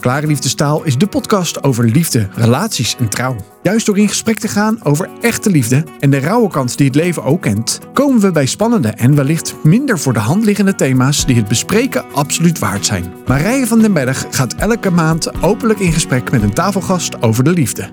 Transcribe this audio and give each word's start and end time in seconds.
Klare 0.00 0.26
Liefdestaal 0.26 0.84
is 0.84 0.98
de 0.98 1.06
podcast 1.06 1.62
over 1.62 1.84
liefde, 1.84 2.28
relaties 2.34 2.96
en 2.98 3.08
trouw. 3.08 3.36
Juist 3.62 3.86
door 3.86 3.98
in 3.98 4.08
gesprek 4.08 4.38
te 4.38 4.48
gaan 4.48 4.84
over 4.84 5.08
echte 5.20 5.50
liefde 5.50 5.84
en 6.00 6.10
de 6.10 6.18
rauwe 6.18 6.48
kant 6.48 6.76
die 6.76 6.86
het 6.86 6.94
leven 6.94 7.24
ook 7.24 7.42
kent, 7.42 7.78
komen 7.92 8.20
we 8.20 8.30
bij 8.30 8.46
spannende 8.46 8.88
en 8.88 9.14
wellicht 9.14 9.54
minder 9.62 9.98
voor 9.98 10.12
de 10.12 10.18
hand 10.18 10.44
liggende 10.44 10.74
thema's 10.74 11.26
die 11.26 11.36
het 11.36 11.48
bespreken 11.48 12.12
absoluut 12.12 12.58
waard 12.58 12.86
zijn. 12.86 13.12
Marije 13.26 13.66
van 13.66 13.78
den 13.78 13.92
Berg 13.92 14.26
gaat 14.30 14.54
elke 14.54 14.90
maand 14.90 15.42
openlijk 15.42 15.78
in 15.78 15.92
gesprek 15.92 16.30
met 16.30 16.42
een 16.42 16.54
tafelgast 16.54 17.22
over 17.22 17.44
de 17.44 17.52
liefde. 17.52 17.90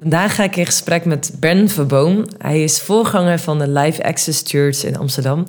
Vandaag 0.00 0.34
ga 0.34 0.44
ik 0.44 0.56
in 0.56 0.66
gesprek 0.66 1.04
met 1.04 1.32
Ben 1.40 1.68
Verboom. 1.68 2.24
Hij 2.38 2.62
is 2.62 2.80
voorganger 2.80 3.38
van 3.38 3.58
de 3.58 3.68
Life 3.68 4.04
Access 4.04 4.42
Church 4.44 4.84
in 4.84 4.96
Amsterdam. 4.96 5.46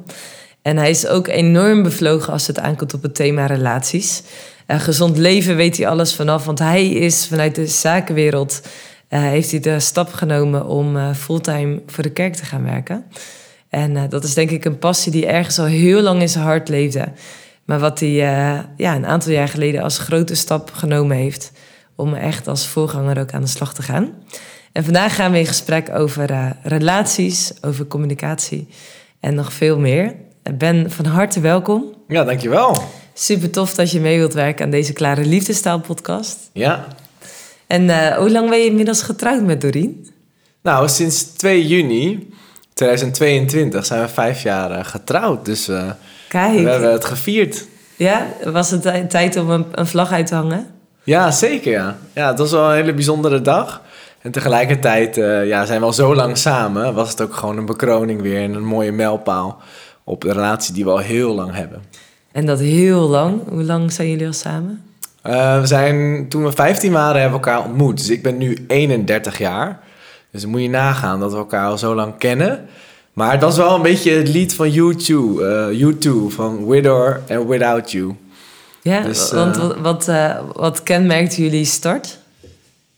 En 0.62 0.78
hij 0.78 0.90
is 0.90 1.08
ook 1.08 1.28
enorm 1.28 1.84
bevlogen 1.84 2.34
als 2.34 2.48
het 2.48 2.60
aankomt 2.60 2.94
op 2.94 3.02
het 3.02 3.16
thema 3.16 3.46
relaties. 3.46 4.24
Uh, 4.68 4.80
gezond 4.80 5.18
leven 5.18 5.56
weet 5.56 5.78
hij 5.78 5.88
alles 5.88 6.16
vanaf, 6.16 6.46
want 6.46 6.60
hij 6.60 6.90
is 6.90 7.28
vanuit 7.28 7.56
de 7.56 7.68
zakenwereld... 7.68 8.62
Uh, 9.10 9.20
heeft 9.20 9.52
hij 9.52 9.60
de 9.60 9.80
stap 9.80 10.14
genomen 10.14 10.66
om 10.66 10.96
uh, 10.96 11.14
fulltime 11.14 11.82
voor 11.88 12.04
de 12.04 12.12
kerk 12.12 12.36
te 12.36 12.46
gaan 12.46 12.64
werken. 12.64 13.06
En 13.70 14.10
dat 14.10 14.24
is 14.24 14.34
denk 14.34 14.50
ik 14.50 14.66
een 14.66 14.78
passie 14.78 15.12
die 15.12 15.26
ergens 15.26 15.60
al 15.60 15.66
heel 15.66 16.02
lang 16.02 16.22
in 16.22 16.30
zijn 16.30 16.44
hart 16.44 16.70
leefde. 16.70 17.08
Maar 17.66 17.80
wat 17.80 18.00
hij 18.00 18.10
ja, 18.10 18.96
een 18.96 19.06
aantal 19.06 19.32
jaar 19.32 19.48
geleden 19.48 19.82
als 19.82 19.98
grote 19.98 20.36
stap 20.36 20.72
genomen 20.72 21.18
heeft... 21.18 21.52
om 21.96 22.14
echt 22.14 22.48
als 22.48 22.68
voorganger 22.68 23.20
ook 23.20 23.32
aan 23.34 23.42
de 23.42 23.48
slag 23.48 23.74
te 23.74 23.82
gaan. 23.82 24.12
En 24.72 24.84
vandaag 24.84 25.16
gaan 25.16 25.32
we 25.32 25.40
in 25.40 25.46
gesprek 25.46 25.90
over 25.94 26.56
relaties, 26.64 27.54
over 27.62 27.88
communicatie 27.88 28.68
en 29.20 29.36
nog 29.36 29.54
veel 29.54 29.80
meer. 29.80 30.16
Ben, 30.58 30.92
van 30.92 31.06
harte 31.06 31.40
welkom. 31.40 31.84
Ja, 32.08 32.24
dankjewel. 32.24 32.84
Super 33.14 33.50
tof 33.50 33.74
dat 33.74 33.92
je 33.92 34.00
mee 34.00 34.18
wilt 34.18 34.34
werken 34.34 34.66
aan 34.66 34.72
deze 34.72 34.94
Klare 34.94 35.26
Liefdestaal 35.26 35.80
podcast. 35.80 36.38
Ja. 36.54 36.88
En 37.68 37.84
uh, 37.84 38.18
hoe 38.18 38.32
lang 38.32 38.50
ben 38.50 38.60
je 38.60 38.66
inmiddels 38.66 39.02
getrouwd 39.02 39.42
met 39.42 39.62
Doreen? 39.62 40.08
Nou, 40.62 40.90
sinds 40.90 41.24
2 41.24 41.68
juni 41.68 42.34
2022 42.74 43.86
zijn 43.86 44.02
we 44.02 44.08
vijf 44.08 44.44
jaar 44.44 44.72
uh, 44.72 44.86
getrouwd. 44.86 45.46
Dus 45.46 45.70
uh, 45.70 45.92
Kijk. 46.30 46.60
we 46.60 46.70
hebben 46.70 46.92
het 46.92 47.06
gevierd. 47.06 47.66
Ja, 47.96 48.28
was 48.44 48.72
het 48.72 49.10
tijd 49.10 49.38
om 49.38 49.50
een, 49.50 49.66
een, 49.72 49.88
vlag 49.88 50.12
uit 50.12 50.28
te 50.28 50.36
hangen? 50.36 50.68
Ja, 51.04 51.32
zeker 51.32 51.72
ja. 51.72 51.98
Ja, 52.14 52.28
het 52.28 52.40
was 52.40 52.52
wel 52.52 52.70
een 52.70 52.76
hele 52.76 52.94
bijzondere 52.94 53.42
dag. 53.42 53.82
En 54.22 54.32
tegelijkertijd 54.32 55.16
ja, 55.46 55.66
zijn 55.66 55.80
we 55.80 55.86
al 55.86 55.94
zo 55.94 56.16
lang 56.16 56.38
samen. 56.38 56.94
Was 56.94 57.10
het 57.10 57.22
ook 57.22 57.34
gewoon 57.34 57.58
een 57.58 57.66
bekroning 57.66 58.22
weer 58.22 58.44
en 58.44 58.54
een 58.54 58.66
mooie 58.66 58.92
mijlpaal 58.92 59.62
op 60.04 60.22
de 60.22 60.34
relatie 60.34 60.74
die 60.74 60.84
we 60.84 60.92
al 60.92 60.98
heel 60.98 61.36
lang 61.36 61.56
hebben. 61.56 61.82
En 62.34 62.46
dat 62.46 62.60
heel 62.60 63.10
lang. 63.10 63.42
Hoe 63.50 63.64
lang 63.64 63.92
zijn 63.92 64.10
jullie 64.10 64.28
al 64.28 64.34
samen? 64.34 64.82
Uh, 65.26 65.60
we 65.60 65.68
zijn, 65.68 66.26
toen 66.30 66.44
we 66.44 66.52
15 66.52 66.92
waren, 66.92 67.22
hebben 67.22 67.40
we 67.40 67.46
elkaar 67.46 67.66
ontmoet. 67.66 67.98
Dus 67.98 68.10
ik 68.10 68.24
ben 68.24 68.38
nu 68.38 68.66
31 68.68 69.38
jaar. 69.38 69.80
Dus 70.32 70.42
dan 70.42 70.50
moet 70.50 70.62
je 70.62 70.70
nagaan 70.70 71.20
dat 71.20 71.32
we 71.32 71.38
elkaar 71.38 71.68
al 71.68 71.78
zo 71.78 71.96
lang 71.96 72.18
kennen. 72.18 72.68
Maar 73.14 73.32
het 73.32 73.42
was 73.42 73.58
wel 73.58 73.76
een 73.76 73.82
beetje 73.82 74.12
het 74.12 74.28
lied 74.28 74.56
van 74.56 74.72
U2, 74.72 75.08
uh, 75.08 75.94
U2 75.94 76.10
van 76.28 76.68
With 76.68 76.88
or 76.88 77.22
and 77.30 77.48
Without 77.48 77.92
You. 77.92 78.16
Ja, 78.82 79.02
dus, 79.02 79.32
want 79.32 79.58
uh, 79.58 79.70
wat, 79.82 80.08
uh, 80.08 80.36
wat 80.54 80.84
kenmerkt 80.84 81.36
jullie 81.36 81.66
start? 81.66 82.20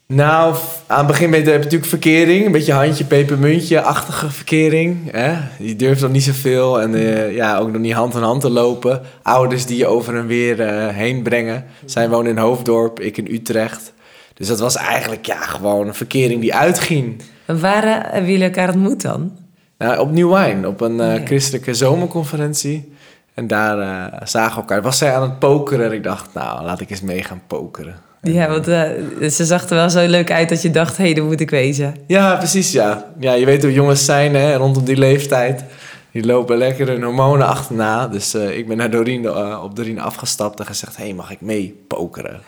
Nou, 0.07 0.55
aan 0.87 0.97
het 0.97 1.07
begin 1.07 1.33
heb 1.33 1.45
je 1.45 1.51
natuurlijk 1.51 1.85
verkering. 1.85 2.45
Een 2.45 2.51
beetje 2.51 2.73
handje, 2.73 3.05
pepermuntje-achtige 3.05 4.29
verkering. 4.29 5.11
Hè? 5.11 5.37
Je 5.59 5.75
durft 5.75 6.01
nog 6.01 6.11
niet 6.11 6.23
zoveel. 6.23 6.81
En 6.81 6.93
uh, 6.93 7.35
ja, 7.35 7.57
ook 7.57 7.71
nog 7.71 7.81
niet 7.81 7.93
hand 7.93 8.15
in 8.15 8.21
hand 8.21 8.41
te 8.41 8.49
lopen. 8.49 9.01
Ouders 9.21 9.65
die 9.65 9.77
je 9.77 9.87
over 9.87 10.15
en 10.15 10.27
weer 10.27 10.59
uh, 10.59 10.87
heen 10.87 11.23
brengen. 11.23 11.65
Zij 11.85 12.09
wonen 12.09 12.31
in 12.31 12.37
Hoofddorp, 12.37 12.99
ik 12.99 13.17
in 13.17 13.27
Utrecht. 13.31 13.93
Dus 14.33 14.47
dat 14.47 14.59
was 14.59 14.75
eigenlijk 14.75 15.25
ja, 15.25 15.41
gewoon 15.41 15.87
een 15.87 15.93
verkering 15.93 16.41
die 16.41 16.55
uitging. 16.55 17.21
Waar 17.45 17.85
uh, 17.85 17.93
hebben 18.01 18.31
jullie 18.31 18.45
elkaar 18.45 18.73
ontmoet 18.73 19.01
dan? 19.01 19.31
Nou, 19.77 19.99
op 19.99 20.11
New 20.11 20.37
Wine, 20.37 20.67
op 20.67 20.81
een 20.81 20.93
okay. 20.93 21.25
christelijke 21.25 21.73
zomerconferentie. 21.73 22.93
En 23.33 23.47
daar 23.47 23.77
zagen 24.23 24.53
we 24.53 24.59
elkaar. 24.59 24.81
Was 24.81 24.97
zij 24.97 25.15
aan 25.15 25.21
het 25.21 25.39
pokeren 25.39 25.85
en 25.85 25.91
ik 25.91 26.03
dacht, 26.03 26.33
nou, 26.33 26.63
laat 26.63 26.81
ik 26.81 26.89
eens 26.89 27.01
mee 27.01 27.23
gaan 27.23 27.41
pokeren. 27.47 27.95
Ja, 28.33 28.49
want 28.49 28.67
uh, 28.67 29.29
ze 29.29 29.45
zag 29.45 29.69
er 29.69 29.75
wel 29.75 29.89
zo 29.89 30.07
leuk 30.07 30.31
uit 30.31 30.49
dat 30.49 30.61
je 30.61 30.71
dacht, 30.71 30.97
hé, 30.97 31.03
hey, 31.03 31.13
dat 31.13 31.25
moet 31.25 31.39
ik 31.39 31.49
wezen. 31.49 31.95
Ja, 32.07 32.35
precies, 32.35 32.71
ja. 32.71 33.05
Ja, 33.19 33.33
je 33.33 33.45
weet 33.45 33.63
hoe 33.63 33.73
jongens 33.73 34.05
zijn, 34.05 34.35
hè, 34.35 34.55
rondom 34.55 34.83
die 34.83 34.97
leeftijd. 34.97 35.63
Die 36.11 36.25
lopen 36.25 36.57
lekker 36.57 36.87
hun 36.87 37.03
hormonen 37.03 37.47
achterna. 37.47 38.07
Dus 38.07 38.35
uh, 38.35 38.57
ik 38.57 38.67
ben 38.67 38.77
naar 38.77 38.89
Doreen, 38.89 39.23
uh, 39.23 39.61
op 39.63 39.75
Doreen 39.75 39.99
afgestapt 39.99 40.59
en 40.59 40.65
gezegd, 40.65 40.97
hé, 40.97 41.03
hey, 41.03 41.13
mag 41.13 41.31
ik 41.31 41.41
mee 41.41 41.83
pokeren? 41.87 42.41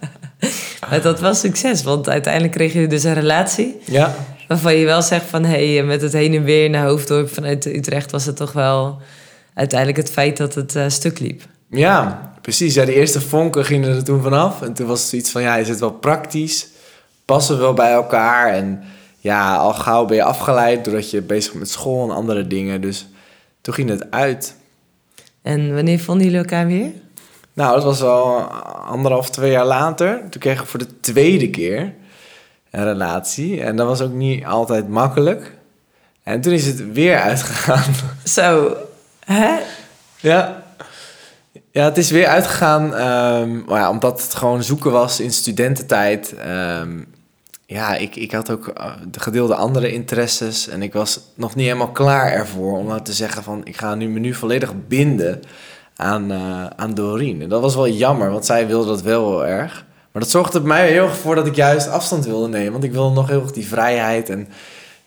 maar 0.90 1.02
dat 1.02 1.20
was 1.20 1.40
succes, 1.40 1.82
want 1.82 2.08
uiteindelijk 2.08 2.52
kreeg 2.52 2.72
je 2.72 2.86
dus 2.86 3.04
een 3.04 3.14
relatie. 3.14 3.80
Ja. 3.84 4.14
Waarvan 4.48 4.74
je 4.74 4.84
wel 4.84 5.02
zegt 5.02 5.26
van, 5.26 5.44
hé, 5.44 5.74
hey, 5.74 5.84
met 5.84 6.02
het 6.02 6.12
heen 6.12 6.34
en 6.34 6.44
weer 6.44 6.70
naar 6.70 6.86
Hoofddorp 6.86 7.28
vanuit 7.28 7.66
Utrecht... 7.66 8.10
was 8.10 8.26
het 8.26 8.36
toch 8.36 8.52
wel 8.52 9.00
uiteindelijk 9.54 9.98
het 9.98 10.10
feit 10.10 10.36
dat 10.36 10.54
het 10.54 10.78
stuk 10.86 11.18
liep. 11.18 11.42
Ja, 11.72 12.32
precies. 12.40 12.74
Ja, 12.74 12.84
de 12.84 12.94
eerste 12.94 13.20
vonken 13.20 13.64
gingen 13.64 13.94
er 13.94 14.04
toen 14.04 14.22
vanaf. 14.22 14.62
En 14.62 14.72
toen 14.72 14.86
was 14.86 15.00
het 15.00 15.08
zoiets 15.08 15.30
van, 15.30 15.42
ja, 15.42 15.56
is 15.56 15.68
het 15.68 15.80
wel 15.80 15.92
praktisch? 15.92 16.68
Passen 17.24 17.56
we 17.56 17.60
wel 17.60 17.74
bij 17.74 17.92
elkaar? 17.92 18.52
En 18.52 18.82
ja, 19.18 19.56
al 19.56 19.74
gauw 19.74 20.04
ben 20.04 20.16
je 20.16 20.22
afgeleid 20.22 20.84
doordat 20.84 21.10
je 21.10 21.22
bezig 21.22 21.50
bent 21.50 21.62
met 21.62 21.70
school 21.70 22.08
en 22.08 22.14
andere 22.14 22.46
dingen. 22.46 22.80
Dus 22.80 23.08
toen 23.60 23.74
ging 23.74 23.88
het 23.88 24.10
uit. 24.10 24.56
En 25.42 25.74
wanneer 25.74 26.00
vonden 26.00 26.24
jullie 26.24 26.40
elkaar 26.40 26.66
weer? 26.66 26.90
Nou, 27.52 27.74
het 27.74 27.84
was 27.84 28.00
wel 28.00 28.40
anderhalf, 28.86 29.30
twee 29.30 29.50
jaar 29.50 29.66
later. 29.66 30.20
Toen 30.30 30.40
kregen 30.40 30.62
we 30.62 30.70
voor 30.70 30.78
de 30.78 31.00
tweede 31.00 31.50
keer 31.50 31.94
een 32.70 32.84
relatie. 32.84 33.62
En 33.62 33.76
dat 33.76 33.86
was 33.86 34.00
ook 34.00 34.12
niet 34.12 34.44
altijd 34.44 34.88
makkelijk. 34.88 35.56
En 36.22 36.40
toen 36.40 36.52
is 36.52 36.66
het 36.66 36.92
weer 36.92 37.20
uitgegaan. 37.30 37.94
Zo, 38.24 38.76
hè? 39.24 39.58
Ja, 40.20 40.61
ja, 41.72 41.84
het 41.84 41.98
is 41.98 42.10
weer 42.10 42.26
uitgegaan, 42.26 42.82
um, 42.84 43.64
maar 43.66 43.80
ja, 43.80 43.90
omdat 43.90 44.22
het 44.22 44.34
gewoon 44.34 44.62
zoeken 44.62 44.90
was 44.90 45.20
in 45.20 45.32
studententijd. 45.32 46.34
Um, 46.80 47.06
ja, 47.66 47.94
ik, 47.94 48.16
ik 48.16 48.32
had 48.32 48.50
ook 48.50 48.72
uh, 48.78 48.92
gedeelde 49.12 49.54
andere 49.54 49.92
interesses 49.92 50.68
en 50.68 50.82
ik 50.82 50.92
was 50.92 51.20
nog 51.34 51.54
niet 51.54 51.66
helemaal 51.66 51.90
klaar 51.90 52.32
ervoor 52.32 52.78
om 52.78 52.86
nou 52.86 53.02
te 53.02 53.12
zeggen 53.12 53.42
van 53.42 53.60
ik 53.64 53.76
ga 53.76 53.94
nu 53.94 54.08
me 54.08 54.18
nu 54.18 54.34
volledig 54.34 54.72
binden 54.88 55.40
aan, 55.96 56.32
uh, 56.32 56.66
aan 56.76 56.94
Doreen. 56.94 57.42
En 57.42 57.48
dat 57.48 57.60
was 57.60 57.74
wel 57.74 57.88
jammer, 57.88 58.30
want 58.30 58.46
zij 58.46 58.66
wilde 58.66 58.86
dat 58.86 59.02
wel 59.02 59.30
heel 59.30 59.46
erg. 59.46 59.84
Maar 60.12 60.22
dat 60.22 60.30
zorgde 60.30 60.58
bij 60.58 60.68
mij 60.68 60.90
heel 60.90 61.04
erg 61.04 61.16
voor 61.16 61.34
dat 61.34 61.46
ik 61.46 61.54
juist 61.54 61.88
afstand 61.88 62.24
wilde 62.24 62.48
nemen, 62.48 62.72
want 62.72 62.84
ik 62.84 62.92
wilde 62.92 63.14
nog 63.14 63.28
heel 63.28 63.42
erg 63.42 63.52
die 63.52 63.66
vrijheid 63.66 64.28
en 64.28 64.48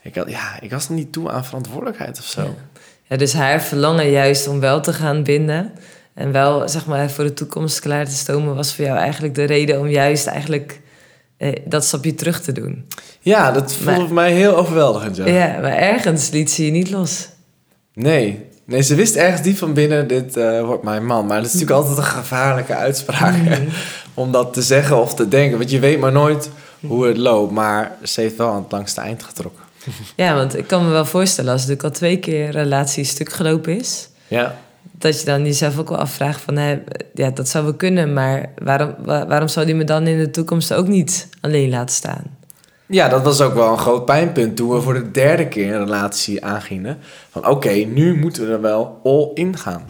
ik, 0.02 0.16
had, 0.16 0.30
ja, 0.30 0.62
ik 0.62 0.72
was 0.72 0.90
niet 0.90 1.14
toe 1.14 1.32
aan 1.32 1.46
verantwoordelijkheid 1.46 2.20
of 2.20 2.26
zo. 2.26 2.56
Ja, 3.04 3.18
dus 3.18 3.34
haar 3.34 3.62
verlangen 3.62 4.10
juist 4.10 4.48
om 4.48 4.60
wel 4.60 4.82
te 4.82 4.94
gaan 4.94 5.24
binden 5.24 5.72
en 6.16 6.32
wel 6.32 6.70
zeg 6.70 6.86
maar 6.86 7.12
voor 7.12 7.24
de 7.24 7.34
toekomst 7.34 7.80
klaar 7.80 8.06
te 8.06 8.16
stomen, 8.16 8.56
was 8.56 8.76
voor 8.76 8.86
jou 8.86 8.98
eigenlijk 8.98 9.36
de 9.36 9.44
reden 9.44 9.80
om 9.80 9.88
juist 9.88 10.28
eigenlijk 10.28 10.82
eh, 11.38 11.52
dat 11.66 11.86
stapje 11.86 12.16
terug 12.16 12.42
te 12.42 12.52
doen. 12.52 12.88
Ja, 13.20 13.52
dat 13.52 13.74
voelde 13.74 14.06
voor 14.06 14.14
mij 14.14 14.34
heel 14.34 14.56
overweldigend. 14.56 15.16
Ja. 15.16 15.26
ja, 15.26 15.60
maar 15.62 15.76
ergens 15.76 16.30
liet 16.30 16.52
ze 16.52 16.66
je 16.66 16.72
niet 16.72 16.90
los. 16.90 17.28
Nee, 17.94 18.46
nee 18.66 18.82
ze 18.82 18.96
wist 18.96 19.16
ergens 19.16 19.42
diep 19.42 19.58
van 19.58 19.74
binnen: 19.74 20.08
dit 20.08 20.38
uh, 20.38 20.62
wordt 20.62 20.84
mijn 20.84 21.06
man. 21.06 21.26
Maar 21.26 21.38
dat 21.38 21.46
is 21.46 21.54
natuurlijk 21.54 21.80
altijd 21.80 21.98
een 21.98 22.12
gevaarlijke 22.12 22.76
uitspraak 22.76 23.36
mm. 23.36 23.68
om 24.14 24.32
dat 24.32 24.54
te 24.54 24.62
zeggen 24.62 25.02
of 25.02 25.16
te 25.16 25.28
denken. 25.28 25.58
Want 25.58 25.72
je 25.72 25.80
weet 25.80 26.00
maar 26.00 26.12
nooit 26.12 26.50
hoe 26.88 27.08
het 27.08 27.18
loopt. 27.18 27.52
Maar 27.52 27.98
ze 28.04 28.22
heeft 28.22 28.36
wel 28.36 28.50
aan 28.50 28.64
het 28.64 28.72
langste 28.72 29.02
eind 29.02 29.24
getrokken. 29.24 29.64
Ja, 30.16 30.36
want 30.36 30.58
ik 30.58 30.68
kan 30.68 30.86
me 30.86 30.92
wel 30.92 31.06
voorstellen 31.06 31.52
als 31.52 31.66
het 31.66 31.84
al 31.84 31.92
twee 31.92 32.18
keer 32.18 32.50
relatie 32.50 33.04
stuk 33.04 33.34
gelopen 33.34 33.80
is. 33.80 34.10
Ja 34.28 34.56
dat 34.98 35.20
je 35.20 35.26
dan 35.26 35.46
jezelf 35.46 35.80
ook 35.80 35.90
wel 35.90 35.98
afvraagt 35.98 36.42
van... 36.42 36.58
Hè, 36.58 36.80
ja, 37.14 37.30
dat 37.30 37.50
zou 37.50 37.64
wel 37.64 37.74
kunnen, 37.74 38.14
maar 38.14 38.50
waarom, 38.64 38.96
waarom 39.06 39.48
zou 39.48 39.66
die 39.66 39.76
me 39.76 39.84
dan 39.84 40.08
in 40.08 40.18
de 40.18 40.30
toekomst 40.30 40.74
ook 40.74 40.88
niet 40.88 41.30
alleen 41.42 41.70
laten 41.70 41.96
staan? 41.96 42.24
Ja, 42.88 43.08
dat 43.08 43.24
was 43.24 43.42
ook 43.42 43.54
wel 43.54 43.72
een 43.72 43.78
groot 43.78 44.06
pijnpunt 44.06 44.56
toen 44.56 44.70
we 44.70 44.82
voor 44.82 44.94
de 44.94 45.12
derde 45.12 45.48
keer 45.48 45.74
een 45.74 45.84
relatie 45.84 46.46
aangingen. 46.46 46.98
Van 47.30 47.48
oké, 47.48 47.70
nu 47.70 48.18
moeten 48.18 48.46
we 48.48 48.54
er 48.54 48.62
wel 48.62 49.00
all 49.04 49.32
in 49.34 49.58
gaan. 49.58 49.86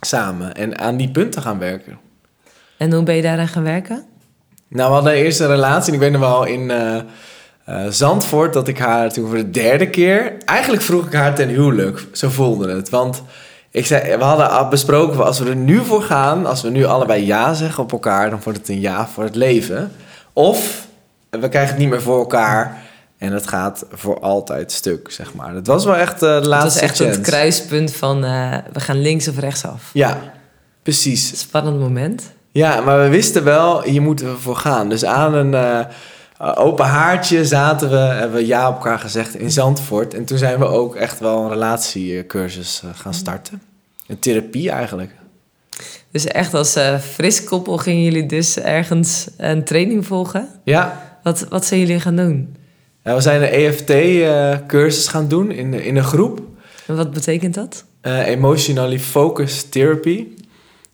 Samen 0.00 0.54
en 0.54 0.78
aan 0.78 0.96
die 0.96 1.10
punten 1.10 1.42
gaan 1.42 1.58
werken. 1.58 1.98
En 2.76 2.92
hoe 2.92 3.02
ben 3.02 3.14
je 3.14 3.22
daaraan 3.22 3.48
gaan 3.48 3.62
werken? 3.62 4.04
Nou, 4.68 4.88
we 4.88 4.94
hadden 4.94 5.12
eerst 5.12 5.40
een 5.40 5.46
relatie 5.46 5.88
en 5.88 5.94
ik 5.94 6.00
weet 6.00 6.12
nog 6.12 6.20
wel 6.20 6.44
in 6.44 6.70
uh, 6.70 6.96
uh, 7.68 7.86
Zandvoort 7.88 8.52
dat 8.52 8.68
ik 8.68 8.78
haar 8.78 9.12
toen 9.12 9.26
voor 9.26 9.36
de 9.36 9.50
derde 9.50 9.90
keer... 9.90 10.32
Eigenlijk 10.44 10.82
vroeg 10.82 11.06
ik 11.06 11.12
haar 11.12 11.34
ten 11.34 11.48
huwelijk, 11.48 12.06
zo 12.12 12.28
voelde 12.28 12.70
het. 12.74 12.88
Want 12.88 13.22
ik 13.76 13.86
zei, 13.86 14.16
we 14.16 14.24
hadden 14.24 14.68
besproken, 14.68 15.24
als 15.24 15.38
we 15.38 15.48
er 15.48 15.56
nu 15.56 15.84
voor 15.84 16.02
gaan, 16.02 16.46
als 16.46 16.62
we 16.62 16.70
nu 16.70 16.84
allebei 16.84 17.26
ja 17.26 17.54
zeggen 17.54 17.82
op 17.82 17.92
elkaar, 17.92 18.30
dan 18.30 18.40
wordt 18.44 18.58
het 18.58 18.68
een 18.68 18.80
ja 18.80 19.08
voor 19.08 19.24
het 19.24 19.34
leven. 19.34 19.92
Of 20.32 20.86
we 21.30 21.48
krijgen 21.48 21.70
het 21.70 21.78
niet 21.78 21.88
meer 21.88 22.02
voor 22.02 22.18
elkaar 22.18 22.82
en 23.18 23.32
het 23.32 23.46
gaat 23.46 23.84
voor 23.90 24.20
altijd 24.20 24.72
stuk, 24.72 25.10
zeg 25.10 25.34
maar. 25.34 25.52
Dat 25.52 25.66
was 25.66 25.84
wel 25.84 25.96
echt 25.96 26.22
uh, 26.22 26.40
de 26.42 26.48
laatste 26.48 26.80
Het 26.80 26.98
was 26.98 27.00
echt 27.00 27.16
het 27.16 27.26
kruispunt 27.26 27.92
van 27.92 28.24
uh, 28.24 28.54
we 28.72 28.80
gaan 28.80 29.00
links 29.00 29.28
of 29.28 29.38
rechts 29.38 29.64
af. 29.64 29.90
Ja, 29.92 30.18
precies. 30.82 31.40
Spannend 31.40 31.78
moment. 31.78 32.22
Ja, 32.52 32.80
maar 32.80 33.02
we 33.02 33.08
wisten 33.08 33.44
wel, 33.44 33.82
hier 33.82 34.02
moeten 34.02 34.32
we 34.32 34.38
voor 34.38 34.56
gaan. 34.56 34.88
Dus 34.88 35.04
aan 35.04 35.34
een 35.34 35.54
eh, 36.38 36.52
open 36.54 36.84
haartje 36.84 37.44
zaten 37.44 37.90
we, 37.90 37.96
hebben 37.96 38.36
we 38.36 38.46
ja 38.46 38.68
op 38.68 38.74
elkaar 38.74 38.98
gezegd 38.98 39.34
in 39.34 39.50
Zandvoort. 39.50 40.14
En 40.14 40.24
toen 40.24 40.38
zijn 40.38 40.58
we 40.58 40.64
ook 40.64 40.96
echt 40.96 41.18
wel 41.18 41.42
een 41.42 41.48
relatiecursus 41.48 42.82
eh, 42.84 42.90
gaan 42.94 43.14
starten. 43.14 43.62
Een 44.06 44.18
therapie 44.18 44.70
eigenlijk. 44.70 45.10
Dus 46.10 46.26
echt 46.26 46.54
als 46.54 46.76
uh, 46.76 46.98
fris 46.98 47.44
koppel 47.44 47.76
gingen 47.76 48.02
jullie 48.02 48.26
dus 48.26 48.58
ergens 48.58 49.26
een 49.36 49.64
training 49.64 50.06
volgen? 50.06 50.48
Ja. 50.64 51.18
Wat, 51.22 51.46
wat 51.48 51.64
zijn 51.64 51.80
jullie 51.80 52.00
gaan 52.00 52.16
doen? 52.16 52.56
Ja, 53.04 53.14
we 53.14 53.20
zijn 53.20 53.42
een 53.42 53.48
EFT-cursus 53.48 55.08
gaan 55.08 55.28
doen 55.28 55.50
in, 55.50 55.74
in 55.74 55.96
een 55.96 56.04
groep. 56.04 56.40
En 56.86 56.96
wat 56.96 57.10
betekent 57.10 57.54
dat? 57.54 57.84
emotionally 58.02 58.98
Focused 58.98 59.72
Therapy. 59.72 60.26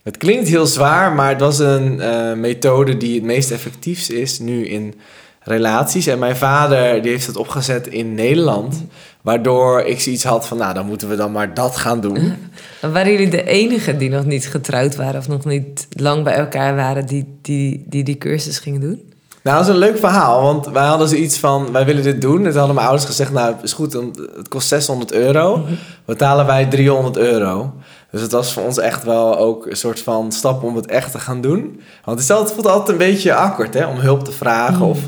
Het 0.03 0.17
klinkt 0.17 0.49
heel 0.49 0.67
zwaar, 0.67 1.12
maar 1.12 1.29
het 1.29 1.41
was 1.41 1.58
een 1.58 2.41
methode 2.41 2.97
die 2.97 3.15
het 3.15 3.25
meest 3.25 3.50
effectief 3.50 4.08
is 4.08 4.38
nu 4.38 4.67
in 4.67 4.94
relaties. 5.41 6.06
En 6.06 6.19
mijn 6.19 6.37
vader 6.37 7.03
die 7.03 7.11
heeft 7.11 7.26
het 7.26 7.37
opgezet 7.37 7.87
in 7.87 8.15
Nederland. 8.15 8.85
Waardoor 9.22 9.80
ik 9.80 10.00
zoiets 10.00 10.24
had 10.24 10.46
van, 10.46 10.56
nou, 10.56 10.74
dan 10.74 10.86
moeten 10.86 11.08
we 11.08 11.16
dan 11.16 11.32
maar 11.32 11.54
dat 11.54 11.76
gaan 11.76 12.00
doen. 12.00 12.34
Waren 12.92 13.12
jullie 13.12 13.30
de 13.30 13.44
enige 13.44 13.96
die 13.96 14.10
nog 14.10 14.24
niet 14.24 14.46
getrouwd 14.46 14.96
waren... 14.96 15.20
of 15.20 15.28
nog 15.28 15.44
niet 15.44 15.86
lang 15.90 16.24
bij 16.24 16.34
elkaar 16.34 16.76
waren 16.76 17.06
die 17.06 17.38
die, 17.42 17.84
die, 17.86 18.04
die 18.04 18.19
cursus 18.19 18.58
gingen 18.58 18.80
doen? 18.80 19.12
Nou, 19.42 19.56
dat 19.56 19.66
is 19.66 19.72
een 19.72 19.78
leuk 19.78 19.98
verhaal, 19.98 20.42
want 20.42 20.66
wij 20.66 20.86
hadden 20.86 21.08
zoiets 21.08 21.38
van, 21.38 21.72
wij 21.72 21.84
willen 21.84 22.02
dit 22.02 22.20
doen. 22.20 22.36
En 22.36 22.50
toen 22.50 22.56
hadden 22.56 22.74
mijn 22.74 22.86
ouders 22.86 23.06
gezegd, 23.06 23.32
nou, 23.32 23.54
is 23.62 23.72
goed, 23.72 23.92
het 24.36 24.48
kost 24.48 24.69
600 24.69 25.12
euro. 25.12 25.56
Mhm. 25.56 25.72
Betalen 26.04 26.46
wij 26.46 26.66
300 26.66 27.16
euro. 27.16 27.72
Dus 28.10 28.20
het 28.20 28.32
was 28.32 28.52
voor 28.52 28.62
ons 28.62 28.78
echt 28.78 29.04
wel 29.04 29.38
ook 29.38 29.66
een 29.66 29.76
soort 29.76 30.00
van 30.00 30.32
stap 30.32 30.62
om 30.62 30.76
het 30.76 30.86
echt 30.86 31.12
te 31.12 31.19
gaan 31.19 31.40
doen. 31.40 31.80
Want 32.04 32.19
het, 32.19 32.28
is 32.28 32.30
altijd, 32.30 32.52
voelt 32.52 32.66
altijd 32.66 32.88
een 32.88 32.96
beetje 32.96 33.34
akkoord, 33.34 33.74
hè, 33.74 33.86
om 33.86 33.98
hulp 33.98 34.24
te 34.24 34.32
vragen 34.32 34.76
mm. 34.76 34.90
of 34.90 34.98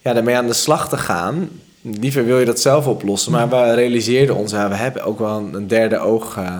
ja, 0.00 0.12
daarmee 0.12 0.36
aan 0.36 0.46
de 0.46 0.52
slag 0.52 0.88
te 0.88 0.96
gaan. 0.96 1.48
Liever 1.86 2.24
wil 2.24 2.38
je 2.38 2.44
dat 2.44 2.60
zelf 2.60 2.86
oplossen, 2.86 3.32
maar 3.32 3.48
we 3.48 3.74
realiseerden 3.74 4.36
ons, 4.36 4.52
ja, 4.52 4.68
we 4.68 4.74
hebben 4.74 5.04
ook 5.04 5.18
wel 5.18 5.48
een 5.52 5.68
derde 5.68 5.98
oog... 5.98 6.36
Uh, 6.36 6.58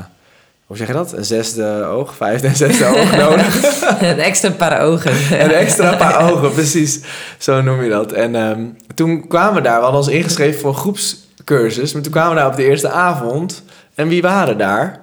hoe 0.67 0.77
zeg 0.77 0.87
je 0.87 0.93
dat? 0.93 1.13
Een 1.13 1.25
zesde 1.25 1.85
oog, 1.85 2.15
vijfde 2.15 2.47
en 2.47 2.57
zesde 2.57 2.87
oog 2.87 3.17
nodig. 3.29 3.83
een 4.01 4.19
extra 4.19 4.51
paar 4.51 4.81
ogen. 4.81 5.13
een 5.41 5.53
extra 5.53 5.97
paar 5.97 6.31
ogen, 6.31 6.53
precies. 6.53 7.01
Zo 7.39 7.63
noem 7.63 7.83
je 7.83 7.91
dat. 7.91 8.13
En 8.13 8.35
um, 8.35 8.77
toen 8.95 9.29
kwamen 9.29 9.55
we 9.55 9.61
daar, 9.61 9.77
we 9.77 9.83
hadden 9.83 10.01
ons 10.01 10.11
ingeschreven 10.11 10.61
voor 10.61 10.71
een 10.71 10.77
groepscursus. 10.77 11.93
Maar 11.93 12.03
toen 12.03 12.13
kwamen 12.13 12.35
we 12.35 12.41
daar 12.41 12.51
op 12.51 12.57
de 12.57 12.65
eerste 12.65 12.89
avond. 12.89 13.63
En 13.95 14.09
wie 14.09 14.23
waren 14.23 14.59
daar? 14.59 15.01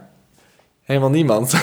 Helemaal 0.84 1.10
niemand. 1.10 1.54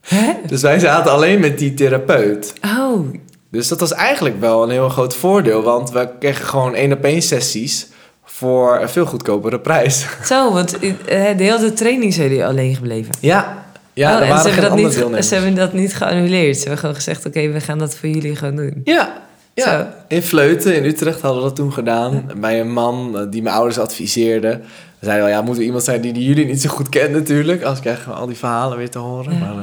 Hè? 0.00 0.32
Dus 0.46 0.62
wij 0.62 0.78
zaten 0.78 1.12
alleen 1.12 1.40
met 1.40 1.58
die 1.58 1.74
therapeut. 1.74 2.52
Oh. 2.78 3.06
Dus 3.52 3.68
dat 3.68 3.80
was 3.80 3.92
eigenlijk 3.92 4.40
wel 4.40 4.62
een 4.62 4.70
heel 4.70 4.88
groot 4.88 5.16
voordeel. 5.16 5.62
Want 5.62 5.90
we 5.90 6.08
kregen 6.18 6.44
gewoon 6.44 6.74
één 6.74 6.92
op 6.92 7.04
één 7.04 7.22
sessies 7.22 7.86
voor 8.24 8.80
een 8.80 8.88
veel 8.88 9.06
goedkopere 9.06 9.60
prijs. 9.60 10.06
Zo, 10.24 10.52
want 10.52 10.78
eh, 10.78 11.36
de 11.36 11.44
hele 11.44 11.72
training 11.72 12.14
zijn 12.14 12.28
jullie 12.28 12.46
alleen 12.46 12.74
gebleven? 12.74 13.14
Ja. 13.20 13.64
Ja, 13.94 14.20
oh, 14.20 14.28
en 14.28 14.38
ze 14.38 14.48
hebben, 14.48 14.70
dat 14.70 15.10
niet, 15.10 15.24
ze 15.24 15.34
hebben 15.34 15.54
dat 15.54 15.72
niet 15.72 15.94
geannuleerd. 15.94 16.54
Ze 16.54 16.60
hebben 16.60 16.78
gewoon 16.78 16.94
gezegd, 16.94 17.26
oké, 17.26 17.48
we 17.48 17.60
gaan 17.60 17.78
dat 17.78 17.94
voor 17.94 18.08
jullie 18.08 18.36
gewoon 18.36 18.56
doen. 18.56 18.80
Ja, 18.84 19.22
ja. 19.54 19.94
in 20.08 20.22
Vleuten 20.22 20.76
in 20.76 20.84
Utrecht 20.84 21.20
hadden 21.20 21.42
we 21.42 21.48
dat 21.48 21.56
toen 21.56 21.72
gedaan. 21.72 22.30
Bij 22.36 22.60
een 22.60 22.72
man 22.72 23.18
eh, 23.18 23.24
die 23.30 23.42
mijn 23.42 23.54
ouders 23.54 23.78
adviseerde. 23.78 24.60
We 24.98 25.06
zeiden 25.06 25.26
wel, 25.26 25.34
ja, 25.34 25.42
moet 25.42 25.56
er 25.56 25.62
iemand 25.62 25.84
zijn 25.84 26.00
die, 26.00 26.12
die 26.12 26.24
jullie 26.24 26.46
niet 26.46 26.60
zo 26.60 26.68
goed 26.68 26.88
kent 26.88 27.12
natuurlijk. 27.12 27.62
Als 27.62 27.80
krijgen 27.80 28.12
we 28.12 28.18
al 28.18 28.26
die 28.26 28.36
verhalen 28.36 28.78
weer 28.78 28.90
te 28.90 28.98
horen. 28.98 29.38
Maar, 29.38 29.54
uh... 29.54 29.60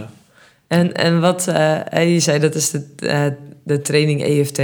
en, 0.68 0.94
en 0.94 1.22
wat, 1.22 1.46
uh, 1.50 2.14
je 2.14 2.20
zei 2.20 2.40
dat 2.40 2.56
is 2.56 2.72
de, 2.72 3.34
de 3.64 3.82
training 3.82 4.24
EFT. 4.24 4.62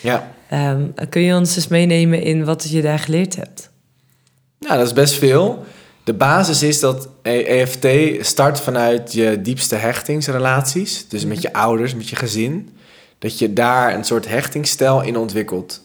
Ja. 0.00 0.32
Um, 0.52 0.94
kun 1.08 1.22
je 1.22 1.34
ons 1.34 1.56
eens 1.56 1.68
meenemen 1.68 2.22
in 2.22 2.44
wat 2.44 2.70
je 2.70 2.82
daar 2.82 2.98
geleerd 2.98 3.36
hebt? 3.36 3.70
Nou, 4.58 4.78
dat 4.78 4.86
is 4.86 4.92
best 4.92 5.14
veel. 5.14 5.64
De 6.04 6.14
basis 6.14 6.62
is 6.62 6.80
dat 6.80 7.08
EFT 7.22 7.86
start 8.20 8.60
vanuit 8.60 9.12
je 9.12 9.40
diepste 9.40 9.74
hechtingsrelaties. 9.74 11.08
Dus 11.08 11.24
met 11.24 11.42
je 11.42 11.52
ouders, 11.52 11.94
met 11.94 12.08
je 12.08 12.16
gezin. 12.16 12.76
Dat 13.18 13.38
je 13.38 13.52
daar 13.52 13.94
een 13.94 14.04
soort 14.04 14.28
hechtingsstijl 14.28 15.02
in 15.02 15.16
ontwikkelt. 15.16 15.82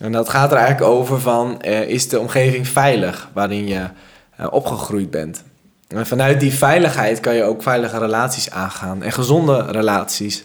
En 0.00 0.12
dat 0.12 0.28
gaat 0.28 0.50
er 0.50 0.56
eigenlijk 0.56 0.90
over 0.90 1.20
van, 1.20 1.62
uh, 1.66 1.80
is 1.80 2.08
de 2.08 2.20
omgeving 2.20 2.68
veilig 2.68 3.30
waarin 3.32 3.68
je 3.68 3.86
uh, 4.40 4.46
opgegroeid 4.50 5.10
bent? 5.10 5.42
En 5.88 6.06
vanuit 6.06 6.40
die 6.40 6.52
veiligheid 6.52 7.20
kan 7.20 7.34
je 7.34 7.42
ook 7.42 7.62
veilige 7.62 7.98
relaties 7.98 8.50
aangaan 8.50 9.02
en 9.02 9.12
gezonde 9.12 9.62
relaties 9.70 10.44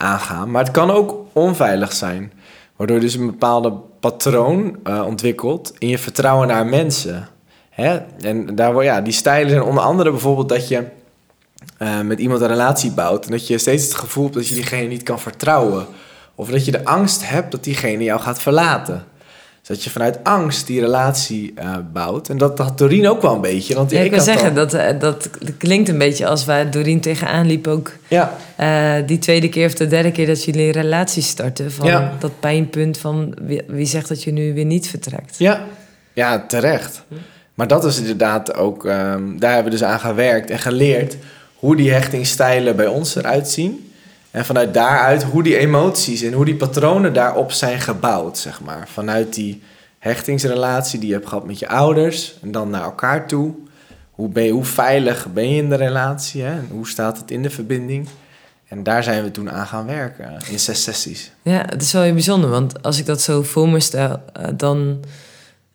aangaan. 0.00 0.50
Maar 0.50 0.64
het 0.64 0.72
kan 0.72 0.90
ook 0.90 1.16
onveilig 1.32 1.92
zijn, 1.92 2.32
waardoor 2.76 3.00
dus 3.00 3.14
een 3.14 3.26
bepaalde 3.26 3.72
patroon 4.00 4.76
uh, 4.84 5.02
ontwikkelt 5.06 5.72
in 5.78 5.88
je 5.88 5.98
vertrouwen 5.98 6.48
naar 6.48 6.66
mensen. 6.66 7.28
Hè? 7.70 7.96
En 8.20 8.54
daar, 8.54 8.84
ja, 8.84 9.00
die 9.00 9.12
stijlen 9.12 9.50
zijn 9.50 9.62
onder 9.62 9.82
andere 9.82 10.10
bijvoorbeeld 10.10 10.48
dat 10.48 10.68
je 10.68 10.84
met 12.04 12.18
iemand 12.18 12.40
een 12.40 12.46
relatie 12.48 12.90
bouwt 12.90 13.24
en 13.24 13.30
dat 13.30 13.46
je 13.46 13.58
steeds 13.58 13.84
het 13.84 13.94
gevoel 13.94 14.24
hebt 14.24 14.36
dat 14.36 14.48
je 14.48 14.54
diegene 14.54 14.86
niet 14.86 15.02
kan 15.02 15.20
vertrouwen 15.20 15.86
of 16.34 16.48
dat 16.48 16.64
je 16.64 16.70
de 16.70 16.84
angst 16.84 17.28
hebt 17.28 17.50
dat 17.50 17.64
diegene 17.64 18.04
jou 18.04 18.20
gaat 18.20 18.40
verlaten. 18.40 19.04
Dat 19.62 19.84
je 19.84 19.90
vanuit 19.90 20.18
angst 20.22 20.66
die 20.66 20.80
relatie 20.80 21.54
uh, 21.58 21.76
bouwt. 21.92 22.28
En 22.28 22.38
dat 22.38 22.58
had 22.58 22.78
Doreen 22.78 23.08
ook 23.08 23.22
wel 23.22 23.34
een 23.34 23.40
beetje. 23.40 23.74
Want 23.74 23.90
ja, 23.90 23.98
ik, 23.98 24.04
ik 24.04 24.10
wil 24.10 24.20
zeggen, 24.20 24.54
dat, 24.54 24.74
uh, 24.74 24.88
dat 24.98 25.30
klinkt 25.58 25.88
een 25.88 25.98
beetje 25.98 26.26
als 26.26 26.44
waar 26.44 26.70
Doreen 26.70 27.00
tegenaan 27.00 27.46
liep 27.46 27.66
ook. 27.66 27.92
Ja. 28.08 28.36
Uh, 28.60 29.06
die 29.06 29.18
tweede 29.18 29.48
keer 29.48 29.66
of 29.66 29.74
de 29.74 29.86
derde 29.86 30.12
keer 30.12 30.26
dat 30.26 30.44
jullie 30.44 30.66
een 30.66 30.72
relatie 30.72 31.22
starten. 31.22 31.72
Van 31.72 31.86
ja. 31.86 32.12
dat 32.18 32.40
pijnpunt 32.40 32.98
van 32.98 33.34
wie, 33.42 33.62
wie, 33.66 33.86
zegt 33.86 34.08
dat 34.08 34.22
je 34.22 34.32
nu 34.32 34.54
weer 34.54 34.64
niet 34.64 34.88
vertrekt. 34.88 35.38
Ja, 35.38 35.64
ja 36.12 36.44
terecht. 36.46 37.04
Maar 37.54 37.66
dat 37.66 37.84
is 37.84 37.98
inderdaad 37.98 38.54
ook, 38.54 38.84
um, 38.84 39.40
daar 39.40 39.54
hebben 39.54 39.72
we 39.72 39.78
dus 39.78 39.88
aan 39.88 40.00
gewerkt 40.00 40.50
en 40.50 40.58
geleerd 40.58 41.16
hoe 41.54 41.76
die 41.76 41.92
hechtingsstijlen 41.92 42.76
bij 42.76 42.86
ons 42.86 43.14
eruit 43.14 43.48
zien. 43.48 43.89
En 44.30 44.44
vanuit 44.44 44.74
daaruit 44.74 45.22
hoe 45.22 45.42
die 45.42 45.58
emoties 45.58 46.22
en 46.22 46.32
hoe 46.32 46.44
die 46.44 46.56
patronen 46.56 47.12
daarop 47.12 47.52
zijn 47.52 47.80
gebouwd, 47.80 48.38
zeg 48.38 48.60
maar. 48.60 48.88
Vanuit 48.88 49.34
die 49.34 49.62
hechtingsrelatie 49.98 50.98
die 50.98 51.08
je 51.08 51.14
hebt 51.14 51.28
gehad 51.28 51.46
met 51.46 51.58
je 51.58 51.68
ouders 51.68 52.38
en 52.42 52.52
dan 52.52 52.70
naar 52.70 52.82
elkaar 52.82 53.26
toe. 53.26 53.54
Hoe, 54.10 54.28
ben 54.28 54.48
hoe 54.48 54.64
veilig 54.64 55.26
ben 55.32 55.50
je 55.50 55.62
in 55.62 55.68
de 55.68 55.76
relatie 55.76 56.44
en 56.44 56.68
hoe 56.70 56.88
staat 56.88 57.18
het 57.18 57.30
in 57.30 57.42
de 57.42 57.50
verbinding? 57.50 58.08
En 58.68 58.82
daar 58.82 59.02
zijn 59.02 59.22
we 59.22 59.30
toen 59.30 59.50
aan 59.50 59.66
gaan 59.66 59.86
werken 59.86 60.36
in 60.50 60.58
zes 60.58 60.82
sessies. 60.82 61.32
Ja, 61.42 61.64
het 61.68 61.82
is 61.82 61.92
wel 61.92 62.02
heel 62.02 62.12
bijzonder, 62.12 62.50
want 62.50 62.82
als 62.82 62.98
ik 62.98 63.06
dat 63.06 63.20
zo 63.20 63.42
voor 63.42 63.68
me 63.68 63.80
stel, 63.80 64.22
eh, 64.32 64.48
dan 64.56 65.00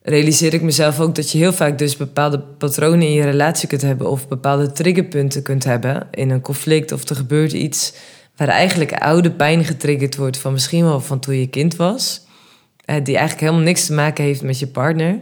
realiseer 0.01 0.53
ik 0.53 0.61
mezelf 0.61 0.99
ook 0.99 1.15
dat 1.15 1.31
je 1.31 1.37
heel 1.37 1.53
vaak 1.53 1.77
dus 1.77 1.97
bepaalde 1.97 2.39
patronen 2.39 3.01
in 3.01 3.13
je 3.13 3.23
relatie 3.23 3.67
kunt 3.67 3.81
hebben 3.81 4.09
of 4.09 4.27
bepaalde 4.27 4.71
triggerpunten 4.71 5.41
kunt 5.41 5.63
hebben 5.63 6.07
in 6.11 6.29
een 6.29 6.41
conflict 6.41 6.91
of 6.91 7.09
er 7.09 7.15
gebeurt 7.15 7.53
iets 7.53 7.93
waar 8.35 8.47
eigenlijk 8.47 8.93
oude 8.93 9.31
pijn 9.31 9.63
getriggerd 9.63 10.15
wordt 10.15 10.37
van 10.37 10.53
misschien 10.53 10.83
wel 10.83 11.01
van 11.01 11.19
toen 11.19 11.35
je 11.35 11.47
kind 11.47 11.75
was. 11.75 12.25
Uh, 12.85 12.95
die 13.03 13.17
eigenlijk 13.17 13.39
helemaal 13.39 13.65
niks 13.65 13.85
te 13.85 13.93
maken 13.93 14.23
heeft 14.23 14.41
met 14.41 14.59
je 14.59 14.67
partner. 14.67 15.19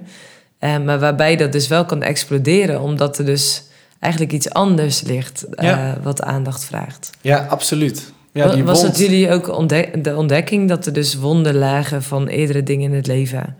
Uh, 0.60 0.78
maar 0.78 1.00
waarbij 1.00 1.36
dat 1.36 1.52
dus 1.52 1.68
wel 1.68 1.86
kan 1.86 2.02
exploderen, 2.02 2.82
omdat 2.82 3.18
er 3.18 3.26
dus 3.26 3.64
eigenlijk 4.00 4.34
iets 4.34 4.50
anders 4.50 5.02
ligt 5.02 5.46
uh, 5.50 5.70
ja. 5.70 5.98
wat 6.04 6.22
aandacht 6.22 6.66
vraagt. 6.66 7.10
Ja, 7.22 7.46
absoluut. 7.50 8.12
Ja, 8.32 8.48
die 8.48 8.64
was 8.64 8.82
het 8.82 8.98
jullie 8.98 9.32
ook 9.32 9.58
ontdek 9.58 10.04
de 10.04 10.16
ontdekking 10.16 10.70
dat 10.70 10.86
er 10.86 10.94
dus 10.94 11.16
wonden 11.16 11.56
lagen 11.56 12.04
van 12.04 12.28
eerdere 12.28 12.64
dingen 12.64 12.90
in 12.90 12.96
het 12.96 13.08
leven 13.08 13.58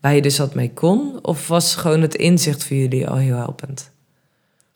waar 0.00 0.14
je 0.14 0.22
dus 0.22 0.38
wat 0.38 0.54
mee 0.54 0.72
kon? 0.74 1.18
Of 1.22 1.48
was 1.48 1.74
gewoon 1.74 2.02
het 2.02 2.14
inzicht 2.14 2.64
voor 2.64 2.76
jullie 2.76 3.08
al 3.08 3.16
heel 3.16 3.36
helpend? 3.36 3.90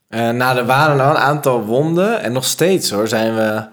nou, 0.09 0.59
er 0.59 0.67
waren 0.67 0.97
wel 0.97 1.11
een 1.11 1.17
aantal 1.17 1.65
wonden 1.65 2.23
en 2.23 2.33
nog 2.33 2.45
steeds 2.45 2.91
hoor 2.91 3.09
zijn 3.09 3.35
we 3.35 3.65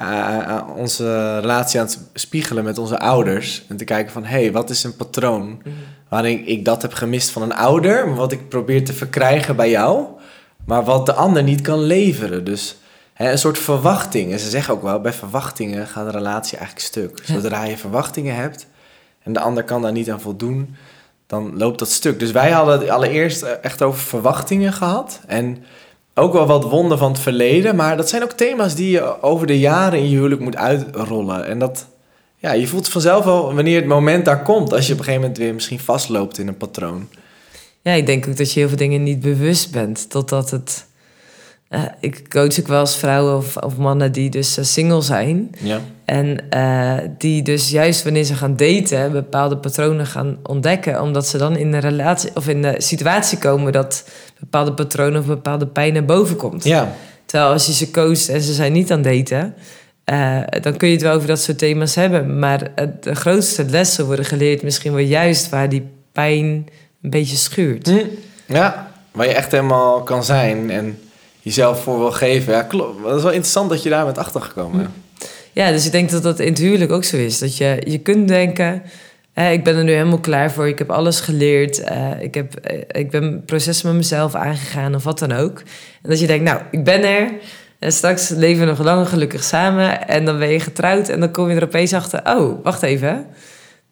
uh, 0.00 0.62
onze 0.76 1.38
relatie 1.38 1.80
aan 1.80 1.86
het 1.86 1.98
spiegelen 2.14 2.64
met 2.64 2.78
onze 2.78 2.98
ouders. 2.98 3.64
En 3.68 3.76
te 3.76 3.84
kijken 3.84 4.12
van, 4.12 4.24
hé, 4.24 4.40
hey, 4.40 4.52
wat 4.52 4.70
is 4.70 4.84
een 4.84 4.96
patroon 4.96 5.46
mm 5.46 5.72
waarin 6.10 6.46
ik 6.46 6.64
dat 6.64 6.82
heb 6.82 6.92
gemist 6.92 7.30
van 7.30 7.42
een 7.42 7.54
ouder, 7.54 8.14
wat 8.14 8.32
ik 8.32 8.48
probeer 8.48 8.84
te 8.84 8.92
verkrijgen 8.92 9.56
bij 9.56 9.70
jou, 9.70 10.06
maar 10.66 10.84
wat 10.84 11.06
de 11.06 11.12
ander 11.12 11.42
niet 11.42 11.60
kan 11.60 11.78
leveren. 11.78 12.44
Dus 12.44 12.76
hè, 13.12 13.30
een 13.30 13.38
soort 13.38 13.58
verwachting. 13.58 14.32
En 14.32 14.38
ze 14.38 14.48
zeggen 14.48 14.74
ook 14.74 14.82
wel, 14.82 15.00
bij 15.00 15.12
verwachtingen 15.12 15.86
gaat 15.86 16.04
de 16.04 16.18
relatie 16.18 16.58
eigenlijk 16.58 16.86
stuk. 16.86 17.20
Zodra 17.24 17.64
je 17.64 17.76
verwachtingen 17.76 18.34
hebt 18.34 18.66
en 19.22 19.32
de 19.32 19.40
ander 19.40 19.64
kan 19.64 19.82
daar 19.82 19.92
niet 19.92 20.10
aan 20.10 20.20
voldoen, 20.20 20.76
dan 21.26 21.56
loopt 21.56 21.78
dat 21.78 21.90
stuk. 21.90 22.18
Dus 22.18 22.30
wij 22.30 22.50
hadden 22.50 22.78
het 22.78 22.88
allereerst 22.88 23.42
echt 23.42 23.82
over 23.82 24.00
verwachtingen 24.00 24.72
gehad. 24.72 25.20
En 25.26 25.64
ook 26.14 26.32
wel 26.32 26.46
wat 26.46 26.64
wonden 26.64 26.98
van 26.98 27.12
het 27.12 27.20
verleden, 27.20 27.76
maar 27.76 27.96
dat 27.96 28.08
zijn 28.08 28.22
ook 28.22 28.32
thema's 28.32 28.74
die 28.74 28.90
je 28.90 29.22
over 29.22 29.46
de 29.46 29.58
jaren 29.58 29.98
in 29.98 30.08
je 30.08 30.16
huwelijk 30.16 30.40
moet 30.40 30.56
uitrollen. 30.56 31.46
En 31.46 31.58
dat, 31.58 31.86
ja, 32.36 32.52
je 32.52 32.66
voelt 32.66 32.88
vanzelf 32.88 33.24
wel 33.24 33.54
wanneer 33.54 33.76
het 33.76 33.86
moment 33.86 34.24
daar 34.24 34.42
komt, 34.42 34.72
als 34.72 34.86
je 34.86 34.92
op 34.92 34.98
een 34.98 35.04
gegeven 35.04 35.26
moment 35.26 35.38
weer 35.38 35.54
misschien 35.54 35.80
vastloopt 35.80 36.38
in 36.38 36.48
een 36.48 36.56
patroon. 36.56 37.08
Ja, 37.82 37.92
ik 37.92 38.06
denk 38.06 38.28
ook 38.28 38.36
dat 38.36 38.52
je 38.52 38.58
heel 38.58 38.68
veel 38.68 38.78
dingen 38.78 39.02
niet 39.02 39.20
bewust 39.20 39.72
bent, 39.72 40.10
totdat 40.10 40.50
het 40.50 40.86
eh, 41.70 41.82
ik 42.00 42.28
coach 42.28 42.60
ook 42.60 42.66
wel 42.66 42.80
eens 42.80 42.96
vrouwen 42.96 43.36
of, 43.36 43.56
of 43.56 43.76
mannen 43.76 44.12
die 44.12 44.30
dus 44.30 44.56
eh, 44.56 44.64
single 44.64 45.02
zijn. 45.02 45.50
Ja. 45.58 45.80
En 46.04 46.50
eh, 46.50 46.98
die 47.18 47.42
dus 47.42 47.70
juist 47.70 48.02
wanneer 48.02 48.24
ze 48.24 48.34
gaan 48.34 48.56
daten, 48.56 49.12
bepaalde 49.12 49.56
patronen 49.56 50.06
gaan 50.06 50.38
ontdekken. 50.42 51.02
Omdat 51.02 51.26
ze 51.26 51.38
dan 51.38 51.56
in 51.56 51.70
de 51.70 51.78
relatie 51.78 52.30
of 52.34 52.48
in 52.48 52.62
de 52.62 52.74
situatie 52.78 53.38
komen 53.38 53.72
dat 53.72 54.04
bepaalde 54.40 54.72
patronen 54.72 55.20
of 55.20 55.26
bepaalde 55.26 55.66
pijn 55.66 55.92
naar 55.92 56.04
boven 56.04 56.36
komt. 56.36 56.64
Ja. 56.64 56.92
Terwijl 57.24 57.52
als 57.52 57.66
je 57.66 57.72
ze 57.72 57.90
coacht 57.90 58.28
en 58.28 58.40
ze 58.40 58.52
zijn 58.52 58.72
niet 58.72 58.92
aan 58.92 59.02
daten, 59.02 59.54
dan 60.60 60.76
kun 60.76 60.88
je 60.88 60.94
het 60.94 61.02
wel 61.02 61.14
over 61.14 61.28
dat 61.28 61.40
soort 61.40 61.58
thema's 61.58 61.94
hebben. 61.94 62.38
Maar 62.38 62.72
de 63.00 63.14
grootste 63.14 63.64
lessen 63.64 64.06
worden 64.06 64.24
geleerd 64.24 64.62
misschien 64.62 64.92
wel 64.92 65.04
juist 65.04 65.48
waar 65.48 65.68
die 65.68 65.88
pijn 66.12 66.66
een 67.02 67.10
beetje 67.10 67.36
schuurt. 67.36 67.86
Hm. 67.86 68.04
Ja, 68.46 68.90
waar 69.12 69.26
je 69.26 69.34
echt 69.34 69.50
helemaal 69.50 70.02
kan 70.02 70.24
zijn 70.24 70.70
en 70.70 70.98
jezelf 71.54 71.82
voor 71.82 71.98
wil 71.98 72.12
geven. 72.12 72.52
Ja, 72.52 72.62
klopt. 72.62 73.02
Dat 73.02 73.16
is 73.16 73.22
wel 73.22 73.32
interessant 73.32 73.70
dat 73.70 73.82
je 73.82 73.88
daar 73.88 74.04
bent 74.04 74.18
achtergekomen. 74.18 74.80
Hm. 74.80 75.24
Ja, 75.52 75.70
dus 75.70 75.86
ik 75.86 75.92
denk 75.92 76.10
dat 76.10 76.22
dat 76.22 76.38
in 76.40 76.48
het 76.48 76.58
huwelijk 76.58 76.92
ook 76.92 77.04
zo 77.04 77.16
is. 77.16 77.38
Dat 77.38 77.56
je, 77.56 77.82
je 77.86 77.98
kunt 77.98 78.28
denken, 78.28 78.82
hè, 79.32 79.50
ik 79.50 79.64
ben 79.64 79.76
er 79.76 79.84
nu 79.84 79.92
helemaal 79.92 80.20
klaar 80.20 80.52
voor. 80.52 80.68
Ik 80.68 80.78
heb 80.78 80.90
alles 80.90 81.20
geleerd. 81.20 81.80
eh, 81.80 82.20
ik, 82.20 82.34
heb, 82.34 82.54
eh, 82.54 83.00
ik 83.00 83.10
ben 83.10 83.22
een 83.22 83.44
proces 83.44 83.82
met 83.82 83.94
mezelf 83.94 84.34
aangegaan 84.34 84.94
of 84.94 85.04
wat 85.04 85.18
dan 85.18 85.32
ook. 85.32 85.58
En 86.02 86.10
dat 86.10 86.20
je 86.20 86.26
denkt, 86.26 86.44
nou, 86.44 86.60
ik 86.70 86.84
ben 86.84 87.04
er. 87.04 87.30
En 87.78 87.92
straks 87.92 88.28
leven 88.28 88.60
we 88.60 88.66
nog 88.66 88.82
lang 88.82 89.08
gelukkig 89.08 89.44
samen. 89.44 90.08
En 90.08 90.24
dan 90.24 90.38
ben 90.38 90.48
je 90.48 90.60
getrouwd 90.60 91.08
en 91.08 91.20
dan 91.20 91.30
kom 91.30 91.50
je 91.50 91.56
er 91.56 91.64
opeens 91.64 91.92
achter... 91.92 92.20
oh, 92.24 92.64
wacht 92.64 92.82
even. 92.82 93.26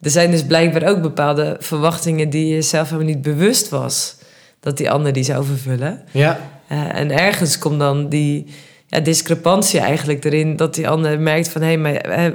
Er 0.01 0.09
zijn 0.09 0.31
dus 0.31 0.43
blijkbaar 0.45 0.89
ook 0.89 1.01
bepaalde 1.01 1.55
verwachtingen... 1.59 2.29
die 2.29 2.55
je 2.55 2.61
zelf 2.61 2.89
helemaal 2.89 3.13
niet 3.13 3.21
bewust 3.21 3.69
was... 3.69 4.15
dat 4.59 4.77
die 4.77 4.91
ander 4.91 5.13
die 5.13 5.23
zou 5.23 5.45
vervullen. 5.45 6.01
Ja, 6.11 6.39
Eh, 6.69 6.95
en 6.95 7.11
ergens 7.11 7.57
komt 7.57 7.79
dan 7.79 8.09
die 8.09 8.45
ja, 8.87 8.99
discrepantie 8.99 9.79
eigenlijk 9.79 10.25
erin 10.25 10.55
dat 10.55 10.75
die 10.75 10.89
ander 10.89 11.19
merkt 11.19 11.49
van 11.49 11.61
hé, 11.61 11.67
hey, 11.67 11.77
maar 11.77 11.93
eh, 11.95 12.31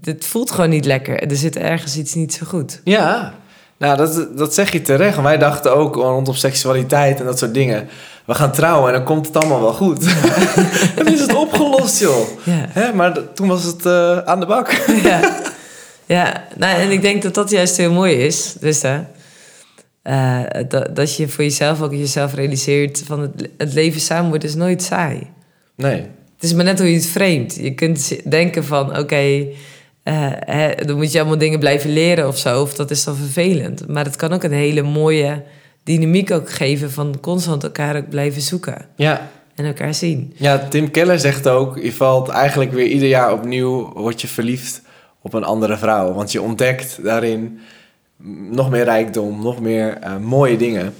dit 0.00 0.24
voelt 0.24 0.50
gewoon 0.50 0.70
niet 0.70 0.84
lekker. 0.84 1.22
Er 1.22 1.36
zit 1.36 1.56
ergens 1.56 1.96
iets 1.96 2.14
niet 2.14 2.34
zo 2.34 2.46
goed. 2.46 2.80
ja. 2.84 3.34
Nou, 3.78 3.96
dat, 3.96 4.28
dat 4.36 4.54
zeg 4.54 4.72
je 4.72 4.82
terecht. 4.82 5.20
Wij 5.20 5.38
dachten 5.38 5.76
ook 5.76 5.94
rondom 5.94 6.34
seksualiteit 6.34 7.20
en 7.20 7.24
dat 7.24 7.38
soort 7.38 7.54
dingen. 7.54 7.88
We 8.24 8.34
gaan 8.34 8.52
trouwen 8.52 8.88
en 8.88 8.96
dan 8.96 9.04
komt 9.04 9.26
het 9.26 9.36
allemaal 9.36 9.60
wel 9.60 9.72
goed. 9.72 10.04
dan 10.96 11.06
is 11.06 11.20
het 11.20 11.34
opgelost, 11.34 12.00
joh. 12.00 12.28
Ja. 12.44 12.66
Hè? 12.68 12.92
Maar 12.92 13.32
toen 13.34 13.48
was 13.48 13.64
het 13.64 13.86
eh, 13.86 14.18
aan 14.18 14.40
de 14.40 14.46
bak. 14.46 14.70
ja. 15.02 15.20
ja, 16.06 16.44
nou, 16.56 16.80
en 16.80 16.90
ik 16.90 17.02
denk 17.02 17.22
dat 17.22 17.34
dat 17.34 17.50
juist 17.50 17.76
heel 17.76 17.92
mooi 17.92 18.14
is. 18.14 18.54
Dus 18.60 18.82
hè, 18.82 19.00
eh, 20.06 20.40
dat, 20.68 20.96
dat 20.96 21.16
je 21.16 21.28
voor 21.28 21.44
jezelf 21.44 21.82
ook 21.82 21.92
jezelf 21.92 22.34
realiseert 22.34 23.02
van 23.06 23.20
het, 23.20 23.48
het 23.56 23.74
leven 23.74 24.00
samen 24.00 24.28
wordt 24.28 24.44
is 24.44 24.54
nooit 24.54 24.82
saai. 24.82 25.26
Nee. 25.76 26.00
Het 26.34 26.44
is 26.44 26.52
maar 26.52 26.64
net 26.64 26.78
hoe 26.78 26.88
je 26.88 26.94
het 26.94 27.06
framet. 27.06 27.58
Je 27.60 27.74
kunt 27.74 28.30
denken 28.30 28.64
van, 28.64 28.98
oké, 28.98 29.46
eh, 30.02 30.70
dan 30.86 30.96
moet 30.96 31.12
je 31.12 31.18
allemaal 31.18 31.38
dingen 31.38 31.58
blijven 31.58 31.92
leren 31.92 32.28
of 32.28 32.38
zo. 32.38 32.62
Of 32.62 32.74
dat 32.74 32.90
is 32.90 33.04
dan 33.04 33.16
vervelend. 33.16 33.88
Maar 33.88 34.04
het 34.04 34.16
kan 34.16 34.32
ook 34.32 34.42
een 34.42 34.52
hele 34.52 34.82
mooie 34.82 35.42
dynamiek 35.84 36.30
ook 36.30 36.50
geven 36.50 36.90
van 36.90 37.20
constant 37.20 37.62
elkaar 37.62 37.96
ook 37.96 38.08
blijven 38.08 38.42
zoeken. 38.42 38.86
Ja. 38.96 39.30
En 39.54 39.64
elkaar 39.64 39.94
zien. 39.94 40.32
ja, 40.36 40.58
Tim 40.58 40.90
Keller 40.90 41.18
zegt 41.18 41.48
ook... 41.48 41.78
je 41.78 41.92
valt 41.92 42.28
eigenlijk 42.28 42.72
weer 42.72 42.86
ieder 42.86 43.08
jaar 43.08 43.32
opnieuw... 43.32 43.92
word 43.94 44.20
je 44.20 44.28
verliefd 44.28 44.82
op 45.22 45.34
een 45.34 45.44
andere 45.44 45.76
vrouw. 45.76 46.12
Want 46.12 46.32
je 46.32 46.42
ontdekt 46.42 46.98
daarin 47.02 47.58
nog 48.50 48.70
meer 48.70 48.84
rijkdom... 48.84 49.42
nog 49.42 49.60
meer 49.60 49.98
eh, 50.00 50.16
mooie 50.16 50.56
dingen 50.56 50.94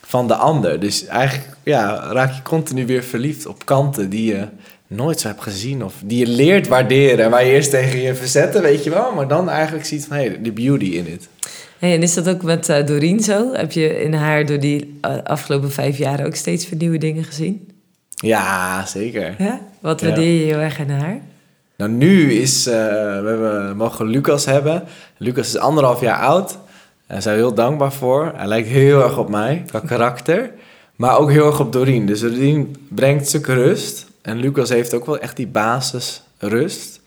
van 0.00 0.28
de 0.28 0.34
ander. 0.34 0.80
Dus 0.80 1.06
eigenlijk 1.06 1.56
ja, 1.62 2.08
raak 2.12 2.32
je 2.32 2.42
continu 2.42 2.86
weer 2.86 3.02
verliefd 3.02 3.46
op 3.46 3.66
kanten... 3.66 4.10
die 4.10 4.34
je 4.34 4.46
nooit 4.86 5.20
zo 5.20 5.28
hebt 5.28 5.42
gezien... 5.42 5.84
of 5.84 5.94
die 6.04 6.18
je 6.18 6.26
leert 6.26 6.68
waarderen... 6.68 7.30
waar 7.30 7.44
je 7.44 7.52
eerst 7.52 7.70
tegen 7.70 8.00
je 8.00 8.14
verzette, 8.14 8.60
weet 8.60 8.84
je 8.84 8.90
wel... 8.90 9.12
maar 9.14 9.28
dan 9.28 9.48
eigenlijk 9.48 9.86
ziet 9.86 10.06
van... 10.06 10.16
hé, 10.16 10.26
hey, 10.26 10.42
de 10.42 10.52
beauty 10.52 10.84
in. 10.84 11.20
Hey, 11.78 11.94
en 11.94 12.02
is 12.02 12.14
dat 12.14 12.28
ook 12.28 12.42
met 12.42 12.68
eh 12.68 12.86
Doreen 12.86 13.20
zo? 13.20 13.52
Heb 13.52 13.72
je 13.72 14.02
in 14.02 14.14
haar 14.14 14.46
door 14.46 14.60
die 14.60 14.98
eh, 15.00 15.16
afgelopen 15.24 15.70
vijf 15.70 15.98
jaar 15.98 16.26
ook 16.26 16.34
steeds 16.34 16.68
weer 16.68 16.78
nieuwe 16.78 16.98
dingen 16.98 17.24
gezien? 17.24 17.70
Ja, 18.14 18.86
zeker. 18.86 19.34
Ja? 19.38 19.60
Wat 19.80 20.00
waardeer 20.00 20.40
je 20.40 20.44
heel 20.44 20.58
erg 20.58 20.80
aan 20.80 20.88
haar? 20.88 21.20
Nou, 21.82 21.94
nu 21.94 22.32
is, 22.32 22.66
eh, 22.66 22.74
we 22.74 23.72
mogen 23.76 24.06
Lucas 24.06 24.44
hebben. 24.44 24.84
Lucas 25.16 25.46
is 25.46 25.56
anderhalf 25.56 26.00
jaar 26.00 26.18
oud. 26.18 26.58
Daar 27.06 27.22
zijn 27.22 27.36
we 27.36 27.42
heel 27.42 27.54
dankbaar 27.54 27.92
voor. 27.92 28.32
Hij 28.36 28.46
lijkt 28.46 28.68
heel 28.68 29.02
erg 29.02 29.18
op 29.18 29.28
mij, 29.28 29.62
qua 29.66 29.80
karakter. 29.80 30.50
Maar 30.96 31.18
ook 31.18 31.30
heel 31.30 31.46
erg 31.46 31.60
op 31.60 31.72
Doreen. 31.72 32.06
Dus 32.06 32.20
Doreen 32.20 32.76
brengt 32.88 33.28
stukken 33.28 33.54
rust. 33.54 34.06
En 34.20 34.36
Lucas 34.36 34.68
heeft 34.68 34.94
ook 34.94 35.06
wel 35.06 35.18
echt 35.18 35.36
die 35.36 35.46
basis 35.46 36.22
rust. 36.38 37.00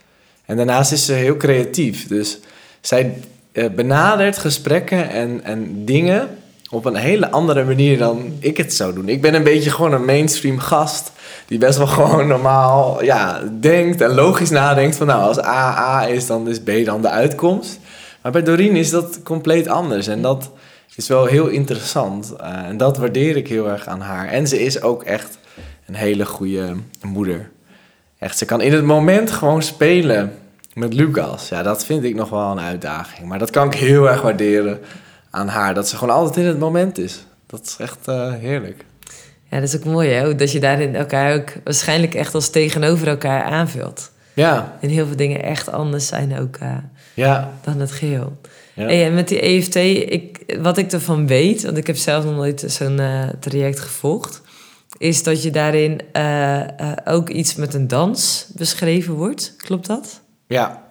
En 0.46 0.58
daarnaast 0.58 0.92
is 0.92 1.06
ze 1.06 1.14
heel 1.14 1.38
creatief. 1.38 2.08
Dus 2.08 2.40
zij 2.82 3.18
eh, 3.52 3.70
benadert 3.70 4.38
gesprekken 4.38 5.10
en, 5.10 5.44
en 5.44 5.86
dingen 5.86 6.30
op 6.76 6.86
een 6.86 6.96
hele 6.96 7.32
andere 7.32 7.64
manier 7.64 7.98
dan 7.98 8.36
ik 8.40 8.58
het 8.58 8.74
zou 8.74 8.94
doen. 8.94 9.10
Ik 9.10 9.22
ben 9.22 9.34
een 9.34 9.44
beetje 9.44 9.72
gewoon 9.72 9.94
een 9.94 10.06
mainstream 10.06 10.60
gast 10.60 11.12
die 11.46 11.58
best 11.58 11.78
wel 11.78 11.88
gewoon 11.88 12.28
normaal 12.28 13.04
ja, 13.04 13.42
denkt 13.60 14.02
en 14.02 14.14
logisch 14.14 14.50
nadenkt 14.50 14.96
van 14.96 15.08
nou, 15.08 15.22
als 15.22 15.44
A 15.44 15.78
A 15.78 16.08
is, 16.08 16.28
dan 16.28 16.50
is 16.50 16.60
B 16.60 16.72
dan 16.86 17.02
de 17.02 17.10
uitkomst. 17.10 17.80
Maar 18.22 18.32
bij 18.32 18.44
Doreen 18.44 18.76
is 18.76 18.90
dat 18.90 19.24
compleet 19.24 19.68
anders 19.68 20.08
en 20.08 20.22
dat 20.22 20.52
is 20.96 21.08
wel 21.08 21.26
heel 21.26 21.48
interessant. 21.48 22.36
Eh, 22.36 22.68
en 22.68 22.78
dat 22.78 22.98
waardeer 22.98 23.38
ik 23.38 23.48
heel 23.48 23.70
erg 23.70 23.88
aan 23.88 24.02
haar. 24.02 24.28
En 24.28 24.48
ze 24.48 24.64
is 24.64 24.82
ook 24.82 25.04
echt 25.04 25.38
een 25.86 25.96
hele 25.96 26.26
goede 26.26 26.76
moeder. 27.02 27.50
Echt, 28.20 28.38
ze 28.38 28.46
kan 28.46 28.62
in 28.62 28.74
het 28.74 28.84
moment 28.84 29.32
gewoon 29.32 29.62
spelen 29.62 30.34
met 30.74 30.94
Lucas. 30.94 31.50
Ja, 31.50 31.64
dat 31.64 31.86
vind 31.86 32.04
ik 32.04 32.16
nog 32.16 32.30
wel 32.30 32.52
een 32.52 32.60
uitdaging. 32.60 33.28
Maar 33.28 33.40
dat 33.40 33.50
kan 33.50 33.68
ik 33.68 33.74
heel 33.74 34.10
erg 34.10 34.22
waarderen 34.22 34.80
aan 35.36 35.48
haar. 35.48 35.74
Dat 35.74 35.88
ze 35.88 35.98
gewoon 35.98 36.16
altijd 36.16 36.36
in 36.36 36.46
het 36.46 36.60
moment 36.60 36.98
is. 36.98 37.26
Dat 37.46 37.62
is 37.66 37.76
echt 37.80 38.08
eh, 38.08 38.34
heerlijk. 38.34 38.86
Ja, 39.50 39.60
dat 39.60 39.70
is 39.70 39.76
ook 39.76 39.84
mooi 39.84 40.10
hè? 40.10 40.36
Dat 40.36 40.52
je 40.52 40.60
daarin 40.60 40.96
elkaar 40.96 41.36
ook 41.36 41.54
waarschijnlijk 41.64 42.14
echt 42.14 42.34
als 42.34 42.50
tegenover 42.50 43.08
elkaar 43.08 43.44
aanvult. 43.44 44.12
Ja, 44.34 44.78
En 44.82 44.90
heel 44.90 45.06
veel 45.06 45.16
dingen 45.16 45.44
echt 45.44 45.72
anders 45.72 46.08
zijn 46.08 46.40
ook 46.40 46.56
eh, 46.56 46.78
ja. 47.14 47.52
dan 47.64 47.80
het 47.80 47.92
geheel. 47.92 48.38
ja. 48.74 48.84
Hey, 48.84 49.06
en 49.06 49.14
met 49.14 49.28
die 49.28 49.40
EFT, 49.40 49.76
ik, 49.76 50.58
wat 50.60 50.78
ik 50.78 50.92
ervan 50.92 51.28
weet, 51.28 51.64
want 51.64 51.78
ik 51.78 51.88
heb 51.88 51.98
zelf 51.98 52.26
nog 52.26 52.36
nooit 52.36 52.64
zo'n 52.68 53.00
eh, 53.00 53.28
traject 53.40 53.80
gevolgd, 53.80 54.42
is 54.98 55.24
dat 55.24 55.44
je 55.44 55.52
daarin 55.52 56.02
ook 57.06 57.30
iets 57.30 57.56
met 57.56 57.74
een 57.74 57.88
dans 57.88 58.48
beschreven 58.56 59.14
wordt. 59.14 59.54
Klopt 59.58 59.88
dat? 59.88 60.22
Ja. 60.48 60.85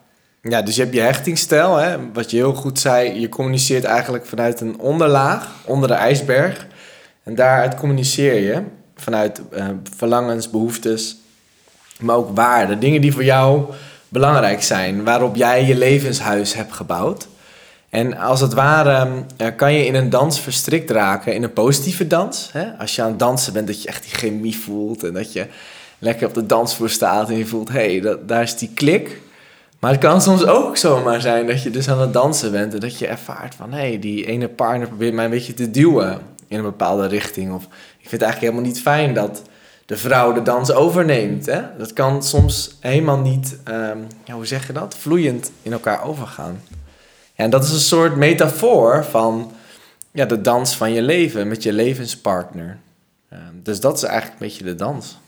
Ja, 0.51 0.63
dus 0.63 0.77
je 0.77 0.83
hebt 0.83 0.95
je 0.95 1.01
hechtingsstijl. 1.01 1.77
Hè? 1.77 2.13
Wat 2.13 2.31
je 2.31 2.37
heel 2.37 2.55
goed 2.55 2.79
zei, 2.79 3.21
je 3.21 3.29
communiceert 3.29 3.85
eigenlijk 3.85 4.27
vanuit 4.27 4.61
een 4.61 4.79
onderlaag, 4.79 5.49
onder 5.65 5.89
de 5.89 5.95
ijsberg. 5.95 6.67
En 7.23 7.35
daaruit 7.35 7.75
communiceer 7.75 8.43
je 8.43 8.63
vanuit 8.97 9.41
eh, 9.51 9.67
verlangens, 9.97 10.51
behoeftes, 10.51 11.17
maar 12.01 12.17
ook 12.17 12.37
waarden. 12.37 12.81
Dingen 12.81 13.01
die 13.01 13.13
voor 13.13 13.25
jou 13.25 13.65
belangrijk 14.09 14.63
zijn, 14.63 15.05
waarop 15.05 15.37
jij 15.37 15.65
je 15.65 15.77
levenshuis 15.77 16.55
hebt 16.55 16.73
gebouwd. 16.73 17.29
En 17.89 18.17
als 18.17 18.41
het 18.41 18.53
ware 18.53 19.25
eh, 19.37 19.49
kan 19.57 19.73
je 19.73 19.87
in 19.87 19.95
een 19.95 20.11
dans 20.11 20.41
verstrikt 20.41 20.91
raken, 20.91 21.35
in 21.35 21.43
een 21.43 21.53
positieve 21.53 22.07
dans. 22.07 22.49
Hè? 22.53 22.73
Als 22.79 22.95
je 22.95 23.03
aan 23.03 23.09
het 23.09 23.19
dansen 23.19 23.53
bent, 23.53 23.67
dat 23.67 23.83
je 23.83 23.89
echt 23.89 24.03
die 24.03 24.15
chemie 24.15 24.57
voelt 24.57 25.05
en 25.05 25.13
dat 25.13 25.33
je 25.33 25.47
lekker 25.99 26.27
op 26.27 26.35
de 26.35 26.47
dansvloer 26.47 26.91
staat 26.91 27.29
en 27.29 27.37
je 27.39 27.47
voelt, 27.47 27.69
hé, 27.69 27.99
hey, 27.99 28.17
daar 28.27 28.43
is 28.43 28.57
die 28.57 28.71
klik. 28.75 29.21
Maar 29.85 29.93
het 29.93 30.03
kan 30.03 30.23
soms 30.23 30.47
ook 30.47 30.76
zomaar 30.76 31.21
zijn 31.21 31.47
dat 31.47 31.62
je 31.62 31.71
dus 31.71 31.88
aan 31.88 32.00
het 32.00 32.12
dansen 32.12 32.53
bent 32.53 32.75
en 32.75 32.81
dat 32.81 32.99
je 32.99 33.07
ervaart 33.07 33.55
van, 33.55 33.73
hé, 33.73 33.79
hey, 33.79 33.99
die 33.99 34.26
ene 34.26 34.49
partner 34.49 34.88
probeert 34.88 35.14
mij 35.14 35.25
een 35.25 35.31
beetje 35.31 35.55
te 35.55 35.71
duwen 35.71 36.21
in 36.49 36.59
een 36.59 36.64
bepaalde 36.64 37.07
richting. 37.07 37.53
Of 37.53 37.62
ik 37.62 38.09
vind 38.09 38.11
het 38.11 38.23
eigenlijk 38.23 38.53
helemaal 38.53 38.73
niet 38.73 38.83
fijn 38.83 39.14
dat 39.14 39.43
de 39.87 39.97
vrouw 39.97 40.33
de 40.33 40.43
dans 40.43 40.73
overneemt. 40.73 41.47
Hè? 41.47 41.62
Dat 41.79 41.93
kan 41.93 42.23
soms 42.23 42.76
helemaal 42.81 43.19
niet, 43.19 43.59
ehm, 43.64 43.99
ja, 44.25 44.35
hoe 44.35 44.47
zeg 44.47 44.67
je 44.67 44.73
dat, 44.73 44.97
vloeiend 44.99 45.50
in 45.62 45.73
elkaar 45.73 46.05
overgaan. 46.05 46.61
Ja, 47.35 47.45
en 47.45 47.50
dat 47.50 47.64
is 47.64 47.71
een 47.71 47.79
soort 47.79 48.17
metafoor 48.17 49.05
van 49.05 49.53
ja, 50.12 50.25
de 50.25 50.41
dans 50.41 50.76
van 50.76 50.93
je 50.93 51.03
leven 51.03 51.49
met 51.49 51.62
je 51.62 51.73
levenspartner. 51.73 52.79
Ehm, 53.29 53.41
dus 53.62 53.81
dat 53.81 53.97
is 53.97 54.03
eigenlijk 54.03 54.41
een 54.41 54.47
beetje 54.47 54.64
de 54.64 54.75
dans. 54.75 55.19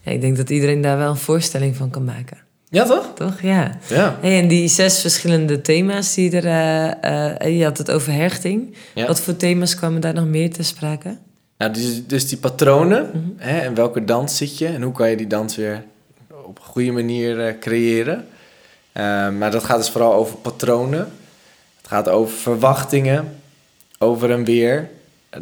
Ja, 0.00 0.12
ik 0.12 0.20
denk 0.20 0.36
dat 0.36 0.50
iedereen 0.50 0.80
daar 0.80 0.98
wel 0.98 1.10
een 1.10 1.16
voorstelling 1.16 1.76
van 1.76 1.90
kan 1.90 2.04
maken. 2.04 2.43
Ja, 2.74 2.84
toch? 2.84 3.10
Toch? 3.14 3.40
Ja. 3.40 3.78
Ja. 3.88 4.18
Hey, 4.20 4.38
en 4.40 4.48
die 4.48 4.68
zes 4.68 5.00
verschillende 5.00 5.60
thema's 5.60 6.14
die 6.14 6.40
er... 6.40 6.44
eh, 6.46 7.40
eh, 7.46 7.58
je 7.58 7.64
had 7.64 7.78
het 7.78 7.90
over 7.90 8.12
hechting. 8.12 8.76
ja. 8.94 9.06
Wat 9.06 9.20
voor 9.20 9.36
thema's 9.36 9.74
kwamen 9.74 10.00
daar 10.00 10.14
nog 10.14 10.24
meer 10.26 10.52
te 10.52 10.62
sprake? 10.62 11.16
Nou, 11.58 11.72
dus, 11.72 12.06
dus 12.06 12.28
die 12.28 12.38
patronen, 12.38 13.10
Mhm. 13.12 13.48
hè, 13.48 13.58
en 13.58 13.74
welke 13.74 14.04
dans 14.04 14.36
zit 14.36 14.58
je 14.58 14.66
en 14.66 14.82
hoe 14.82 14.92
kan 14.92 15.10
je 15.10 15.16
die 15.16 15.26
dans 15.26 15.56
weer 15.56 15.84
op 16.44 16.58
een 16.58 16.64
goede 16.64 16.90
manier 16.92 17.46
eh, 17.46 17.58
creëren. 17.60 18.26
Ehm, 18.92 19.38
maar 19.38 19.50
dat 19.50 19.64
gaat 19.64 19.78
dus 19.78 19.90
vooral 19.90 20.14
over 20.14 20.36
patronen. 20.36 20.98
Het 21.76 21.86
gaat 21.92 22.08
over 22.08 22.36
verwachtingen, 22.36 23.36
over 23.98 24.30
en 24.30 24.44
weer. 24.44 24.88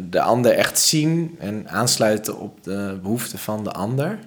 De 0.09 0.21
ander 0.21 0.51
echt 0.51 0.79
zien 0.79 1.35
en 1.39 1.69
aansluiten 1.69 2.39
op 2.39 2.63
de 2.63 2.99
behoeften 3.01 3.39
van 3.39 3.63
de 3.63 3.71
ander. 3.71 4.19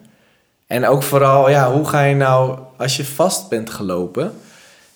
En 0.66 0.86
ook 0.86 1.02
vooral, 1.02 1.50
ja, 1.50 1.72
hoe 1.72 1.88
ga 1.88 2.02
je 2.02 2.14
nou, 2.14 2.58
als 2.76 2.96
je 2.96 3.04
vast 3.04 3.48
bent 3.48 3.70
gelopen... 3.70 4.32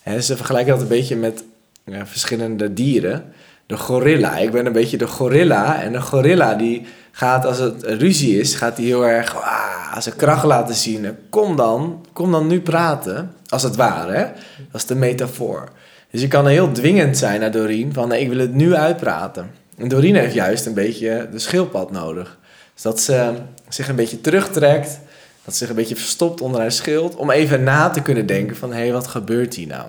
Hè, 0.03 0.21
ze 0.21 0.37
vergelijken 0.37 0.73
dat 0.73 0.83
een 0.83 0.89
beetje 0.89 1.17
met 1.17 1.45
ja, 1.85 2.07
verschillende 2.07 2.73
dieren. 2.73 3.33
De 3.67 3.77
gorilla, 3.77 4.37
ik 4.37 4.51
ben 4.51 4.67
een 4.67 4.73
beetje 4.73 4.97
de 4.97 5.07
gorilla. 5.07 5.83
En 5.83 5.93
de 5.93 6.01
gorilla 6.01 6.55
die 6.55 6.87
gaat, 7.11 7.45
als 7.45 7.59
het 7.59 7.83
ruzie 7.83 8.41
is, 8.41 8.55
gaat 8.55 8.77
hij 8.77 8.87
heel 8.87 9.07
erg 9.07 9.37
ah, 9.37 9.99
zijn 9.99 10.17
kracht 10.17 10.45
laten 10.45 10.75
zien. 10.75 11.17
Kom 11.31 11.57
dan, 11.57 12.07
kom 12.13 12.33
dan 12.33 12.47
nu 12.47 12.61
praten, 12.61 13.35
als 13.49 13.63
het 13.63 13.77
ware. 13.77 14.13
Hè? 14.13 14.25
Dat 14.71 14.81
is 14.81 14.87
de 14.87 14.95
metafoor. 14.95 15.69
Dus 16.11 16.21
je 16.21 16.29
kan 16.29 16.47
heel 16.47 16.73
dwingend 16.73 17.19
zijn 17.19 17.41
naar 17.41 17.51
Doreen, 17.51 17.93
van 17.93 18.13
ik 18.13 18.29
wil 18.29 18.39
het 18.39 18.55
nu 18.55 18.75
uitpraten. 18.75 19.51
En 19.77 19.89
Doreen 19.89 20.17
heeft 20.17 20.35
juist 20.35 20.67
een 20.67 20.75
beetje 20.75 21.29
de 21.33 21.39
schildpad 21.39 21.91
nodig. 21.91 22.39
Dus 22.75 22.83
dat 22.83 23.01
ze 23.01 23.33
zich 23.69 23.89
een 23.89 23.97
beetje 23.97 24.21
terugtrekt, 24.21 25.01
dat 25.45 25.57
zich 25.57 25.69
een 25.69 25.75
beetje 25.75 25.97
verstopt 25.97 26.41
onder 26.41 26.61
haar 26.61 26.73
schild, 26.73 27.17
om 27.17 27.31
even 27.31 27.63
na 27.63 27.89
te 27.91 28.03
kunnen 28.03 28.27
denken 28.27 28.57
van, 28.57 28.73
hé, 28.73 28.79
hey, 28.81 28.93
wat 28.93 29.07
gebeurt 29.07 29.55
hier 29.55 29.67
nou? 29.67 29.85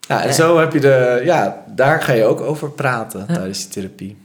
Ja, 0.00 0.20
en 0.22 0.26
Ja. 0.28 0.34
zo 0.34 0.58
heb 0.58 0.72
je 0.72 0.80
de, 0.80 1.20
ja, 1.24 1.64
daar 1.74 2.02
ga 2.02 2.12
je 2.12 2.24
ook 2.24 2.40
over 2.40 2.70
praten 2.70 3.26
tijdens 3.26 3.58
die 3.62 3.68
therapie. 3.68 4.16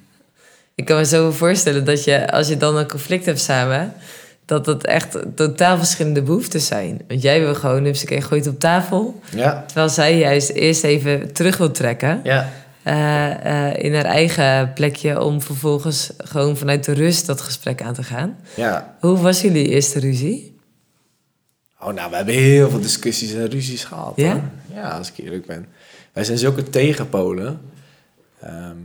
Ik 0.75 0.85
kan 0.85 0.97
me 0.97 1.05
zo 1.05 1.31
voorstellen 1.31 1.85
dat 1.85 2.03
je, 2.03 2.31
als 2.31 2.47
je 2.47 2.57
dan 2.57 2.77
een 2.77 2.87
conflict 2.87 3.25
hebt 3.25 3.39
samen, 3.39 3.93
dat 4.45 4.65
dat 4.65 4.83
echt 4.85 5.17
totaal 5.35 5.77
verschillende 5.77 6.21
behoeftes 6.21 6.65
zijn. 6.65 7.01
Want 7.07 7.21
jij 7.21 7.39
wil 7.39 7.55
gewoon, 7.55 7.83
hupsakee, 7.83 8.21
gooi 8.21 8.41
het 8.41 8.49
op 8.49 8.59
tafel. 8.59 9.19
Ja, 9.35 9.63
Terwijl 9.67 9.89
zij 9.89 10.17
juist 10.17 10.49
eerst 10.49 10.83
even 10.83 11.33
terug 11.33 11.57
wil 11.57 11.71
trekken 11.71 12.19
ja. 12.23 12.49
Eh, 12.83 13.69
eh, 13.69 13.83
in 13.83 13.95
haar 13.95 14.05
eigen 14.05 14.73
plekje 14.73 15.21
om 15.21 15.41
vervolgens 15.41 16.11
gewoon 16.17 16.57
vanuit 16.57 16.83
de 16.85 16.93
rust 16.93 17.25
dat 17.25 17.41
gesprek 17.41 17.81
aan 17.81 17.93
te 17.93 18.03
gaan. 18.03 18.37
ja. 18.55 18.97
Hoe 18.99 19.17
was 19.17 19.41
jullie 19.41 19.67
eerste 19.67 19.99
ruzie? 19.99 20.59
Oh, 21.79 21.93
nou, 21.93 22.09
we 22.09 22.15
hebben 22.15 22.33
heel 22.33 22.69
veel 22.69 22.81
discussies 22.81 23.33
en 23.33 23.49
ruzies 23.49 23.83
gehad. 23.83 24.13
Ja? 24.15 24.31
hoor. 24.31 24.41
Ja, 24.73 24.89
als 24.89 25.11
ik 25.11 25.17
eerlijk 25.17 25.45
ben. 25.45 25.67
Wij 26.13 26.23
zijn 26.23 26.37
zulke 26.37 26.63
tegenpolen. 26.63 27.61
Ehm, 28.39 28.77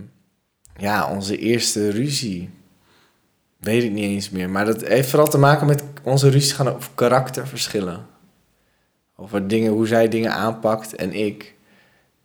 ja, 0.76 1.10
onze 1.10 1.38
eerste 1.38 1.90
ruzie. 1.90 2.50
Weet 3.56 3.82
ik 3.82 3.92
niet 3.92 4.04
eens 4.04 4.30
meer. 4.30 4.50
Maar 4.50 4.64
dat 4.64 4.86
heeft 4.86 5.08
vooral 5.08 5.28
te 5.28 5.38
maken 5.38 5.66
met 5.66 5.82
onze 6.02 6.30
ruzies 6.30 6.52
gaan 6.52 6.68
over 6.68 6.90
karakterverschillen. 6.94 8.06
Over 9.16 9.48
dingen, 9.48 9.72
hoe 9.72 9.86
zij 9.86 10.08
dingen 10.08 10.32
aanpakt 10.32 10.94
en 10.94 11.12
ik. 11.12 11.54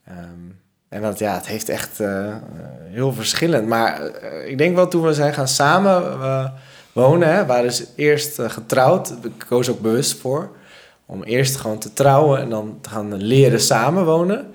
Ehm, 0.03 0.50
en 0.91 1.01
dat, 1.01 1.19
ja, 1.19 1.33
het 1.33 1.47
heeft 1.47 1.69
echt 1.69 1.99
eh, 1.99 2.27
eh, 2.27 2.35
heel 2.89 3.13
verschillend. 3.13 3.67
Maar 3.67 4.01
eh, 4.01 4.49
ik 4.49 4.57
denk 4.57 4.75
wel 4.75 4.87
toen 4.87 5.01
we 5.01 5.13
zijn 5.13 5.33
gaan 5.33 5.47
samen 5.47 6.03
wonen, 6.91 7.33
hè, 7.33 7.45
waren 7.45 7.73
ze 7.73 7.87
eerst 7.95 8.41
getrouwd. 8.41 9.13
Ik 9.23 9.45
koos 9.47 9.69
ook 9.69 9.79
bewust 9.79 10.19
voor. 10.19 10.49
Om 11.05 11.23
eerst 11.23 11.55
gewoon 11.55 11.77
te 11.77 11.93
trouwen 11.93 12.39
en 12.39 12.49
dan 12.49 12.77
te 12.81 12.89
gaan 12.89 13.15
leren 13.15 13.61
samenwonen. 13.61 14.51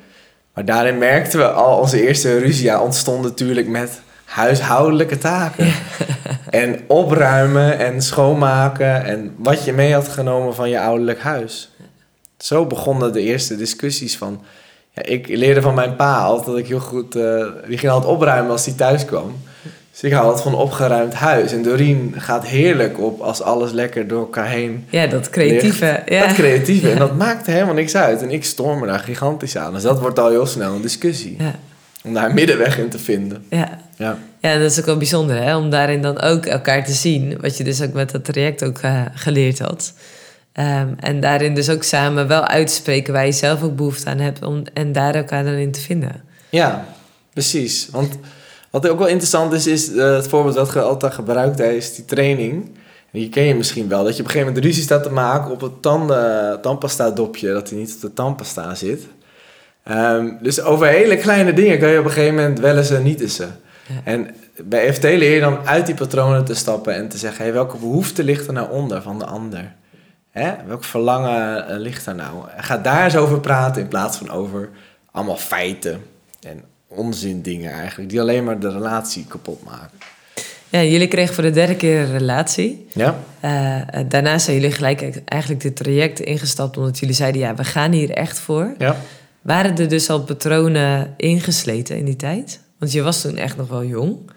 Maar 0.55 0.65
daarin 0.65 0.99
merkten 0.99 1.39
we 1.39 1.51
al 1.51 1.79
onze 1.79 2.07
eerste 2.07 2.39
ruzie 2.39 2.65
ja, 2.65 2.83
ontstond 2.83 3.23
natuurlijk 3.23 3.69
met 3.69 4.01
huishoudelijke 4.25 5.19
taken. 5.19 5.73
En 6.51 6.81
opruimen 6.87 7.79
en 7.79 8.03
schoonmaken 8.03 9.05
en 9.05 9.35
wat 9.39 9.65
je 9.65 9.73
mee 9.73 9.95
had 9.95 10.09
genomen 10.09 10.55
van 10.55 10.69
je 10.69 10.81
ouderlijk 10.81 11.21
huis. 11.21 11.71
Zo 12.39 12.67
begonnen 12.67 13.13
de 13.13 13.21
eerste 13.21 13.57
discussies 13.57 14.17
van... 14.17 14.43
Ja, 14.97 15.03
ik 15.03 15.29
leerde 15.29 15.61
van 15.63 15.75
mijn 15.75 15.97
pa 15.97 16.19
altijd 16.19 16.47
dat 16.47 16.59
ik 16.59 16.67
heel 16.67 16.81
goed... 16.81 17.17
eh, 17.17 17.45
die 17.67 17.79
ging 17.79 17.93
altijd 17.93 18.13
opruimen 18.13 18.51
als 18.51 18.65
hij 18.65 18.75
thuis 18.75 19.05
kwam. 19.05 19.37
Dus 19.93 20.03
ik 20.03 20.13
hou 20.13 20.25
altijd 20.25 20.43
van 20.43 20.55
opgeruimd 20.55 21.15
huis. 21.15 21.53
En 21.53 21.63
Doreen 21.63 22.15
gaat 22.17 22.47
heerlijk 22.47 23.01
op 23.01 23.21
als 23.21 23.43
alles 23.43 23.71
lekker 23.73 24.09
door 24.09 24.21
elkaar 24.21 24.49
heen 24.49 24.85
Ja, 24.91 25.07
dat 25.07 25.31
creatieve. 25.31 26.03
Ja. 26.07 26.27
dat 26.27 26.35
creatieve. 26.35 26.91
En 26.91 26.99
dat 26.99 27.17
maakte 27.17 27.51
helemaal 27.51 27.75
niks 27.75 27.95
uit. 27.97 28.23
En 28.23 28.31
ik 28.31 28.45
storm 28.45 28.81
me 28.81 28.87
daar 28.87 28.99
gigantisch 28.99 29.57
aan. 29.57 29.73
Dus 29.73 29.83
dat 29.83 30.01
wordt 30.01 30.19
al 30.19 30.31
heel 30.31 30.47
snel 30.47 30.75
een 30.75 30.83
discussie. 30.83 31.37
Ja, 31.39 31.55
Om 32.05 32.15
daar 32.15 32.29
een 32.29 32.35
middenweg 32.35 32.79
in 32.79 32.89
te 32.89 32.99
vinden. 32.99 33.45
ja. 33.51 33.85
Ja, 33.99 34.19
ja, 34.41 34.59
dat 34.59 34.71
is 34.71 34.79
ook 34.79 34.87
wel 34.87 34.97
bijzonder, 34.97 35.43
hè? 35.43 35.57
om 35.57 35.71
daarin 35.71 36.03
dan 36.03 36.21
ook 36.21 36.47
elkaar 36.47 36.85
te 36.85 36.93
zien. 36.93 37.39
Wat 37.41 37.57
je 37.57 37.65
dus 37.65 37.83
ook 37.83 37.93
met 37.93 38.11
dat 38.11 38.25
traject 38.25 38.65
ook 38.65 38.79
eh, 38.79 39.01
geleerd 39.15 39.59
had. 39.59 39.93
Ehm, 40.57 40.89
en 41.01 41.21
daarin 41.21 41.55
dus 41.55 41.71
ook 41.71 41.83
samen 41.83 42.29
wel 42.29 42.47
uitspreken 42.47 43.13
waar 43.13 43.27
je 43.27 43.33
zelf 43.33 43.63
ook 43.63 43.77
behoefte 43.77 44.11
aan 44.11 44.19
hebt. 44.19 44.45
Om, 44.45 44.63
en 44.75 44.93
daar 44.93 45.15
elkaar 45.15 45.45
dan 45.45 45.53
in 45.53 45.73
te 45.73 45.81
vinden. 45.81 46.23
ja 46.51 46.87
precies. 47.33 47.89
Want 47.91 48.19
wat 48.71 48.89
ook 48.89 48.99
wel 48.99 49.09
interessant 49.09 49.53
is, 49.53 49.67
is 49.67 49.93
eh, 49.93 50.15
het 50.15 50.29
voorbeeld 50.29 50.55
dat 50.55 50.73
je 50.73 50.81
altijd 50.81 51.15
gebruikt 51.15 51.57
tijdens 51.57 51.95
die 51.95 52.05
training. 52.05 52.65
En 53.13 53.21
die 53.21 53.29
ken 53.29 53.43
je 53.43 53.55
misschien 53.55 53.89
wel. 53.89 54.05
Dat 54.05 54.17
je 54.17 54.23
op 54.23 54.27
een 54.27 54.33
gegeven 54.33 54.47
moment 54.47 54.65
ruzie 54.65 54.83
staat 54.83 55.03
te 55.03 55.11
maken 55.11 55.51
op 55.51 55.61
het 55.61 55.83
tanden, 55.83 56.61
tandpasta 56.61 57.11
dopje. 57.11 57.53
Dat 57.53 57.69
hij 57.69 57.79
niet 57.79 57.95
op 57.95 58.01
de 58.01 58.13
tandpasta 58.13 58.75
zit. 58.75 59.07
Ehm, 59.83 60.29
dus 60.43 60.61
over 60.61 60.87
hele 60.87 61.17
kleine 61.17 61.53
dingen 61.53 61.79
kan 61.79 61.91
je 61.91 61.99
op 61.99 62.05
een 62.05 62.11
gegeven 62.11 62.35
moment 62.35 62.59
wel 62.59 62.77
eens 62.77 62.91
en 62.91 63.03
niet 63.03 63.21
eens. 63.21 63.37
Ja. 63.37 63.57
En 64.05 64.35
bij 64.65 64.87
EFT 64.87 65.03
leer 65.03 65.35
je 65.35 65.41
dan 65.41 65.59
uit 65.65 65.87
die 65.87 65.95
patronen 65.95 66.45
te 66.45 66.55
stappen 66.55 66.95
en 66.95 67.09
te 67.09 67.19
zeggen: 67.19 67.45
hey, 67.45 67.53
welke 67.53 67.77
behoefte 67.77 68.25
ligt 68.25 68.47
er 68.47 68.53
nou 68.53 68.71
onder 68.71 69.03
van 69.03 69.19
de 69.19 69.27
ander? 69.27 69.75
Hè? 70.39 70.55
Welk 70.67 70.85
verlangen 70.85 71.69
eh, 71.69 71.79
ligt 71.79 72.07
er 72.07 72.15
nou? 72.15 72.45
Ga 72.57 72.79
daar 72.79 73.05
eens 73.05 73.17
over 73.17 73.41
praten 73.41 73.83
in 73.83 73.89
plaats 73.89 74.17
van 74.17 74.31
over 74.31 74.69
allemaal 75.11 75.37
feiten 75.37 76.03
en 76.41 76.63
onzin 76.89 77.43
dingen 77.43 77.73
eigenlijk, 77.73 78.11
die 78.11 78.21
alleen 78.21 78.45
maar 78.45 78.59
de 78.59 78.71
relatie 78.71 79.25
kapot 79.29 79.65
maken. 79.65 79.99
Ja, 80.69 80.83
jullie 80.83 81.09
kregen 81.09 81.35
voor 81.35 81.43
de 81.43 81.51
derde 81.51 81.77
keer 81.77 82.01
een 82.01 82.19
relatie. 82.19 82.87
Ja? 82.93 83.19
Eh, 83.41 83.81
daarna 84.09 84.39
zijn 84.39 84.57
jullie 84.57 84.73
gelijk 84.73 85.23
eigenlijk 85.25 85.63
dit 85.63 85.77
traject 85.77 86.21
ingestapt. 86.21 86.77
Omdat 86.77 86.99
jullie 86.99 87.15
zeiden, 87.15 87.41
ja, 87.41 87.55
we 87.55 87.65
gaan 87.65 87.93
hier 87.93 88.11
echt 88.11 88.39
voor. 88.39 88.75
Ja. 88.79 88.97
Waren 89.43 89.79
er 89.79 89.89
dus 89.89 90.11
al 90.11 90.23
patronen 90.23 91.15
ingesleten 91.17 91.97
in 91.97 92.05
die 92.05 92.17
tijd? 92.17 92.61
Want 92.79 92.93
je 92.93 93.03
was 93.03 93.21
toen 93.21 93.37
echt 93.37 93.57
nog 93.57 93.69
wel 93.69 93.85
jong. 93.85 94.31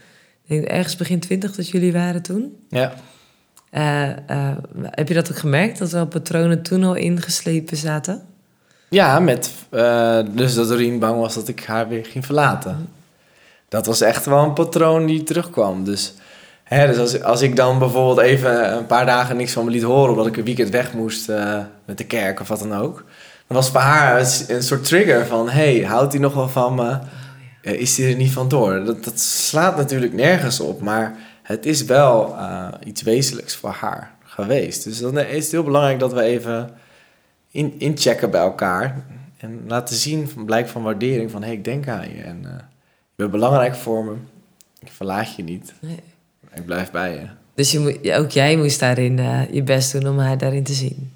Ik 0.43 0.49
denk 0.49 0.63
ergens 0.63 0.95
begin 0.95 1.19
twintig 1.19 1.55
dat 1.55 1.69
jullie 1.69 1.93
waren 1.93 2.21
toen. 2.21 2.55
Ja. 2.69 2.93
Eh, 3.69 4.09
eh, 4.09 4.57
heb 4.81 5.07
je 5.07 5.13
dat 5.13 5.31
ook 5.31 5.37
gemerkt, 5.37 5.79
dat 5.79 5.91
er 5.91 5.99
al 5.99 6.07
patronen 6.07 6.61
toen 6.61 6.83
al 6.83 6.95
ingeslepen 6.95 7.77
zaten? 7.77 8.21
Ja, 8.89 9.19
met, 9.19 9.51
eh, 9.69 10.19
dus 10.31 10.53
dat 10.53 10.67
Doreen 10.67 10.99
bang 10.99 11.19
was 11.19 11.33
dat 11.33 11.47
ik 11.47 11.63
haar 11.63 11.87
weer 11.87 12.05
ging 12.05 12.25
verlaten. 12.25 12.89
Dat 13.69 13.85
was 13.85 14.01
echt 14.01 14.25
wel 14.25 14.43
een 14.43 14.53
patroon 14.53 15.05
die 15.05 15.23
terugkwam. 15.23 15.83
Dus, 15.83 16.13
hè, 16.63 16.87
dus 16.87 16.97
als, 16.97 17.23
als 17.23 17.41
ik 17.41 17.55
dan 17.55 17.79
bijvoorbeeld 17.79 18.19
even 18.19 18.77
een 18.77 18.85
paar 18.85 19.05
dagen 19.05 19.37
niks 19.37 19.51
van 19.53 19.65
me 19.65 19.71
liet 19.71 19.83
horen... 19.83 20.09
omdat 20.09 20.27
ik 20.27 20.37
een 20.37 20.43
weekend 20.43 20.69
weg 20.69 20.93
moest 20.93 21.27
met 21.85 21.97
de 21.97 22.05
kerk 22.05 22.39
of 22.39 22.47
wat 22.47 22.59
dan 22.59 22.75
ook... 22.75 22.95
dan 23.47 23.57
was 23.57 23.69
voor 23.69 23.79
haar 23.79 24.19
een, 24.19 24.55
een 24.55 24.63
soort 24.63 24.83
trigger 24.83 25.25
van... 25.25 25.49
hey, 25.49 25.79
houdt 25.79 26.11
hij 26.11 26.21
nog 26.21 26.33
wel 26.33 26.49
van 26.49 26.75
me? 26.75 26.97
Eh, 27.61 27.73
is 27.73 27.97
hij 27.97 28.09
er 28.09 28.15
niet 28.15 28.31
van 28.31 28.47
door? 28.47 28.83
Dat, 28.85 29.03
dat 29.03 29.19
slaat 29.19 29.77
natuurlijk 29.77 30.13
nergens 30.13 30.59
op, 30.59 30.81
maar 30.81 31.15
het 31.49 31.65
is 31.65 31.83
wel 31.83 32.35
eh, 32.37 32.67
iets 32.83 33.01
wezenlijks 33.01 33.55
voor 33.55 33.69
haar 33.69 34.11
geweest. 34.23 34.83
Dus 34.83 34.99
dan 34.99 35.17
is 35.19 35.43
het 35.43 35.51
heel 35.51 35.63
belangrijk 35.63 35.99
dat 35.99 36.13
we 36.13 36.21
even 36.21 36.69
in, 37.51 37.73
inchecken 37.77 38.31
bij 38.31 38.41
elkaar. 38.41 39.03
En 39.37 39.63
laten 39.67 39.95
zien 39.95 40.29
van 40.29 40.45
blijk 40.45 40.67
van 40.67 40.83
waardering 40.83 41.31
van... 41.31 41.41
hé, 41.41 41.47
hey, 41.47 41.55
ik 41.57 41.63
denk 41.63 41.87
aan 41.87 42.15
je 42.15 42.21
en 42.21 42.39
eh, 42.45 42.51
je 42.51 43.15
bent 43.15 43.31
belangrijk 43.31 43.75
voor 43.75 44.03
me. 44.05 44.13
Ik 44.79 44.91
verlaat 44.91 45.35
je 45.35 45.43
niet. 45.43 45.73
Nee. 45.79 45.99
Ik 46.55 46.65
blijf 46.65 46.91
bij 46.91 47.11
je. 47.13 47.25
Dus 47.55 47.71
je, 47.71 47.79
moet- 47.79 48.11
ook 48.11 48.31
jij 48.31 48.55
moest 48.57 48.79
daarin 48.79 49.19
eh, 49.19 49.41
je 49.51 49.63
best 49.63 49.91
doen 49.91 50.07
om 50.07 50.17
haar 50.19 50.37
daarin 50.37 50.63
te 50.63 50.73
zien. 50.73 51.11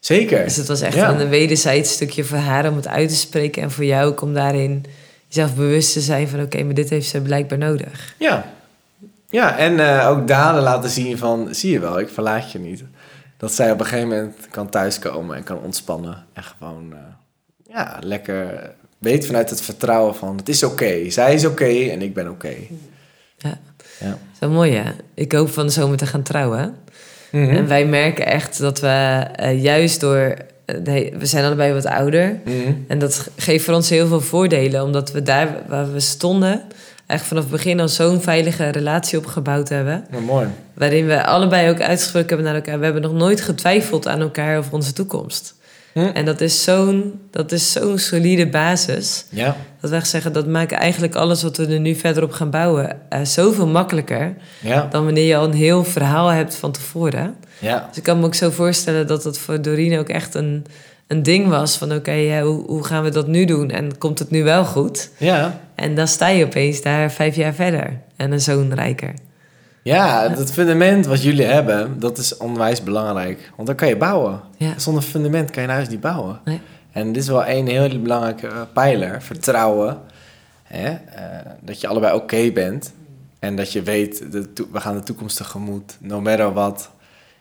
Zeker. 0.00 0.44
Dus 0.44 0.56
het 0.56 0.68
was 0.68 0.80
echt 0.80 0.94
Ja. 0.94 1.20
een 1.20 1.28
wederzijds 1.28 1.92
stukje 1.92 2.24
voor 2.24 2.38
haar 2.38 2.68
om 2.68 2.76
het 2.76 2.88
uit 2.88 3.08
te 3.08 3.14
spreken. 3.16 3.62
En 3.62 3.70
voor 3.70 3.84
jou 3.84 4.06
ook 4.10 4.20
om 4.20 4.34
daarin 4.34 4.84
jezelf 5.26 5.54
bewust 5.54 5.92
te 5.92 6.00
zijn 6.00 6.28
van... 6.28 6.40
oké, 6.42 6.62
maar 6.62 6.74
dit 6.74 6.90
heeft 6.90 7.08
ze 7.08 7.20
blijkbaar 7.20 7.58
nodig. 7.58 8.14
Ja. 8.18 8.56
Ja, 9.30 9.56
en 9.58 9.80
eh, 9.80 10.08
ook 10.08 10.28
daden 10.28 10.62
laten 10.62 10.90
zien 10.90 11.18
van... 11.18 11.48
zie 11.50 11.72
je 11.72 11.78
wel, 11.80 11.98
ik 11.98 12.08
verlaat 12.08 12.52
je 12.52 12.58
niet. 12.58 12.84
Dat 13.36 13.52
zij 13.52 13.70
op 13.72 13.80
een 13.80 13.86
gegeven 13.86 14.08
moment 14.08 14.36
kan 14.50 14.68
thuiskomen 14.68 15.36
en 15.36 15.42
kan 15.42 15.58
ontspannen. 15.58 16.24
En 16.32 16.42
gewoon 16.42 16.92
eh, 16.92 16.98
ja, 17.74 17.98
lekker 18.00 18.70
weet 18.98 19.26
vanuit 19.26 19.50
het 19.50 19.60
vertrouwen 19.60 20.14
van... 20.14 20.36
het 20.36 20.48
is 20.48 20.62
oké, 20.62 21.10
zij 21.10 21.34
is 21.34 21.44
oké 21.44 21.64
en 21.90 22.02
ik 22.02 22.14
ben 22.14 22.30
oké. 22.30 22.54
Ja. 23.36 23.58
Ja. 24.00 24.18
Zo 24.40 24.48
mooi, 24.50 24.72
hè? 24.74 24.90
Ik 25.14 25.32
hoop 25.32 25.50
van 25.50 25.66
de 25.66 25.72
zomer 25.72 25.96
te 25.96 26.06
gaan 26.06 26.22
trouwen. 26.22 26.74
Mhm. 27.32 27.50
En 27.50 27.68
wij 27.68 27.86
merken 27.86 28.26
echt 28.26 28.58
dat 28.58 28.80
we 28.80 29.24
eh, 29.34 29.62
juist 29.62 30.00
door... 30.00 30.34
we 30.84 31.18
zijn 31.26 31.44
allebei 31.44 31.72
wat 31.72 31.86
ouder. 31.86 32.40
Mhm. 32.44 32.72
En 32.88 32.98
dat 32.98 33.14
ge- 33.14 33.30
geeft 33.36 33.64
voor 33.64 33.74
ons 33.74 33.88
heel 33.88 34.06
veel 34.06 34.20
voordelen. 34.20 34.82
Omdat 34.82 35.12
we 35.12 35.22
daar 35.22 35.48
waar 35.66 35.92
we 35.92 36.00
stonden... 36.00 36.62
eigenlijk 37.08 37.24
vanaf 37.24 37.42
het 37.42 37.52
begin 37.52 37.80
al 37.80 37.88
zo'n 37.88 38.20
veilige 38.20 38.68
relatie 38.68 39.18
opgebouwd 39.18 39.68
hebben. 39.68 40.06
Mooi. 40.26 40.46
Waarin 40.74 41.06
we 41.06 41.24
allebei 41.24 41.70
ook 41.70 41.80
uitgesproken 41.80 42.28
hebben 42.28 42.46
naar 42.46 42.54
elkaar... 42.54 42.78
we 42.78 42.84
hebben 42.84 43.02
nog 43.02 43.12
nooit 43.12 43.40
getwijfeld 43.40 44.06
aan 44.06 44.20
elkaar 44.20 44.58
over 44.58 44.72
onze 44.72 44.92
toekomst. 44.92 45.54
Hm. 45.92 46.00
En 46.00 46.24
dat 46.24 46.40
is 46.40 46.64
zo'n 46.64 47.20
dat 47.30 47.52
is 47.52 47.72
zo'n 47.72 47.98
solide 47.98 48.48
basis. 48.48 49.24
Ja. 49.28 49.56
Dat 49.80 49.90
wij 49.90 50.04
zeggen, 50.04 50.32
dat 50.32 50.46
maakt 50.46 50.72
eigenlijk 50.72 51.14
alles 51.14 51.42
wat 51.42 51.56
we 51.56 51.66
er 51.66 51.80
nu 51.80 51.94
verder 51.94 52.22
op 52.22 52.32
gaan 52.32 52.50
bouwen 52.50 52.96
eh, 53.08 53.24
zoveel 53.24 53.66
makkelijker 53.66 54.36
Ja. 54.60 54.88
dan 54.90 55.04
wanneer 55.04 55.26
je 55.26 55.36
al 55.36 55.44
een 55.44 55.52
heel 55.52 55.84
verhaal 55.84 56.28
hebt 56.28 56.54
van 56.54 56.72
tevoren. 56.72 57.34
Ja. 57.58 57.86
Dus 57.88 57.96
ik 57.96 58.02
kan 58.02 58.18
me 58.18 58.26
ook 58.26 58.34
zo 58.34 58.50
voorstellen 58.50 59.06
dat 59.06 59.24
het 59.24 59.38
voor 59.38 59.62
Doreen 59.62 59.98
ook 59.98 60.08
echt 60.08 60.34
een, 60.34 60.66
een 61.08 61.22
ding 61.22 61.48
was 61.48 61.76
van 61.76 61.92
oké, 61.92 62.12
ja, 62.12 62.42
hoe, 62.42 62.66
hoe 62.66 62.84
gaan 62.84 63.02
we 63.02 63.10
dat 63.10 63.26
nu 63.26 63.44
doen? 63.44 63.70
En 63.70 63.98
komt 63.98 64.18
het 64.18 64.30
nu 64.30 64.44
wel 64.44 64.64
goed? 64.64 65.10
Ja. 65.16 65.60
En 65.74 65.94
dan 65.94 66.08
sta 66.08 66.28
je 66.28 66.44
opeens 66.44 66.82
daar 66.82 67.12
vijf 67.12 67.36
jaar 67.36 67.54
verder 67.54 68.00
en 68.16 68.32
een 68.32 68.40
zoon 68.40 68.74
rijker. 68.74 69.14
Ja, 69.82 70.28
dat 70.28 70.52
fundament 70.52 71.06
wat 71.06 71.22
jullie 71.22 71.44
hebben, 71.44 72.00
dat 72.00 72.18
is 72.18 72.36
onwijs 72.36 72.82
belangrijk. 72.82 73.50
Want 73.56 73.68
dan 73.68 73.76
kan 73.76 73.88
je 73.88 73.96
bouwen. 73.96 74.40
Ja. 74.56 74.78
Zonder 74.78 75.02
fundament 75.02 75.50
kan 75.50 75.62
je 75.62 75.68
een 75.68 75.74
huis 75.74 75.88
niet 75.88 76.00
bouwen. 76.00 76.40
Nee. 76.44 76.60
En 76.92 77.12
dit 77.12 77.22
is 77.22 77.28
wel 77.28 77.44
één 77.44 77.66
heel 77.66 78.00
belangrijke 78.00 78.46
eh, 78.46 78.60
pijler. 78.72 79.22
Vertrouwen. 79.22 79.98
Hè? 80.62 80.88
eh, 80.88 81.22
dat 81.60 81.80
je 81.80 81.86
allebei 81.86 82.14
oké 82.14 82.50
bent. 82.52 82.92
En 83.38 83.56
dat 83.56 83.72
je 83.72 83.82
weet, 83.82 84.32
de 84.32 84.48
we 84.72 84.80
gaan 84.80 84.94
de 84.94 85.02
toekomst 85.02 85.36
tegemoet. 85.36 85.96
No 86.00 86.20
matter 86.20 86.52
what. 86.52 86.90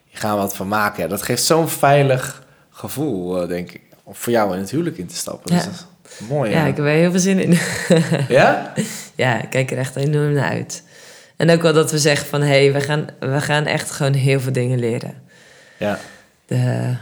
Je 0.06 0.17
gaat 0.17 0.38
wat 0.38 0.56
van 0.56 0.67
maken. 0.67 1.03
Ja, 1.03 1.10
dat 1.10 1.21
geeft 1.21 1.43
zo'n 1.43 1.69
veilig 1.69 2.46
gevoel, 2.77 3.41
eh, 3.41 3.47
denk 3.47 3.71
ik. 3.71 3.81
Om 4.03 4.15
voor 4.15 4.33
jou 4.33 4.53
in 4.53 4.59
het 4.59 4.69
huwelijk 4.71 4.97
in 4.97 5.07
te 5.07 5.15
stappen. 5.15 5.51
Dus 5.55 5.63
Ja. 5.63 5.69
dat 5.69 5.85
is 6.19 6.27
mooi. 6.27 6.51
Ja, 6.51 6.57
Ja? 6.61 6.65
ik 6.65 6.75
heb 6.75 6.85
er 6.85 6.91
heel 6.91 7.11
veel 7.11 7.19
zin 7.19 7.39
in. 7.39 7.57
ja? 8.39 8.73
ja, 9.15 9.41
ik 9.41 9.49
kijk 9.49 9.71
er 9.71 9.77
echt 9.77 9.95
enorm 9.95 10.33
naar 10.33 10.49
uit. 10.49 10.83
En 11.37 11.49
ook 11.49 11.61
wel 11.61 11.73
dat 11.73 11.91
we 11.91 11.97
zeggen 11.99 12.27
van 12.27 12.41
hé, 12.41 12.47
hey, 12.47 12.73
we, 12.73 12.81
gaan, 12.81 13.07
we 13.19 13.41
gaan 13.41 13.65
echt 13.65 13.91
gewoon 13.91 14.13
heel 14.13 14.39
veel 14.39 14.51
dingen 14.51 14.79
leren. 14.79 15.13
Ja. 15.77 15.99
De, 16.45 16.95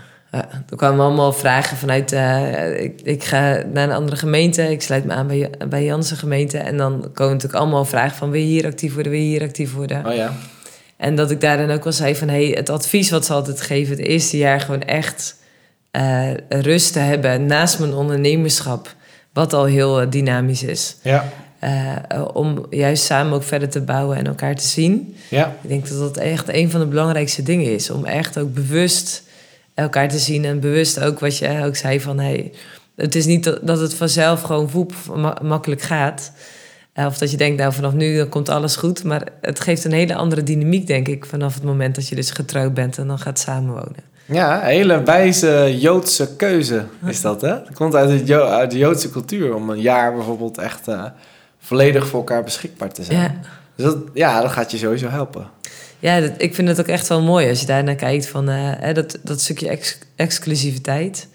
er 0.69 0.75
kwamen 0.75 1.05
allemaal 1.05 1.33
vragen 1.33 1.77
vanuit. 1.77 2.11
eh, 2.11 2.81
ik, 2.83 3.01
ik 3.01 3.23
ga 3.23 3.63
naar 3.73 3.83
een 3.83 3.95
andere 3.95 4.17
gemeente. 4.17 4.71
Ik 4.71 4.81
sluit 4.81 5.05
me 5.05 5.13
aan 5.13 5.27
bij, 5.27 5.49
bij 5.69 5.83
Janse 5.83 6.15
gemeente. 6.15 6.57
En 6.57 6.77
dan 6.77 6.91
komen 7.13 7.33
natuurlijk 7.33 7.61
allemaal 7.61 7.85
vragen 7.85 8.17
van: 8.17 8.29
wil 8.31 8.39
je 8.41 8.45
hier 8.47 8.65
actief 8.65 8.93
worden? 8.93 9.11
Wil 9.11 9.21
je 9.21 9.27
hier 9.27 9.41
actief 9.43 9.73
worden? 9.73 10.05
Oh 10.05 10.15
ja. 10.15 10.33
En 10.97 11.15
dat 11.15 11.31
ik 11.31 11.41
daar 11.41 11.57
dan 11.57 11.71
ook 11.71 11.83
wel 11.83 11.93
zei 11.93 12.15
van... 12.15 12.27
Hey, 12.27 12.45
het 12.45 12.69
advies 12.69 13.09
wat 13.09 13.25
ze 13.25 13.33
altijd 13.33 13.61
geven... 13.61 13.97
het 13.97 14.05
eerste 14.05 14.38
jaar 14.38 14.61
gewoon 14.61 14.81
echt 14.81 15.35
eh, 15.95 16.62
rust 16.62 16.93
te 16.93 16.99
hebben... 16.99 17.45
naast 17.45 17.79
mijn 17.79 17.93
ondernemerschap... 17.93 18.95
wat 19.34 19.53
al 19.53 19.65
heel 19.65 20.01
eh, 20.01 20.10
dynamisch 20.10 20.63
is. 20.63 20.95
Ja. 21.01 21.29
Eh, 21.60 22.25
om 22.34 22.65
juist 22.69 23.03
samen 23.03 23.34
ook 23.34 23.43
verder 23.43 23.69
te 23.69 23.81
bouwen 23.81 24.17
en 24.17 24.27
elkaar 24.27 24.55
te 24.55 24.67
zien. 24.67 25.15
Ja. 25.29 25.55
Ik 25.62 25.69
denk 25.69 25.88
dat 25.88 25.99
dat 25.99 26.17
echt 26.17 26.53
een 26.53 26.71
van 26.71 26.79
de 26.79 26.86
belangrijkste 26.86 27.43
dingen 27.43 27.73
is. 27.73 27.89
Om 27.89 28.05
echt 28.05 28.38
ook 28.38 28.53
bewust 28.53 29.23
elkaar 29.73 30.10
te 30.10 30.17
zien. 30.17 30.45
En 30.45 30.60
bewust 30.60 30.99
ook 30.99 31.19
wat 31.19 31.38
je 31.38 31.63
ook 31.65 31.75
zei 31.75 32.01
van... 32.01 32.19
Hey, 32.19 32.51
het 32.95 33.15
is 33.15 33.25
niet 33.25 33.43
dat, 33.62 33.79
het 33.79 33.93
vanzelf 33.93 34.41
gewoon 34.41 34.69
voep 34.69 34.93
ma- 35.15 35.38
makkelijk 35.41 35.81
gaat. 35.81 36.31
Of 36.95 37.17
dat 37.17 37.31
je 37.31 37.38
denkt, 37.38 37.58
nou 37.60 37.73
vanaf 37.73 37.93
nu 37.93 38.17
dan 38.17 38.29
komt 38.29 38.49
alles 38.49 38.75
goed. 38.75 39.03
Maar 39.03 39.27
het 39.41 39.60
geeft 39.60 39.84
een 39.84 39.91
hele 39.91 40.15
andere 40.15 40.43
dynamiek, 40.43 40.88
denk 40.88 41.08
ik... 41.08 41.25
vanaf 41.25 41.53
het 41.53 41.63
moment 41.63 41.95
dat 41.95 42.08
je 42.08 42.15
dus 42.15 42.31
getrouwd 42.31 42.73
bent 42.73 42.97
en 42.97 43.08
dan 43.08 43.19
gaat 43.19 43.39
samenwonen. 43.39 44.14
Ja, 44.25 44.61
een 44.61 44.67
hele 44.69 45.03
wijze 45.03 45.75
Joodse 45.79 46.35
keuze 46.35 46.85
is 47.05 47.21
dat, 47.21 47.41
hè? 47.41 47.49
Het 47.49 47.73
komt 47.73 47.95
uit, 47.95 48.09
het 48.09 48.27
Jo- 48.27 48.45
uit 48.47 48.71
de 48.71 48.77
Joodse 48.77 49.09
cultuur 49.09 49.55
om 49.55 49.69
een 49.69 49.81
jaar 49.81 50.13
bijvoorbeeld 50.15 50.57
echt 50.57 50.88
eh, 50.88 51.03
volledig 51.59 52.07
voor 52.07 52.19
elkaar 52.19 52.43
beschikbaar 52.43 52.91
te 52.91 53.03
zijn. 53.03 53.19
Ja, 53.19 53.35
Dus 53.75 53.85
dat, 53.85 53.97
ja, 54.13 54.41
dat 54.41 54.51
gaat 54.51 54.71
je 54.71 54.77
sowieso 54.77 55.07
helpen. 55.07 55.47
ja 55.99 56.19
dat, 56.19 56.31
ik 56.38 56.55
vind 56.55 56.67
het 56.67 56.79
ook 56.79 56.88
echt 56.88 57.07
wel 57.07 57.21
mooi 57.21 57.49
als 57.49 57.59
je 57.59 57.65
daarnaar 57.65 57.95
kijkt... 57.95 58.27
van 58.27 58.49
eh, 58.49 58.55
hè, 58.59 58.93
dat, 58.93 59.17
dat 59.23 59.41
stukje 59.41 59.67
ex- 59.69 59.97
exclusiviteit. 60.15 61.27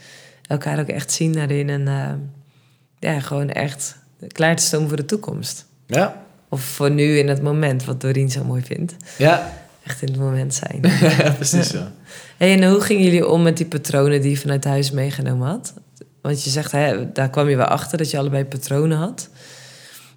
Elkaar 0.47 0.81
ook 0.81 0.89
echt 0.89 1.13
zien 1.13 1.33
daarin 1.33 1.69
en 1.69 1.89
eh, 1.89 2.13
ja, 3.13 3.21
gewoon 3.21 3.51
echt 3.51 3.97
klaar 4.29 4.57
te 4.57 4.63
stomen 4.65 4.89
voor 4.89 4.97
de 4.97 5.05
toekomst. 5.05 5.67
Ja, 5.87 6.23
Of 6.49 6.61
voor 6.63 6.91
nu 6.91 7.19
in 7.19 7.29
het 7.29 7.43
moment, 7.43 7.85
wat 7.85 8.01
Doreen 8.01 8.31
zo 8.31 8.45
mooi 8.45 8.63
vindt. 8.63 8.95
ja, 9.19 9.53
Echt 9.85 10.03
in 10.03 10.09
het 10.09 10.19
moment 10.21 10.55
zijn. 10.55 10.81
ja 11.19 11.31
precies 11.31 11.69
zo. 11.69 11.79
hey, 12.37 12.53
en 12.61 12.71
hoe 12.71 12.81
gingen 12.81 13.05
jullie 13.05 13.29
om 13.29 13.43
met 13.43 13.57
die 13.57 13.67
patronen 13.67 14.21
die 14.21 14.31
je 14.31 14.37
vanuit 14.37 14.65
huis 14.65 14.91
meegenomen 14.91 15.49
had? 15.49 15.75
Want 16.23 16.45
je 16.45 16.51
zegt, 16.51 16.73
hè, 16.73 17.13
daar 17.13 17.31
kwam 17.31 17.49
je 17.49 17.57
wel 17.57 17.67
achter 17.67 17.99
dat 17.99 18.11
je 18.11 18.19
allebei 18.19 18.45
patronen 18.45 18.99
had. 18.99 19.29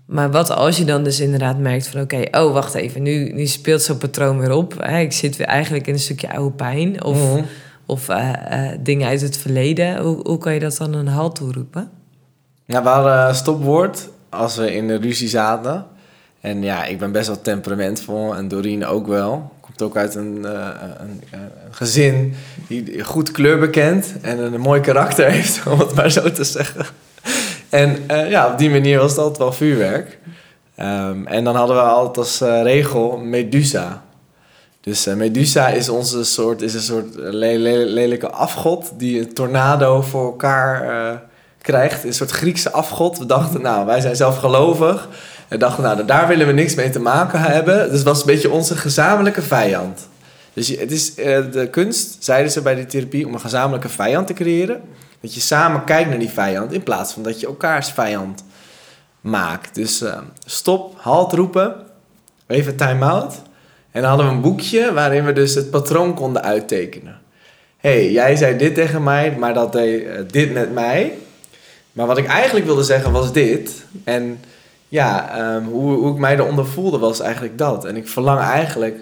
Maar 0.06 0.32
wat 0.32 0.50
als 0.50 0.78
je 0.78 0.86
dan 0.86 1.04
dus 1.04 1.20
inderdaad 1.20 1.58
merkt 1.58 1.88
van... 1.88 2.02
oké, 2.02 2.22
oh, 2.32 2.54
wacht 2.54 2.74
even, 2.74 3.02
nu, 3.02 3.32
nu 3.34 3.46
speelt 3.46 3.82
zo'n 3.82 3.98
patroon 3.98 4.40
weer 4.40 4.52
op. 4.52 4.76
Hè? 4.80 5.00
Ik 5.00 5.12
zit 5.12 5.36
weer 5.38 5.48
eigenlijk 5.48 5.88
in 5.88 5.94
een 5.94 6.00
stukje 6.00 6.34
oude 6.34 6.56
pijn. 6.56 7.04
Of, 7.04 7.18
Mhm. 7.34 7.44
of 7.86 8.10
eh, 8.10 8.34
eh, 8.72 8.80
dingen 8.84 9.08
uit 9.08 9.22
het 9.22 9.38
verleden. 9.38 9.98
Hoe, 9.98 10.20
hoe 10.28 10.38
kan 10.38 10.54
je 10.54 10.60
dat 10.60 10.78
dan 10.78 10.94
een 10.94 11.08
halt 11.08 11.36
toeroepen? 11.36 11.90
Ja, 12.66 12.84
we 12.84 12.90
hadden 12.90 13.36
stopwoord 13.36 14.10
als 14.30 14.56
we 14.56 14.74
in 14.76 14.88
de 14.88 14.96
ruzie 14.96 15.28
zaten. 15.30 15.86
En 16.44 16.62
ja, 16.64 16.86
ik 16.86 17.00
ben 17.00 17.12
best 17.12 17.28
wel 17.28 17.42
temperamentvol 17.42 18.36
en 18.36 18.48
Doreen 18.48 18.86
ook 18.86 19.08
wel. 19.08 19.52
Komt 19.60 19.82
ook 19.82 19.98
uit 19.98 20.16
een, 20.16 20.46
eh, 20.46 20.68
een, 21.00 21.22
een 21.32 21.50
gezin 21.72 22.36
die 22.68 23.04
goed 23.04 23.32
kleur 23.32 23.60
bekent 23.60 24.14
en 24.22 24.40
een 24.54 24.60
mooi 24.62 24.82
karakter 24.82 25.30
heeft, 25.32 25.62
om 25.68 25.80
het 25.80 25.94
maar 25.96 26.12
zo 26.12 26.32
te 26.32 26.44
zeggen. 26.44 26.86
En 27.70 27.98
eh, 28.08 28.30
ja, 28.30 28.48
op 28.52 28.58
die 28.58 28.70
manier 28.70 29.00
was 29.00 29.18
altijd 29.18 29.38
wel 29.38 29.52
vuurwerk. 29.52 30.18
Ehm, 30.76 31.26
en 31.28 31.44
dan 31.44 31.56
hadden 31.56 31.76
we 31.76 31.82
altijd 31.82 32.18
als 32.18 32.42
eh, 32.42 32.62
regel 32.62 33.18
Medusa. 33.18 34.04
Dus 34.82 35.06
eh, 35.08 35.16
Medusa 35.16 35.68
is, 35.68 35.90
onze 35.90 36.24
soort, 36.24 36.62
is 36.62 36.74
een 36.74 36.82
soort 36.82 37.16
le- 37.16 37.58
le- 37.58 37.86
lelijke 37.86 38.30
afgod 38.30 38.92
die 38.98 39.20
een 39.20 39.34
tornado 39.34 40.02
voor 40.02 40.26
elkaar 40.26 40.82
eh, 40.90 41.18
krijgt. 41.62 42.04
Een 42.04 42.14
soort 42.14 42.32
Griekse 42.32 42.72
afgod. 42.72 43.18
We 43.18 43.26
dachten, 43.26 43.62
nou, 43.62 43.86
wij 43.86 44.02
zijn 44.02 44.16
zelf 44.16 44.38
gelovig. 44.38 45.08
En 45.54 45.60
dachten, 45.60 45.84
nou, 45.84 46.06
daar 46.06 46.28
willen 46.28 46.48
we 46.48 46.54
niks 46.54 46.76
mee 46.76 46.90
te 46.90 47.00
maken 47.00 47.42
hebben. 47.42 47.86
Dus 47.86 47.98
het 47.98 48.04
was 48.04 48.20
een 48.20 48.26
beetje 48.26 48.50
onze 48.50 48.78
gezamenlijke 48.78 49.42
vijand. 49.42 50.08
Dus 50.54 50.68
het 50.68 50.92
is 50.92 51.16
eh, 51.16 51.52
de 51.52 51.68
kunst, 51.72 52.16
zeiden 52.20 52.52
ze 52.52 52.62
bij 52.62 52.76
de 52.76 52.86
therapie, 52.86 53.28
om 53.28 53.34
een 53.34 53.40
gezamenlijke 53.40 53.90
vijand 53.90 54.28
te 54.28 54.34
creëren. 54.34 54.82
Dat 55.22 55.34
je 55.34 55.40
samen 55.40 55.84
kijkt 55.84 56.10
naar 56.10 56.20
die 56.20 56.30
vijand 56.30 56.74
in 56.74 56.84
plaats 56.84 57.14
van 57.14 57.24
dat 57.24 57.40
je 57.40 57.46
elkaars 57.46 57.90
vijand 57.90 58.44
maakt. 59.22 59.76
Dus 59.76 60.02
eh, 60.02 60.18
stop, 60.46 60.96
halt 60.98 61.34
roepen, 61.34 61.76
even 62.48 62.76
time-out. 62.76 63.34
En 63.92 64.02
dan 64.02 64.10
hadden 64.10 64.28
we 64.28 64.34
een 64.34 64.42
boekje 64.42 64.94
waarin 64.94 65.26
we 65.26 65.34
dus 65.34 65.56
het 65.56 65.70
patroon 65.70 66.14
konden 66.14 66.44
uittekenen. 66.44 67.20
hey, 67.78 68.12
jij 68.12 68.36
zei 68.36 68.58
dit 68.58 68.76
tegen 68.76 69.04
mij, 69.04 69.36
maar 69.40 69.54
dat 69.54 69.72
deed 69.72 70.06
eh, 70.06 70.14
dit 70.28 70.54
met 70.54 70.74
mij. 70.74 71.18
Maar 71.92 72.08
wat 72.08 72.18
ik 72.18 72.28
eigenlijk 72.28 72.66
wilde 72.66 72.84
zeggen 72.84 73.12
was 73.12 73.34
dit. 73.34 73.86
En 74.04 74.40
ja, 74.94 75.38
ehm, 75.38 75.64
hoe, 75.64 75.96
hoe 75.98 76.12
ik 76.14 76.18
mij 76.20 76.36
eronder 76.36 76.66
voelde 76.66 76.98
was 76.98 77.20
eigenlijk 77.20 77.58
dat. 77.58 77.86
En 77.86 77.96
ik 77.96 78.08
verlang 78.08 78.40
eigenlijk 78.40 79.00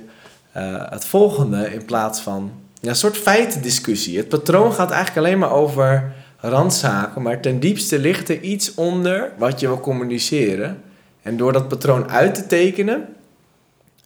eh, 0.52 0.64
het 0.90 1.06
volgende 1.06 1.74
in 1.74 1.86
plaats 1.86 2.22
van 2.22 2.52
ja, 2.82 2.90
een 2.90 2.96
soort 2.96 3.18
feitendiscussie. 3.18 4.18
Het 4.18 4.30
patroon 4.30 4.74
gaat 4.74 4.92
eigenlijk 4.92 5.26
alleen 5.28 5.40
maar 5.40 5.52
over 5.52 6.14
randzaken, 6.38 7.22
maar 7.22 7.40
ten 7.40 7.60
diepste 7.60 8.00
ligt 8.00 8.30
er 8.30 8.40
iets 8.42 8.74
onder 8.74 9.32
wat 9.38 9.60
je 9.60 9.68
wil 9.68 9.80
communiceren. 9.80 10.82
En 11.22 11.38
door 11.38 11.54
dat 11.54 11.68
patroon 11.68 12.10
uit 12.10 12.36
te 12.36 12.48
tekenen, 12.48 13.08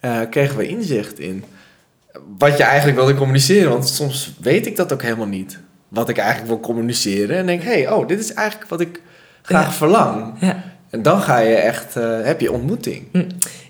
eh, 0.00 0.20
kregen 0.30 0.56
we 0.56 0.68
inzicht 0.68 1.18
in 1.18 1.44
wat 2.38 2.56
je 2.56 2.62
eigenlijk 2.62 2.98
wilde 2.98 3.14
communiceren. 3.14 3.70
Want 3.70 3.88
soms 3.88 4.34
weet 4.40 4.66
ik 4.66 4.76
dat 4.76 4.92
ook 4.92 5.02
helemaal 5.02 5.26
niet. 5.26 5.58
Wat 5.88 6.08
ik 6.08 6.18
eigenlijk 6.18 6.48
wil 6.48 6.60
communiceren. 6.60 7.36
En 7.36 7.46
denk, 7.46 7.62
hé, 7.62 7.82
hey, 7.82 7.90
oh, 7.90 8.08
dit 8.08 8.18
is 8.18 8.32
eigenlijk 8.32 8.70
wat 8.70 8.80
ik 8.80 9.00
graag 9.42 9.64
Ja. 9.66 9.72
verlang. 9.72 10.34
Ja. 10.40 10.74
En 10.96 11.02
dan 11.02 11.20
ga 11.20 11.38
je 11.38 11.54
echt, 11.54 11.96
eh, 11.96 12.22
heb 12.22 12.40
je 12.40 12.52
ontmoeting. 12.52 13.02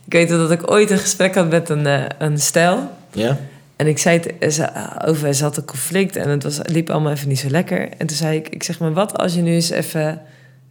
Ik 0.05 0.13
weet 0.13 0.29
dat 0.29 0.51
ik 0.51 0.71
ooit 0.71 0.91
een 0.91 0.99
gesprek 0.99 1.35
had 1.35 1.51
met 1.51 1.69
een, 1.69 1.87
eh, 1.87 2.03
een 2.19 2.39
stijl. 2.39 2.91
Ja? 3.13 3.37
En 3.77 3.87
ik 3.87 3.99
zei 3.99 4.21
het 4.39 4.71
over, 5.07 5.35
ze 5.35 5.43
had 5.43 5.57
een 5.57 5.65
conflict 5.65 6.17
en 6.17 6.29
het 6.29 6.43
was, 6.43 6.59
liep 6.63 6.91
allemaal 6.91 7.13
even 7.13 7.29
niet 7.29 7.39
zo 7.39 7.49
lekker. 7.51 7.89
En 7.99 8.07
toen 8.07 8.17
zei 8.17 8.37
ik, 8.37 8.49
ik 8.49 8.63
zeg 8.63 8.79
maar, 8.79 8.93
wat 8.93 9.19
als 9.19 9.35
je 9.35 9.41
nu 9.43 9.53
eens 9.53 9.71
even 9.71 10.21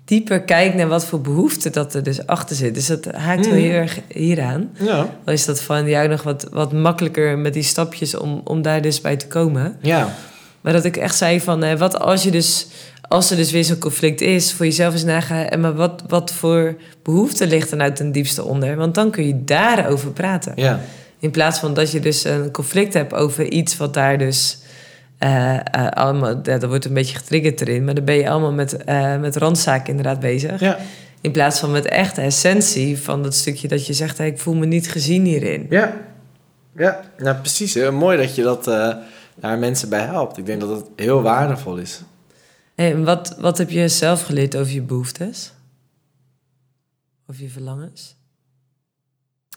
dieper 0.05 0.41
kijkt 0.41 0.75
naar 0.75 0.87
wat 0.87 1.05
voor 1.05 1.21
behoefte 1.21 1.69
dat 1.69 1.93
er 1.93 2.03
dus 2.03 2.27
achter 2.27 2.55
zit. 2.55 2.73
Dus 2.73 2.87
dat 2.87 3.05
haakt 3.05 3.45
wel 3.45 3.55
Mhm. 3.55 3.63
heel 3.63 3.73
erg 3.73 3.99
hieraan. 4.07 4.69
Ja. 4.79 5.07
Dan 5.23 5.33
is 5.33 5.45
dat 5.45 5.61
van 5.61 5.87
jou 5.89 6.07
nog 6.07 6.23
wat, 6.23 6.47
wat 6.51 6.73
makkelijker 6.73 7.37
met 7.37 7.53
die 7.53 7.63
stapjes 7.63 8.15
om, 8.15 8.41
om 8.43 8.61
daar 8.61 8.81
dus 8.81 9.01
bij 9.01 9.15
te 9.15 9.27
komen. 9.27 9.77
Ja. 9.81 10.13
Maar 10.61 10.73
dat 10.73 10.85
ik 10.85 10.97
echt 10.97 11.15
zei 11.15 11.41
van, 11.41 11.63
eh, 11.63 11.77
wat 11.77 11.99
als 11.99 12.23
je 12.23 12.31
dus, 12.31 12.67
als 13.07 13.31
er 13.31 13.37
dus 13.37 13.51
weer 13.51 13.63
zo'n 13.63 13.77
conflict 13.77 14.21
is, 14.21 14.53
voor 14.53 14.65
jezelf 14.65 14.93
eens 14.93 15.03
nagaan, 15.03 15.45
en 15.45 15.59
maar 15.59 15.73
wat, 15.73 16.03
wat 16.07 16.31
voor 16.31 16.75
behoefte 17.03 17.47
ligt 17.47 17.71
er 17.71 17.77
nou 17.77 17.91
ten 17.91 18.11
diepste 18.11 18.43
onder? 18.43 18.75
Want 18.75 18.95
dan 18.95 19.11
kun 19.11 19.27
je 19.27 19.43
daarover 19.43 20.11
praten. 20.11 20.53
Ja. 20.55 20.79
In 21.19 21.31
plaats 21.31 21.59
van 21.59 21.73
dat 21.73 21.91
je 21.91 21.99
dus 21.99 22.23
een 22.23 22.51
conflict 22.51 22.93
hebt 22.93 23.13
over 23.13 23.51
iets 23.51 23.77
wat 23.77 23.93
daar 23.93 24.17
dus 24.17 24.57
eh, 25.17 25.55
eh, 25.55 25.61
allemaal, 25.89 26.29
ja, 26.29 26.57
dat 26.57 26.63
wordt 26.63 26.85
een 26.85 26.93
beetje 26.93 27.17
getriggerd 27.17 27.61
erin, 27.61 27.85
maar 27.85 27.95
dan 27.95 28.05
ben 28.05 28.15
je 28.15 28.29
allemaal 28.29 28.53
met, 28.53 28.83
eh 28.83 29.17
met 29.17 29.35
randzaken 29.35 29.89
inderdaad 29.89 30.19
bezig. 30.19 30.59
Ja. 30.59 30.77
In 31.21 31.31
plaats 31.31 31.59
van 31.59 31.71
met 31.71 31.85
echt 31.85 32.15
de 32.15 32.21
essentie 32.21 32.97
van 32.97 33.23
dat 33.23 33.33
stukje 33.33 33.67
dat 33.67 33.87
je 33.87 33.93
zegt, 33.93 34.17
hey, 34.17 34.27
ik 34.27 34.39
voel 34.39 34.53
me 34.53 34.65
niet 34.65 34.91
gezien 34.91 35.25
hierin. 35.25 35.65
Ja. 35.69 35.93
Ja. 36.77 37.01
Nou, 37.17 37.35
precies. 37.35 37.73
Hè. 37.73 37.91
Mooi 37.91 38.17
dat 38.17 38.35
je 38.35 38.43
dat, 38.43 38.67
eh, 38.67 38.93
daar 39.35 39.57
mensen 39.57 39.89
bij 39.89 40.01
helpt. 40.01 40.37
Ik 40.37 40.45
denk 40.45 40.61
dat 40.61 40.69
het 40.69 40.85
heel 40.95 41.21
waardevol 41.21 41.77
is. 41.77 42.01
Hey, 42.75 42.97
wat, 42.97 43.35
wat 43.39 43.57
heb 43.57 43.69
je 43.69 43.87
zelf 43.87 44.21
geleerd 44.21 44.57
over 44.57 44.73
je 44.73 44.81
behoeftes? 44.81 45.53
Over 47.29 47.41
je 47.41 47.49
verlangens? 47.49 48.15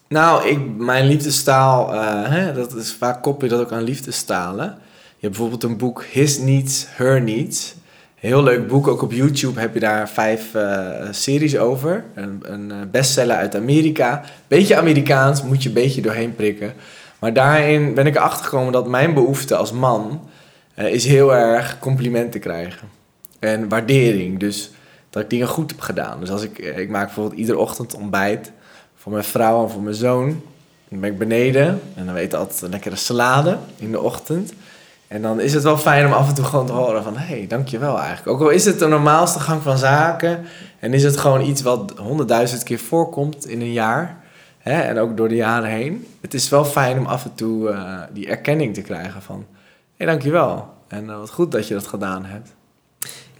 Nou, 0.08 0.48
ik, 0.48 0.76
mijn 0.76 1.06
liefdestaal, 1.06 1.94
eh, 1.94 2.30
hè, 2.30 2.52
dat 2.52 2.74
is 2.74 2.92
vaak 2.92 3.22
koppel 3.22 3.48
je 3.48 3.54
dat 3.54 3.60
ook 3.62 3.72
aan 3.72 3.82
liefdestalen. 3.82 4.66
Je 4.66 5.26
hebt 5.26 5.32
bijvoorbeeld 5.32 5.62
een 5.62 5.76
boek 5.76 6.04
His 6.04 6.38
Needs, 6.38 6.86
Her 6.88 7.22
Needs. 7.22 7.74
Heel 8.14 8.42
leuk 8.42 8.68
boek, 8.68 8.88
ook 8.88 9.02
op 9.02 9.12
YouTube 9.12 9.60
heb 9.60 9.74
je 9.74 9.80
daar 9.80 10.08
vijf 10.08 10.54
eh, 10.54 11.08
series 11.10 11.58
over. 11.58 12.04
Een, 12.14 12.40
een 12.42 12.70
eh, 12.70 12.76
bestseller 12.90 13.36
uit 13.36 13.56
Amerika. 13.56 14.24
Beetje 14.46 14.76
Amerikaans, 14.76 15.42
moet 15.42 15.62
je 15.62 15.68
een 15.68 15.74
beetje 15.74 16.02
doorheen 16.02 16.34
prikken. 16.34 16.72
Maar 17.18 17.32
daarin 17.32 17.94
ben 17.94 18.06
ik 18.06 18.16
erachter 18.16 18.44
gekomen 18.44 18.72
dat 18.72 18.88
mijn 18.88 19.14
behoefte 19.14 19.56
als 19.56 19.72
man 19.72 20.28
is 20.74 21.04
heel 21.04 21.34
erg 21.34 21.78
complimenten 21.78 22.40
krijgen. 22.40 22.97
En 23.38 23.68
waardering, 23.68 24.38
dus 24.38 24.70
dat 25.10 25.22
ik 25.22 25.30
dingen 25.30 25.48
goed 25.48 25.70
heb 25.70 25.80
gedaan. 25.80 26.20
Dus 26.20 26.30
als 26.30 26.42
ik, 26.42 26.58
ik 26.58 26.88
maak 26.88 27.04
bijvoorbeeld 27.04 27.38
iedere 27.38 27.58
ochtend 27.58 27.94
ontbijt 27.94 28.52
voor 28.96 29.12
mijn 29.12 29.24
vrouw 29.24 29.64
en 29.64 29.70
voor 29.70 29.82
mijn 29.82 29.94
zoon. 29.94 30.42
Dan 30.88 31.00
ben 31.00 31.10
ik 31.10 31.18
beneden 31.18 31.80
en 31.94 32.04
dan 32.06 32.14
weet 32.14 32.34
altijd 32.34 32.62
een 32.62 32.70
lekkere 32.70 32.96
salade 32.96 33.58
in 33.76 33.90
de 33.90 34.00
ochtend. 34.00 34.52
En 35.08 35.22
dan 35.22 35.40
is 35.40 35.54
het 35.54 35.62
wel 35.62 35.76
fijn 35.76 36.06
om 36.06 36.12
af 36.12 36.28
en 36.28 36.34
toe 36.34 36.44
gewoon 36.44 36.66
te 36.66 36.72
horen 36.72 37.02
van... 37.02 37.16
hé, 37.16 37.36
hey, 37.36 37.46
dankjewel 37.46 37.98
eigenlijk. 37.98 38.28
Ook 38.28 38.40
al 38.40 38.48
is 38.48 38.64
het 38.64 38.78
de 38.78 38.86
normaalste 38.86 39.40
gang 39.40 39.62
van 39.62 39.78
zaken... 39.78 40.44
en 40.78 40.94
is 40.94 41.02
het 41.02 41.16
gewoon 41.16 41.40
iets 41.40 41.62
wat 41.62 41.92
honderdduizend 41.96 42.62
keer 42.62 42.78
voorkomt 42.78 43.46
in 43.46 43.60
een 43.60 43.72
jaar... 43.72 44.26
Hè, 44.58 44.80
en 44.80 44.98
ook 44.98 45.16
door 45.16 45.28
de 45.28 45.34
jaren 45.34 45.70
heen. 45.70 46.06
Het 46.20 46.34
is 46.34 46.48
wel 46.48 46.64
fijn 46.64 46.98
om 46.98 47.06
af 47.06 47.24
en 47.24 47.34
toe 47.34 47.70
uh, 47.70 48.00
die 48.12 48.28
erkenning 48.28 48.74
te 48.74 48.82
krijgen 48.82 49.22
van... 49.22 49.46
hé, 49.48 49.64
hey, 49.96 50.06
dankjewel. 50.06 50.68
En 50.88 51.04
uh, 51.04 51.18
wat 51.18 51.30
goed 51.30 51.52
dat 51.52 51.68
je 51.68 51.74
dat 51.74 51.86
gedaan 51.86 52.24
hebt. 52.24 52.54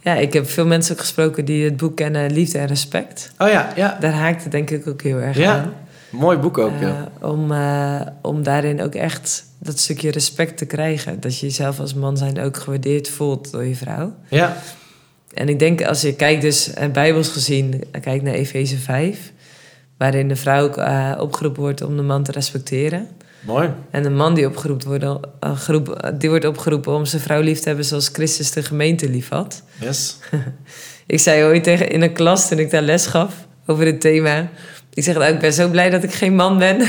Ja, 0.01 0.15
ik 0.15 0.33
heb 0.33 0.49
veel 0.49 0.65
mensen 0.65 0.93
ook 0.93 0.99
gesproken 0.99 1.45
die 1.45 1.63
het 1.63 1.77
boek 1.77 1.95
kennen 1.95 2.31
Liefde 2.31 2.57
en 2.57 2.67
Respect. 2.67 3.31
Oh 3.37 3.49
ja, 3.49 3.73
ja. 3.75 3.97
Daar 3.99 4.11
haakt 4.11 4.43
het 4.43 4.51
denk 4.51 4.69
ik 4.69 4.87
ook 4.87 5.01
heel 5.01 5.17
erg 5.17 5.37
ja. 5.37 5.53
aan. 5.53 5.73
Mooi 6.09 6.37
boek 6.37 6.57
ook, 6.57 6.73
Uh, 6.73 6.81
ja. 6.81 7.11
om, 7.21 7.51
uh, 7.51 8.01
om 8.21 8.43
daarin 8.43 8.81
ook 8.81 8.95
echt 8.95 9.45
dat 9.59 9.79
stukje 9.79 10.11
respect 10.11 10.57
te 10.57 10.65
krijgen. 10.65 11.19
Dat 11.19 11.39
je 11.39 11.45
jezelf 11.45 11.79
als 11.79 11.93
man 11.93 12.17
zijn 12.17 12.39
ook 12.39 12.57
gewaardeerd 12.57 13.09
voelt 13.09 13.51
door 13.51 13.65
je 13.65 13.75
vrouw. 13.75 14.13
Ja. 14.27 14.57
En 15.33 15.49
ik 15.49 15.59
denk 15.59 15.83
als 15.83 16.01
je 16.01 16.15
kijkt 16.15 16.41
dus, 16.41 16.69
uh, 16.77 16.87
bijbels 16.87 17.29
gezien, 17.29 17.83
kijkt 18.01 18.23
naar 18.23 18.33
Efeze 18.33 18.77
5... 18.77 19.31
waarin 19.97 20.27
de 20.27 20.35
vrouw 20.35 20.63
ook 20.63 20.77
uh, 20.77 21.15
opgeroepen 21.19 21.61
wordt 21.61 21.81
om 21.81 21.95
de 21.97 22.03
man 22.03 22.23
te 22.23 22.31
respecteren... 22.31 23.07
Mooi. 23.41 23.69
En 23.91 24.03
de 24.03 24.09
man 24.09 24.33
die, 24.33 24.47
opgeroepen 24.47 24.87
wordt, 24.87 25.03
uh, 25.03 25.17
geroep, 25.41 26.11
die 26.13 26.29
wordt 26.29 26.45
opgeroepen 26.45 26.93
om 26.93 27.05
zijn 27.05 27.21
vrouw 27.21 27.41
lief 27.41 27.59
te 27.59 27.67
hebben 27.67 27.85
zoals 27.85 28.09
Christus 28.13 28.51
de 28.51 28.63
gemeente 28.63 29.09
lief 29.09 29.29
had. 29.29 29.63
Yes. 29.79 30.17
ik 31.05 31.19
zei 31.19 31.43
ooit 31.43 31.63
tegen 31.63 31.89
in 31.89 32.01
een 32.01 32.13
klas 32.13 32.47
toen 32.47 32.59
ik 32.59 32.71
daar 32.71 32.81
les 32.81 33.05
gaf 33.05 33.33
over 33.65 33.85
dit 33.85 34.01
thema. 34.01 34.49
Ik 34.93 35.03
zeg, 35.03 35.15
nou, 35.15 35.33
ik 35.33 35.39
ben 35.39 35.53
zo 35.53 35.67
blij 35.67 35.89
dat 35.89 36.03
ik 36.03 36.13
geen 36.13 36.35
man 36.35 36.57
ben. 36.57 36.77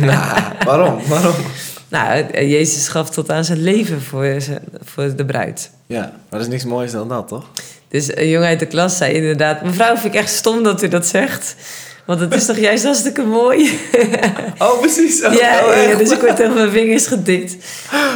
nou, 0.00 0.42
waarom? 0.64 1.06
Waarom? 1.08 1.34
Nou, 1.88 2.46
Jezus 2.46 2.88
gaf 2.88 3.10
tot 3.10 3.30
aan 3.30 3.44
zijn 3.44 3.62
leven 3.62 4.02
voor, 4.02 4.34
zijn, 4.38 4.60
voor 4.84 5.16
de 5.16 5.24
bruid. 5.24 5.70
Ja, 5.86 6.00
maar 6.00 6.40
er 6.40 6.40
is 6.40 6.52
niks 6.52 6.64
moois 6.64 6.92
dan 6.92 7.08
dat, 7.08 7.28
toch? 7.28 7.50
Dus 7.88 8.16
een 8.16 8.28
jongen 8.28 8.48
uit 8.48 8.58
de 8.58 8.66
klas 8.66 8.96
zei 8.96 9.12
inderdaad... 9.12 9.62
Mevrouw, 9.62 9.96
vind 9.96 10.14
ik 10.14 10.20
echt 10.20 10.30
stom 10.30 10.62
dat 10.62 10.82
u 10.82 10.88
dat 10.88 11.06
zegt. 11.06 11.56
Want 12.04 12.20
het 12.20 12.34
is 12.34 12.46
toch 12.46 12.58
juist 12.58 12.84
hartstikke 12.84 13.22
mooi? 13.22 13.78
oh, 14.58 14.78
precies. 14.80 15.24
Oh, 15.24 15.32
ja, 15.32 15.60
oh, 15.66 15.88
ja, 15.88 15.96
dus 15.96 16.10
ik 16.10 16.20
word 16.20 16.36
tegen 16.36 16.54
mijn 16.54 16.70
vingers 16.70 17.06
gedikt. 17.06 17.56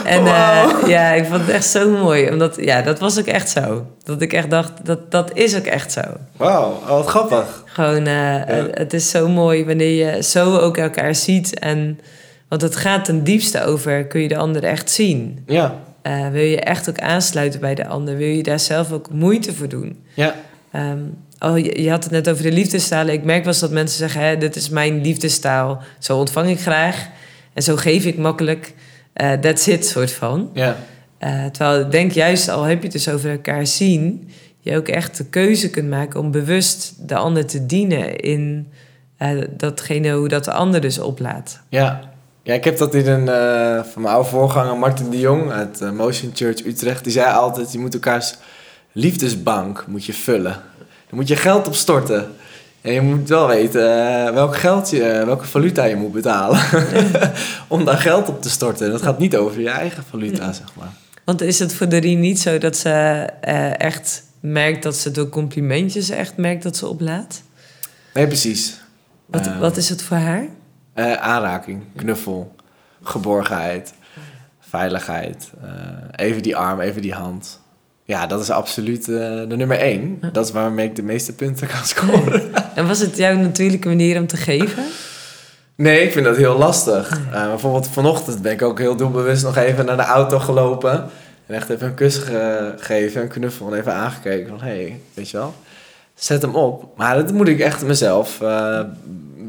En 0.05 0.19
wow. 0.19 0.29
uh, 0.29 0.89
ja, 0.89 1.13
ik 1.13 1.25
vond 1.25 1.41
het 1.41 1.51
echt 1.51 1.67
zo 1.67 1.91
mooi. 1.91 2.31
Omdat, 2.31 2.57
ja, 2.61 2.83
dat 2.83 2.99
was 2.99 3.19
ook 3.19 3.27
echt 3.27 3.49
zo. 3.49 3.87
Dat 4.05 4.23
ik 4.23 4.33
echt 4.33 4.51
dacht, 4.51 4.73
dat, 4.83 5.11
dat 5.11 5.31
is 5.35 5.57
ook 5.57 5.65
echt 5.65 5.93
zo. 5.93 6.01
Wauw, 6.37 6.71
oh, 6.71 6.89
wat 6.89 7.07
grappig. 7.07 7.65
Gewoon, 7.67 8.07
uh, 8.07 8.35
ja. 8.35 8.67
het 8.71 8.93
is 8.93 9.11
zo 9.11 9.29
mooi 9.29 9.65
wanneer 9.65 10.07
je 10.07 10.23
zo 10.23 10.57
ook 10.57 10.77
elkaar 10.77 11.15
ziet. 11.15 11.59
En, 11.59 12.01
want 12.49 12.63
het 12.63 12.77
gaat 12.77 13.05
ten 13.05 13.25
diepste 13.25 13.65
over, 13.65 14.07
kun 14.07 14.21
je 14.21 14.29
de 14.29 14.37
ander 14.37 14.65
echt 14.65 14.91
zien? 14.91 15.43
Ja. 15.47 15.75
Uh, 16.03 16.29
wil 16.29 16.43
je 16.43 16.61
echt 16.61 16.89
ook 16.89 16.99
aansluiten 16.99 17.61
bij 17.61 17.75
de 17.75 17.87
ander? 17.87 18.17
Wil 18.17 18.29
je 18.29 18.43
daar 18.43 18.61
zelf 18.61 18.93
ook 18.93 19.11
moeite 19.11 19.55
voor 19.55 19.69
doen? 19.69 20.05
Ja. 20.15 20.35
Um, 20.75 21.17
Oh, 21.39 21.59
je, 21.59 21.83
je, 21.83 21.91
had 21.91 22.05
het 22.05 22.13
net 22.13 22.29
over 22.29 22.43
de 22.43 22.53
liefdestalen. 22.53 23.15
Ik 23.15 23.25
merk 23.25 23.39
wel 23.39 23.53
eens 23.53 23.61
dat 23.61 23.71
mensen 23.71 23.99
zeggen: 23.99 24.21
hè, 24.21 24.37
dit 24.37 24.57
is 24.57 24.69
mijn 24.69 25.01
liefdestaal. 25.01 25.83
Zo 25.99 26.19
ontvang 26.19 26.49
ik 26.49 26.61
graag. 26.61 27.09
En 27.55 27.63
zo 27.63 27.77
geef 27.77 28.05
ik 28.05 28.19
makkelijk. 28.19 28.75
Uh, 29.23 29.33
that's 29.33 29.67
it, 29.67 29.87
soort 29.87 30.13
van. 30.13 30.51
Ja. 30.53 30.77
Uh, 31.21 31.45
terwijl 31.45 31.81
ik 31.81 31.91
denk 31.91 32.13
juist, 32.13 32.49
al 32.49 32.63
heb 32.63 32.79
je 32.79 32.83
het 32.83 32.93
dus 32.93 33.09
over 33.09 33.31
elkaar 33.31 33.67
zien... 33.67 34.31
je 34.61 34.77
ook 34.77 34.89
echt 34.89 35.17
de 35.17 35.25
keuze 35.25 35.71
kunt 35.71 35.89
maken 35.89 36.21
om 36.21 36.31
bewust 36.31 37.09
de 37.09 37.15
ander 37.15 37.47
te 37.47 37.67
dienen... 37.67 38.17
in 38.17 38.69
uh, 39.19 39.45
datgene 39.51 40.13
hoe 40.13 40.29
dat 40.29 40.45
de 40.45 40.53
ander 40.53 40.81
dus 40.81 40.99
oplaat. 40.99 41.61
Ja, 41.69 42.01
ja 42.43 42.55
ik 42.55 42.65
heb 42.65 42.79
dat 42.79 42.95
in 42.95 43.07
een 43.07 43.27
van 43.85 44.03
mijn 44.03 44.15
oude 44.15 44.29
voorganger 44.29 44.77
Martin 44.77 45.11
de 45.11 45.19
Jong... 45.19 45.51
uit 45.51 45.93
Motion 45.93 46.31
Church 46.35 46.65
Utrecht. 46.65 47.05
Die 47.05 47.13
zei 47.13 47.33
altijd, 47.33 47.73
je 47.73 47.79
moet 47.79 47.95
elkaars 47.95 48.37
liefdesbank 48.93 49.85
moet 49.87 50.05
je 50.05 50.13
vullen... 50.13 50.63
Dan 51.09 51.19
moet 51.19 51.29
je 51.29 51.37
geld 51.37 51.67
op 51.67 51.75
storten. 51.75 52.35
En 52.81 52.93
je 52.93 53.01
moet 53.01 53.29
wel 53.29 53.47
weten 53.47 53.83
uh, 53.83 54.31
welk 54.31 54.57
geld 54.57 54.91
je, 54.91 55.23
welke 55.25 55.45
valuta 55.45 55.85
je 55.85 55.97
moet 55.97 56.13
betalen. 56.13 56.61
om 57.69 57.85
daar 57.85 57.99
geld 57.99 58.29
op 58.29 58.43
te 58.43 58.51
storten. 58.51 58.91
Dat 58.91 59.03
gaat 59.03 59.19
niet 59.19 59.37
over 59.37 59.61
je 59.61 59.69
eigen 59.69 60.05
valuta, 60.11 60.53
zeg 60.53 60.75
maar. 60.75 60.93
Want 61.25 61.41
is 61.41 61.59
het 61.59 61.75
voor 61.75 61.89
de 61.89 61.97
Rien 61.97 62.21
niet 62.21 62.41
zo 62.41 62.59
dat 62.59 62.77
ze 62.77 63.27
uh, 63.49 63.81
echt 63.81 64.23
merkt 64.41 64.83
dat 64.83 64.97
ze 64.97 65.11
door 65.11 65.29
complimentjes 65.29 66.11
echt 66.11 66.37
merkt 66.37 66.63
dat 66.63 66.77
ze 66.77 66.87
oplaat? 66.87 67.43
Nee, 68.15 68.27
precies. 68.27 68.81
Wat, 69.27 69.47
uh, 69.47 69.59
wat 69.59 69.77
is 69.77 69.89
het 69.89 70.03
voor 70.03 70.17
haar? 70.17 70.47
Uh, 70.95 71.13
aanraking, 71.13 71.83
knuffel, 71.97 72.55
geborgenheid, 73.03 73.93
veiligheid. 74.61 75.51
even 76.17 76.43
die 76.43 76.57
arm, 76.57 76.81
even 76.81 77.03
die 77.03 77.15
hand. 77.15 77.61
Ja, 78.07 78.27
dat 78.27 78.41
is 78.41 78.51
absoluut 78.51 79.09
uh, 79.09 79.17
de 79.49 79.57
nummer 79.57 79.79
één. 79.79 80.19
Dat 80.33 80.45
is 80.45 80.53
waarmee 80.53 80.87
ik 80.87 80.97
de 80.97 81.03
meeste 81.03 81.33
punten 81.33 81.67
kan 81.67 81.85
scoren. 81.85 82.43
en 82.75 82.87
was 82.87 82.99
het 82.99 83.17
jouw 83.17 83.35
natuurlijke 83.35 83.89
manier 83.89 84.21
om 84.21 84.27
te 84.27 84.37
geven? 84.37 84.85
Nee, 85.75 86.03
ik 86.03 86.13
vind 86.13 86.25
dat 86.25 86.37
heel 86.37 86.59
lastig. 86.59 87.21
Uh, 87.33 87.49
bijvoorbeeld 87.49 87.89
vanochtend 87.89 88.43
ben 88.43 88.53
ik 88.53 88.63
ook 88.63 88.79
heel 88.79 88.97
doelbewust 88.97 89.43
nog 89.43 89.57
even 89.57 89.85
naar 89.85 89.97
de 89.97 90.03
auto 90.03 90.39
gelopen. 90.39 90.93
En 91.47 91.55
echt 91.55 91.69
even 91.69 91.87
een 91.87 91.95
kus 91.95 92.17
gegeven, 92.17 93.23
een 93.23 93.29
knuffel 93.29 93.73
en 93.73 93.79
even 93.79 93.95
aangekeken. 93.95 94.49
Van, 94.49 94.61
hé, 94.61 94.67
hey, 94.67 95.01
weet 95.15 95.31
je 95.31 95.37
wel, 95.37 95.55
zet 96.15 96.43
hem 96.43 96.55
op. 96.55 96.97
Maar 96.97 97.15
dat 97.15 97.33
moet 97.33 97.49
ik 97.49 97.61
echt 97.61 97.85
mezelf 97.85 98.41
uh, 98.43 98.81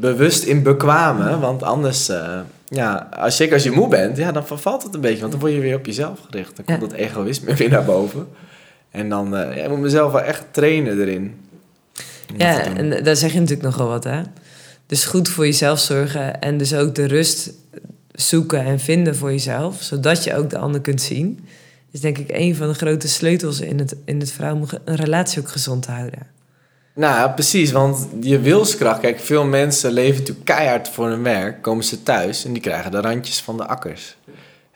bewust 0.00 0.42
in 0.42 0.62
bekwamen. 0.62 1.40
Want 1.40 1.62
anders, 1.62 2.10
uh, 2.10 2.40
ja, 2.68 3.08
als, 3.16 3.36
zeker 3.36 3.54
als 3.54 3.62
je 3.62 3.70
moe 3.70 3.88
bent, 3.88 4.16
ja, 4.16 4.32
dan 4.32 4.46
vervalt 4.46 4.82
het 4.82 4.94
een 4.94 5.00
beetje. 5.00 5.20
Want 5.20 5.32
dan 5.32 5.40
word 5.40 5.52
je 5.52 5.60
weer 5.60 5.76
op 5.76 5.86
jezelf 5.86 6.18
gericht. 6.30 6.56
Dan 6.56 6.64
komt 6.64 6.90
dat 6.90 6.92
egoïsme 6.98 7.54
weer 7.54 7.70
naar 7.70 7.84
boven. 7.84 8.28
En 8.90 9.08
dan 9.08 9.34
uh, 9.34 9.56
ja, 9.56 9.62
ik 9.62 9.68
moet 9.68 9.78
mezelf 9.78 10.12
wel 10.12 10.22
echt 10.22 10.44
trainen 10.50 11.00
erin. 11.00 11.40
Ja, 12.36 12.76
en 12.76 13.04
daar 13.04 13.16
zeg 13.16 13.32
je 13.32 13.40
natuurlijk 13.40 13.68
nogal 13.68 13.88
wat, 13.88 14.04
hè? 14.04 14.20
Dus 14.86 15.04
goed 15.04 15.28
voor 15.28 15.44
jezelf 15.44 15.78
zorgen 15.78 16.40
en 16.40 16.58
dus 16.58 16.74
ook 16.74 16.94
de 16.94 17.04
rust 17.06 17.50
zoeken 18.12 18.64
en 18.64 18.80
vinden 18.80 19.16
voor 19.16 19.30
jezelf, 19.30 19.82
zodat 19.82 20.24
je 20.24 20.36
ook 20.36 20.50
de 20.50 20.58
ander 20.58 20.80
kunt 20.80 21.02
zien, 21.02 21.46
is 21.90 22.00
denk 22.00 22.18
ik 22.18 22.30
een 22.32 22.56
van 22.56 22.68
de 22.68 22.74
grote 22.74 23.08
sleutels 23.08 23.60
in 23.60 23.78
het, 23.78 23.96
in 24.04 24.20
het 24.20 24.32
vrouw 24.32 24.54
om 24.54 24.66
een 24.84 24.96
relatie 24.96 25.40
ook 25.40 25.48
gezond 25.48 25.82
te 25.82 25.90
houden. 25.90 26.26
Nou, 26.94 27.30
precies, 27.30 27.72
want 27.72 28.08
je 28.20 28.40
wilskracht, 28.40 29.00
kijk, 29.00 29.20
veel 29.20 29.44
mensen 29.44 29.92
leven 29.92 30.18
natuurlijk 30.18 30.46
keihard 30.46 30.88
voor 30.88 31.08
hun 31.08 31.22
werk, 31.22 31.62
komen 31.62 31.84
ze 31.84 32.02
thuis 32.02 32.44
en 32.44 32.52
die 32.52 32.62
krijgen 32.62 32.90
de 32.90 33.00
randjes 33.00 33.40
van 33.40 33.56
de 33.56 33.66
akkers. 33.66 34.16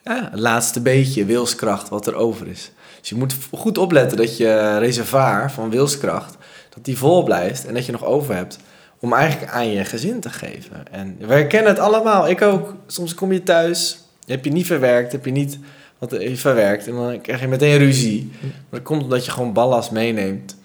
Ja, 0.05 0.29
het 0.31 0.41
laatste 0.41 0.81
beetje 0.81 1.25
wilskracht 1.25 1.89
wat 1.89 2.07
er 2.07 2.15
over 2.15 2.49
is. 2.49 2.71
Dus 3.03 3.11
je 3.11 3.17
moet 3.17 3.37
goed 3.53 3.79
opletten 3.79 4.17
dat 4.17 4.37
je 4.37 4.79
reservoir 4.79 5.51
van 5.51 5.71
wilskracht, 5.71 6.37
dat 6.75 6.85
die 6.85 6.99
vol 6.99 7.23
blijft 7.23 7.67
en 7.67 7.75
dat 7.75 7.87
je 7.87 7.93
nog 7.93 8.05
over 8.05 8.35
hebt 8.35 8.59
om 9.01 9.13
eigenlijk 9.13 9.53
aan 9.53 9.69
je 9.69 9.85
gezin 9.85 10.21
te 10.21 10.31
geven. 10.31 10.85
En 10.91 11.17
we 11.19 11.33
herkennen 11.33 11.73
het 11.73 11.81
allemaal, 11.81 12.29
ik 12.29 12.43
ook. 12.43 12.75
Soms 12.87 13.15
kom 13.15 13.33
je 13.33 13.43
thuis, 13.43 13.99
heb 14.27 14.45
je 14.45 14.53
niet 14.53 14.67
verwerkt, 14.67 15.13
heb 15.13 15.25
je 15.25 15.31
niet 15.31 15.59
wat 15.99 16.17
verwerkt 16.33 16.87
en 16.87 16.95
dan 16.95 17.21
krijg 17.21 17.41
je 17.41 17.49
meteen 17.49 17.79
ruzie. 17.79 18.31
Maar 18.41 18.51
dat 18.71 18.83
komt 18.83 19.03
omdat 19.03 19.25
je 19.25 19.31
gewoon 19.31 19.53
ballast 19.53 19.91
meeneemt 19.91 20.57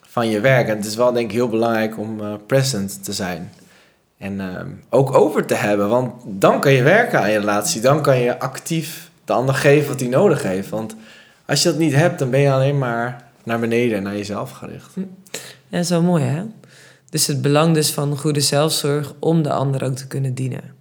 van 0.00 0.28
je 0.28 0.40
werk. 0.40 0.68
En 0.68 0.76
het 0.76 0.86
is 0.86 0.96
wel 0.96 1.12
denk 1.12 1.26
ik 1.26 1.36
heel 1.36 1.48
belangrijk 1.48 1.98
om 1.98 2.20
uh, 2.20 2.32
present 2.46 3.04
te 3.04 3.12
zijn. 3.12 3.52
En 4.18 4.40
uh, 4.40 4.60
ook 4.88 5.14
over 5.14 5.46
te 5.46 5.54
hebben, 5.54 5.88
want 5.88 6.12
dan 6.24 6.60
kan 6.60 6.72
je 6.72 6.82
werken 6.82 7.20
aan 7.20 7.30
je 7.30 7.38
relatie. 7.38 7.80
Dan 7.80 8.02
kan 8.02 8.18
je 8.18 8.38
actief 8.38 9.10
de 9.24 9.32
ander 9.32 9.54
geven 9.54 9.88
wat 9.88 10.00
hij 10.00 10.08
nodig 10.08 10.42
heeft. 10.42 10.68
Want 10.68 10.96
als 11.50 11.62
je 11.62 11.68
dat 11.68 11.78
niet 11.78 11.94
hebt, 11.94 12.18
dan 12.18 12.30
ben 12.30 12.40
je 12.40 12.52
alleen 12.52 12.78
maar 12.78 13.24
naar 13.44 13.60
beneden 13.60 13.96
en 13.96 14.02
naar 14.02 14.16
jezelf 14.16 14.50
gericht. 14.50 14.90
Ja, 14.94 15.02
dat 15.68 15.80
is 15.80 15.88
wel 15.88 16.02
mooi 16.02 16.24
hè? 16.24 16.42
Dus 17.10 17.26
het 17.26 17.42
belang 17.42 17.74
dus 17.74 17.90
van 17.90 18.18
goede 18.18 18.40
zelfzorg 18.40 19.12
om 19.18 19.42
de 19.42 19.52
ander 19.52 19.84
ook 19.84 19.96
te 19.96 20.06
kunnen 20.06 20.34
dienen. 20.34 20.74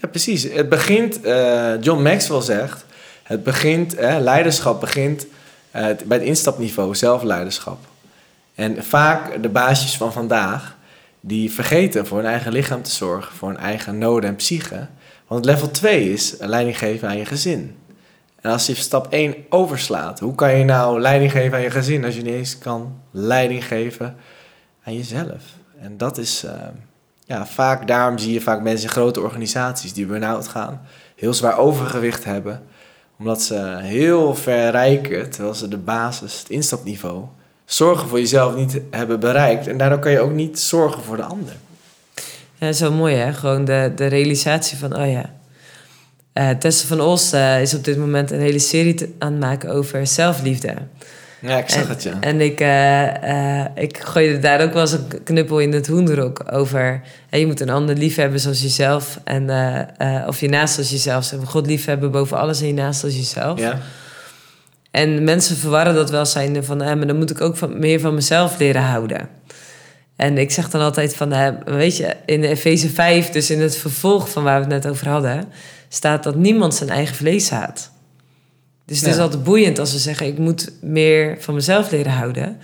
Ja, 0.00 0.08
precies. 0.08 0.42
Het 0.42 0.68
begint, 0.68 1.24
uh, 1.24 1.72
John 1.80 2.02
Maxwell 2.02 2.40
zegt, 2.40 2.84
het 3.22 3.42
begint, 3.42 3.94
leiderschap 4.00 4.80
begint 4.80 5.26
eh, 5.70 5.86
bij 6.04 6.18
het 6.18 6.26
instapniveau 6.26 6.94
zelfleiderschap. 6.94 7.78
En 8.54 8.84
vaak 8.84 9.42
de 9.42 9.48
baasjes 9.48 9.96
van 9.96 10.12
vandaag, 10.12 10.76
die 11.20 11.52
vergeten 11.52 12.06
voor 12.06 12.18
hun 12.18 12.26
eigen 12.26 12.52
lichaam 12.52 12.82
te 12.82 12.90
zorgen, 12.90 13.36
voor 13.36 13.48
hun 13.48 13.58
eigen 13.58 13.98
noden 13.98 14.30
en 14.30 14.36
psyche. 14.36 14.86
Want 15.26 15.44
level 15.44 15.70
2 15.70 16.12
is 16.12 16.34
leiding 16.38 16.78
geven 16.78 17.08
aan 17.08 17.18
je 17.18 17.24
gezin. 17.24 17.76
En 18.40 18.50
als 18.50 18.66
je 18.66 18.74
stap 18.74 19.12
1 19.12 19.34
overslaat, 19.48 20.20
hoe 20.20 20.34
kan 20.34 20.58
je 20.58 20.64
nou 20.64 21.00
leiding 21.00 21.30
geven 21.30 21.56
aan 21.56 21.62
je 21.62 21.70
gezin 21.70 22.04
als 22.04 22.16
je 22.16 22.22
niet 22.22 22.34
eens 22.34 22.58
kan 22.58 23.00
leiding 23.10 23.64
geven 23.64 24.16
aan 24.84 24.94
jezelf? 24.94 25.42
En 25.80 25.96
dat 25.96 26.18
is, 26.18 26.44
uh, 26.44 26.52
ja, 27.24 27.46
vaak 27.46 27.86
daarom 27.86 28.18
zie 28.18 28.32
je 28.32 28.40
vaak 28.40 28.62
mensen 28.62 28.86
in 28.86 28.92
grote 28.92 29.20
organisaties 29.20 29.92
die 29.92 30.06
burn-out 30.06 30.48
gaan, 30.48 30.80
heel 31.16 31.34
zwaar 31.34 31.58
overgewicht 31.58 32.24
hebben, 32.24 32.62
omdat 33.18 33.42
ze 33.42 33.78
heel 33.80 34.34
ver 34.34 34.70
rijken, 34.70 35.30
terwijl 35.30 35.54
ze 35.54 35.68
de 35.68 35.78
basis, 35.78 36.38
het 36.38 36.48
instapniveau, 36.48 37.24
zorgen 37.64 38.08
voor 38.08 38.18
jezelf 38.18 38.54
niet 38.54 38.80
hebben 38.90 39.20
bereikt. 39.20 39.66
En 39.66 39.78
daardoor 39.78 39.98
kan 39.98 40.12
je 40.12 40.20
ook 40.20 40.32
niet 40.32 40.58
zorgen 40.58 41.02
voor 41.02 41.16
de 41.16 41.22
ander. 41.22 41.56
Ja, 42.54 42.72
zo 42.72 42.92
mooi 42.92 43.14
hè, 43.14 43.32
gewoon 43.32 43.64
de, 43.64 43.92
de 43.96 44.06
realisatie 44.06 44.78
van, 44.78 44.96
oh 44.96 45.10
ja, 45.10 45.30
uh, 46.38 46.50
Tessa 46.50 46.86
van 46.86 47.00
Os 47.00 47.32
uh, 47.32 47.60
is 47.60 47.74
op 47.74 47.84
dit 47.84 47.98
moment 47.98 48.30
een 48.30 48.40
hele 48.40 48.58
serie 48.58 48.94
te, 48.94 49.08
aan 49.18 49.32
het 49.32 49.40
maken 49.40 49.70
over 49.70 50.06
zelfliefde. 50.06 50.74
Ja, 51.40 51.58
ik 51.58 51.68
zag 51.68 51.88
het, 51.88 52.02
ja. 52.02 52.20
En 52.20 52.40
ik, 52.40 52.60
uh, 52.60 53.64
ik 53.84 53.98
gooide 53.98 54.38
daar 54.38 54.62
ook 54.62 54.72
wel 54.72 54.82
eens 54.82 54.92
een 54.92 55.22
knuppel 55.24 55.58
in 55.58 55.72
het 55.72 55.86
hoenderok 55.86 56.44
over. 56.52 57.02
je 57.30 57.46
moet 57.46 57.60
een 57.60 57.70
ander 57.70 57.96
lief 57.96 58.16
hebben 58.16 58.40
zoals 58.40 58.62
jezelf. 58.62 59.20
En, 59.24 59.50
of 60.26 60.40
je 60.40 60.48
naast 60.48 60.78
als 60.78 60.90
jezelf. 60.90 61.32
God 61.44 61.66
lief 61.66 61.84
hebben 61.84 62.10
boven 62.10 62.38
alles 62.38 62.60
en 62.60 62.66
je 62.66 62.72
naast 62.72 63.04
als 63.04 63.16
jezelf. 63.16 63.58
Ja. 63.58 63.78
En 64.90 65.24
mensen 65.24 65.56
verwarren 65.56 65.94
dat 65.94 66.10
wel 66.10 66.26
zijn 66.26 66.64
van... 66.64 66.76
maar 66.76 67.06
dan 67.06 67.16
moet 67.16 67.30
ik 67.30 67.40
ook 67.40 67.56
van, 67.56 67.78
meer 67.78 68.00
van 68.00 68.14
mezelf 68.14 68.58
leren 68.58 68.82
houden. 68.82 69.28
En 70.16 70.38
ik 70.38 70.50
zeg 70.50 70.70
dan 70.70 70.80
altijd 70.80 71.16
van... 71.16 71.58
weet 71.64 71.96
je, 71.96 72.16
in 72.26 72.44
Efeze 72.44 72.88
5, 72.88 73.30
dus 73.30 73.50
in 73.50 73.60
het 73.60 73.76
vervolg 73.76 74.30
van 74.30 74.42
waar 74.42 74.64
we 74.64 74.74
het 74.74 74.82
net 74.82 74.92
over 74.92 75.08
hadden 75.08 75.48
staat 75.88 76.22
dat 76.22 76.36
niemand 76.36 76.74
zijn 76.74 76.90
eigen 76.90 77.16
vlees 77.16 77.50
haat. 77.50 77.90
Dus 78.84 79.00
het 79.00 79.08
is 79.08 79.18
altijd 79.18 79.42
boeiend 79.42 79.78
als 79.78 79.92
we 79.92 79.98
zeggen: 79.98 80.26
ik 80.26 80.38
moet 80.38 80.72
meer 80.80 81.36
van 81.40 81.54
mezelf 81.54 81.90
leren 81.90 82.12
houden. 82.12 82.58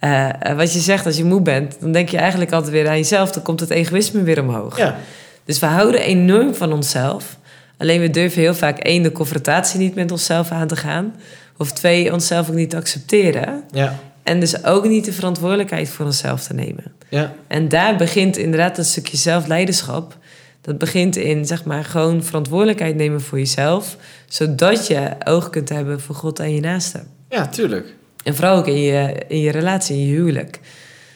Uh, 0.00 0.28
wat 0.56 0.72
je 0.72 0.78
zegt 0.78 1.06
als 1.06 1.16
je 1.16 1.24
moe 1.24 1.40
bent, 1.40 1.76
dan 1.80 1.92
denk 1.92 2.08
je 2.08 2.16
eigenlijk 2.16 2.52
altijd 2.52 2.72
weer 2.72 2.88
aan 2.88 2.96
jezelf. 2.96 3.32
Dan 3.32 3.42
komt 3.42 3.60
het 3.60 3.70
egoïsme 3.70 4.22
weer 4.22 4.40
omhoog. 4.40 4.78
Ja. 4.78 4.96
Dus 5.44 5.58
we 5.58 5.66
houden 5.66 6.00
enorm 6.00 6.54
van 6.54 6.72
onszelf. 6.72 7.38
Alleen 7.76 8.00
we 8.00 8.10
durven 8.10 8.40
heel 8.40 8.54
vaak 8.54 8.78
één, 8.78 9.02
de 9.02 9.12
confrontatie 9.12 9.78
niet 9.78 9.94
met 9.94 10.10
onszelf 10.10 10.50
aan 10.50 10.68
te 10.68 10.76
gaan. 10.76 11.14
Of 11.56 11.72
twee, 11.72 12.12
onszelf 12.12 12.48
ook 12.48 12.54
niet 12.54 12.70
te 12.70 12.76
accepteren. 12.76 13.64
Ja. 13.70 13.98
En 14.22 14.40
dus 14.40 14.64
ook 14.64 14.88
niet 14.88 15.04
de 15.04 15.12
verantwoordelijkheid 15.12 15.88
voor 15.88 16.06
onszelf 16.06 16.42
te 16.42 16.54
nemen. 16.54 16.84
Ja. 17.08 17.32
En 17.46 17.68
daar 17.68 17.96
begint 17.96 18.36
inderdaad 18.36 18.78
een 18.78 18.84
stukje 18.84 19.16
zelfleiderschap. 19.16 20.16
Dat 20.60 20.78
begint 20.78 21.16
in, 21.16 21.46
zeg 21.46 21.64
maar, 21.64 21.84
gewoon 21.84 22.22
verantwoordelijkheid 22.22 22.96
nemen 22.96 23.20
voor 23.20 23.38
jezelf. 23.38 23.96
Zodat 24.28 24.86
je 24.86 25.10
oog 25.24 25.50
kunt 25.50 25.68
hebben 25.68 26.00
voor 26.00 26.14
God 26.14 26.38
en 26.38 26.54
je 26.54 26.60
naaste. 26.60 27.02
Ja, 27.28 27.46
tuurlijk. 27.46 27.94
En 28.24 28.34
vooral 28.34 28.56
ook 28.56 28.66
in 28.66 28.80
je, 28.80 29.22
in 29.28 29.40
je 29.40 29.50
relatie, 29.50 29.96
in 29.96 30.06
je 30.06 30.14
huwelijk. 30.14 30.60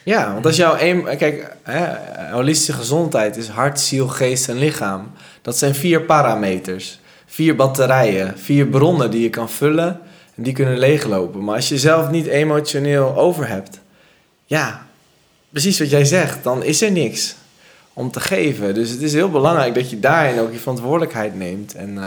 Ja, 0.03 0.33
want 0.33 0.47
als 0.47 0.57
jouw 0.57 0.77
een... 0.79 1.17
Kijk, 1.17 1.57
hè, 1.63 1.87
holistische 2.31 2.73
gezondheid 2.73 3.37
is 3.37 3.49
hart, 3.49 3.81
ziel, 3.81 4.09
geest 4.09 4.49
en 4.49 4.59
lichaam. 4.59 5.11
Dat 5.43 5.59
zijn 5.59 5.75
vier 5.75 6.01
parameters. 6.03 7.01
Vier 7.27 7.57
batterijen. 7.57 8.39
Vier 8.39 8.67
bronnen 8.67 9.11
die 9.11 9.23
je 9.23 9.31
kan 9.31 9.51
vullen. 9.51 10.01
En 10.35 10.43
die 10.43 10.53
kunnen 10.53 10.79
leeglopen. 10.79 11.45
Maar 11.45 11.55
als 11.55 11.69
je 11.69 11.79
zelf 11.79 12.11
niet 12.11 12.27
emotioneel 12.27 13.17
over 13.17 13.49
hebt... 13.49 13.79
Ja, 14.47 14.87
precies 15.51 15.79
wat 15.79 15.91
jij 15.91 16.05
zegt. 16.05 16.43
Dan 16.43 16.63
is 16.63 16.83
er 16.83 16.93
niks 16.93 17.35
om 17.95 18.11
te 18.11 18.21
geven. 18.21 18.75
Dus 18.75 18.91
het 18.91 19.03
is 19.03 19.13
heel 19.13 19.31
belangrijk 19.31 19.75
dat 19.75 19.91
je 19.91 20.01
daarin 20.01 20.41
ook 20.41 20.53
je 20.53 20.59
verantwoordelijkheid 20.59 21.35
neemt. 21.35 21.75
En 21.75 21.95
uh, 21.95 22.07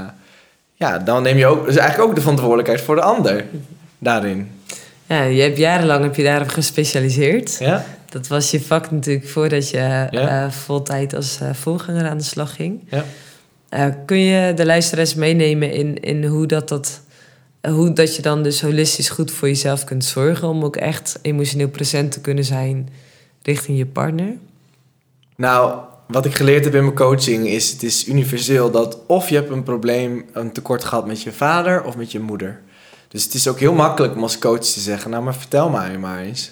ja, 0.74 0.98
dan 0.98 1.24
neem 1.24 1.38
je 1.38 1.46
ook, 1.46 1.66
dus 1.66 1.76
eigenlijk 1.76 2.10
ook 2.10 2.16
de 2.16 2.22
verantwoordelijkheid 2.22 2.82
voor 2.82 2.96
de 2.96 3.02
ander 3.02 3.46
daarin. 4.00 4.52
Ja, 5.06 5.24
je 5.24 5.42
hebt 5.42 5.58
jarenlang 5.58 6.04
heb 6.04 6.16
je 6.16 6.24
daarop 6.24 6.50
gespecialiseerd. 6.50 7.58
Ja. 7.60 7.86
Dat 8.10 8.28
was 8.28 8.52
je 8.52 8.62
vak 8.62 8.92
natuurlijk 8.92 9.28
voordat 9.28 9.70
je 9.70 10.08
ja. 10.12 10.46
uh, 10.46 10.52
voltijd 10.52 11.16
als 11.16 11.40
uh, 11.42 11.54
voorganger 11.54 12.08
aan 12.08 12.18
de 12.18 12.24
slag 12.24 12.56
ging. 12.56 12.84
Ja. 13.70 13.90
kun 14.06 14.20
je 14.20 14.54
de 14.54 14.66
luisteraars 14.66 15.16
meenemen 15.16 15.72
in, 15.72 16.00
in 16.00 16.26
hoe, 16.26 16.46
dat, 16.46 16.70
dat, 16.70 17.02
hoe 17.62 17.94
dat 17.94 18.16
je 18.16 18.22
dan 18.22 18.44
dus 18.44 18.62
holistisch 18.62 19.10
goed 19.10 19.32
voor 19.32 19.48
jezelf 19.48 19.84
kunt 19.84 20.06
zorgen... 20.06 20.48
om 20.48 20.64
ook 20.64 20.76
echt 20.76 21.20
emotioneel 21.22 21.70
present 21.70 22.12
te 22.12 22.22
kunnen 22.22 22.44
zijn 22.44 22.90
richting 23.42 23.78
je 23.78 23.86
partner? 23.86 24.34
Nou, 25.38 25.80
wat 26.08 26.26
ik 26.26 26.36
geleerd 26.36 26.64
heb 26.64 26.76
in 26.76 26.84
mijn 26.84 26.96
coaching 26.96 27.48
is: 27.48 27.72
het 27.72 27.84
is 27.84 28.08
universeel 28.08 28.72
dat 28.72 29.06
of 29.06 29.30
je 29.30 29.36
hebt 29.36 29.50
een 29.50 29.64
probleem, 29.64 30.26
een 30.32 30.52
tekort 30.52 30.84
gehad 30.84 31.08
met 31.08 31.22
je 31.22 31.32
vader 31.32 31.84
of 31.84 31.98
met 31.98 32.12
je 32.12 32.20
moeder. 32.20 32.62
Dus 33.08 33.24
het 33.24 33.34
is 33.34 33.48
ook 33.48 33.60
heel 33.60 33.74
makkelijk 33.74 34.16
om 34.16 34.22
als 34.22 34.38
coach 34.40 34.60
te 34.60 34.80
zeggen: 34.80 35.12
Nou, 35.12 35.24
maar 35.24 35.36
vertel 35.36 35.70
mij 35.70 35.98
maar 35.98 36.20
eens. 36.20 36.52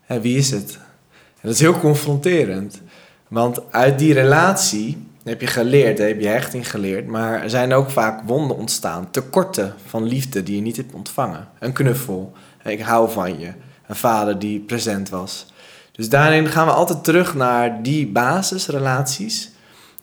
Hè, 0.00 0.20
wie 0.20 0.36
is 0.36 0.50
het? 0.50 0.78
En 1.10 1.48
dat 1.48 1.52
is 1.52 1.60
heel 1.60 1.78
confronterend. 1.78 2.80
Want 3.28 3.72
uit 3.72 3.98
die 3.98 4.12
relatie 4.12 5.06
heb 5.24 5.40
je 5.40 5.46
geleerd, 5.46 5.98
heb 5.98 6.20
je 6.20 6.28
hechting 6.28 6.70
geleerd, 6.70 7.06
maar 7.06 7.42
er 7.42 7.50
zijn 7.50 7.72
ook 7.72 7.90
vaak 7.90 8.22
wonden 8.26 8.56
ontstaan, 8.56 9.10
tekorten 9.10 9.74
van 9.86 10.02
liefde 10.02 10.42
die 10.42 10.56
je 10.56 10.62
niet 10.62 10.76
hebt 10.76 10.94
ontvangen. 10.94 11.48
Een 11.58 11.72
knuffel, 11.72 12.32
ik 12.64 12.80
hou 12.80 13.10
van 13.10 13.38
je, 13.38 13.52
een 13.86 13.96
vader 13.96 14.38
die 14.38 14.60
present 14.60 15.08
was. 15.08 15.51
Dus 15.92 16.08
daarin 16.08 16.46
gaan 16.46 16.66
we 16.66 16.72
altijd 16.72 17.04
terug 17.04 17.34
naar 17.34 17.82
die 17.82 18.06
basisrelaties. 18.06 19.50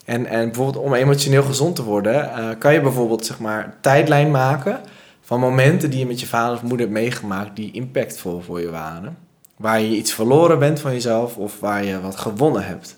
En, 0.06 0.26
en 0.26 0.46
bijvoorbeeld 0.46 0.86
om 0.86 0.94
emotioneel 0.94 1.44
gezond 1.44 1.76
te 1.76 1.84
worden, 1.84 2.32
uh, 2.38 2.50
kan 2.60 2.74
je 2.74 2.82
bijvoorbeeld 2.82 3.26
zeg 3.26 3.40
maar 3.40 3.66
een 3.66 3.74
tijdlijn 3.82 4.32
maken 4.32 4.80
van 5.22 5.40
momenten 5.40 5.90
die 5.90 6.00
je 6.00 6.06
met 6.06 6.20
je 6.20 6.28
vader 6.28 6.56
of 6.56 6.62
moeder 6.62 6.80
hebt 6.80 7.00
meegemaakt 7.00 7.56
die 7.56 7.72
impactvol 7.72 8.42
voor 8.42 8.62
je 8.62 8.70
waren. 8.70 9.18
Waar 9.58 9.82
je 9.82 9.96
iets 9.96 10.14
verloren 10.14 10.60
bent 10.60 10.80
van 10.80 10.92
jezelf 10.92 11.38
of 11.38 11.60
waar 11.60 11.84
je 11.84 12.02
wat 12.02 12.16
gewonnen 12.16 12.66
hebt 12.66 12.98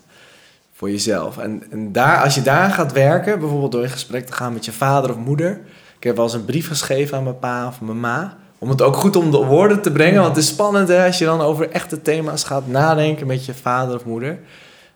voor 0.72 0.90
jezelf. 0.90 1.38
En, 1.38 1.62
en 1.70 1.92
daar, 1.92 2.22
als 2.22 2.34
je 2.34 2.42
daar 2.42 2.70
gaat 2.70 2.92
werken, 2.92 3.38
bijvoorbeeld 3.38 3.72
door 3.72 3.82
in 3.82 3.90
gesprek 3.90 4.26
te 4.26 4.32
gaan 4.32 4.52
met 4.52 4.64
je 4.64 4.72
vader 4.72 5.10
of 5.10 5.16
moeder. 5.16 5.60
Ik 5.96 6.04
heb 6.04 6.16
wel 6.16 6.24
eens 6.24 6.34
een 6.34 6.44
brief 6.44 6.68
geschreven 6.68 7.16
aan 7.16 7.22
mijn 7.22 7.38
pa 7.38 7.66
of 7.66 7.80
mijn 7.80 8.00
ma 8.00 8.36
om 8.62 8.68
het 8.68 8.82
ook 8.82 8.96
goed 8.96 9.16
om 9.16 9.30
de 9.30 9.44
woorden 9.44 9.82
te 9.82 9.92
brengen. 9.92 10.22
Want 10.22 10.36
het 10.36 10.44
is 10.44 10.50
spannend 10.50 10.88
hè, 10.88 11.06
als 11.06 11.18
je 11.18 11.24
dan 11.24 11.40
over 11.40 11.70
echte 11.70 12.02
thema's 12.02 12.44
gaat 12.44 12.66
nadenken 12.66 13.26
met 13.26 13.44
je 13.44 13.54
vader 13.54 13.94
of 13.94 14.04
moeder. 14.04 14.38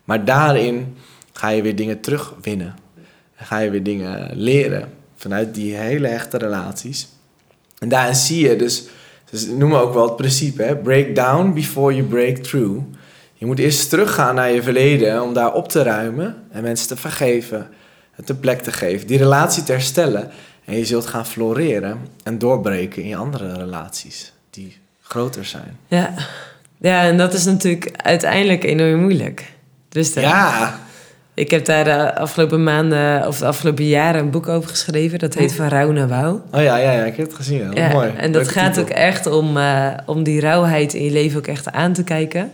Maar 0.04 0.24
daarin 0.24 0.96
ga 1.32 1.48
je 1.48 1.62
weer 1.62 1.76
dingen 1.76 2.00
terugwinnen. 2.00 2.74
En 3.36 3.46
ga 3.46 3.58
je 3.58 3.70
weer 3.70 3.82
dingen 3.82 4.30
leren 4.32 4.88
vanuit 5.16 5.54
die 5.54 5.74
hele 5.74 6.08
echte 6.08 6.38
relaties. 6.38 7.08
En 7.78 7.88
daarin 7.88 8.14
zie 8.14 8.48
je 8.48 8.56
dus, 8.56 8.84
dus 9.30 9.46
noemen 9.46 9.80
ook 9.80 9.94
wel 9.94 10.06
het 10.06 10.16
principe, 10.16 10.62
hè, 10.62 10.76
break 10.76 11.14
down 11.14 11.52
before 11.54 11.94
you 11.94 12.06
break 12.06 12.36
through. 12.36 12.80
Je 13.34 13.46
moet 13.46 13.58
eerst 13.58 13.90
teruggaan 13.90 14.34
naar 14.34 14.50
je 14.50 14.62
verleden 14.62 15.22
om 15.22 15.32
daar 15.32 15.54
op 15.54 15.68
te 15.68 15.82
ruimen 15.82 16.42
en 16.50 16.62
mensen 16.62 16.88
te 16.88 16.96
vergeven, 16.96 17.68
het 18.12 18.28
een 18.28 18.40
plek 18.40 18.62
te 18.62 18.72
geven, 18.72 19.06
die 19.06 19.18
relatie 19.18 19.62
te 19.62 19.72
herstellen. 19.72 20.30
En 20.66 20.76
je 20.76 20.84
zult 20.84 21.06
gaan 21.06 21.26
floreren 21.26 21.98
en 22.22 22.38
doorbreken 22.38 23.02
in 23.02 23.08
je 23.08 23.16
andere 23.16 23.52
relaties 23.54 24.32
die 24.50 24.76
groter 25.02 25.44
zijn. 25.44 25.78
Ja, 25.88 26.14
ja 26.78 27.02
en 27.02 27.16
dat 27.16 27.32
is 27.32 27.44
natuurlijk 27.44 27.90
uiteindelijk 27.96 28.64
enorm 28.64 29.00
moeilijk. 29.00 29.52
Dus 29.88 30.14
ja. 30.14 30.78
Ik 31.34 31.50
heb 31.50 31.64
daar 31.64 31.84
de 31.84 32.14
afgelopen 32.14 32.62
maanden 32.62 33.26
of 33.26 33.38
de 33.38 33.46
afgelopen 33.46 33.86
jaren 33.86 34.20
een 34.20 34.30
boek 34.30 34.48
over 34.48 34.70
geschreven. 34.70 35.18
Dat 35.18 35.34
heet 35.34 35.54
Van 35.54 35.68
Rouw 35.68 35.90
naar 35.90 36.08
Wauw. 36.08 36.42
Oh 36.52 36.62
ja, 36.62 36.76
ja, 36.76 36.92
ja, 36.92 37.04
ik 37.04 37.16
heb 37.16 37.26
het 37.26 37.36
gezien. 37.36 37.72
Ja, 37.74 37.92
mooi. 37.92 38.12
En 38.16 38.32
dat 38.32 38.48
gaat 38.48 38.78
ook 38.78 38.88
echt 38.88 39.26
om, 39.26 39.56
uh, 39.56 39.86
om 40.06 40.22
die 40.22 40.40
rauwheid 40.40 40.94
in 40.94 41.04
je 41.04 41.10
leven 41.10 41.38
ook 41.38 41.46
echt 41.46 41.72
aan 41.72 41.92
te 41.92 42.04
kijken. 42.04 42.50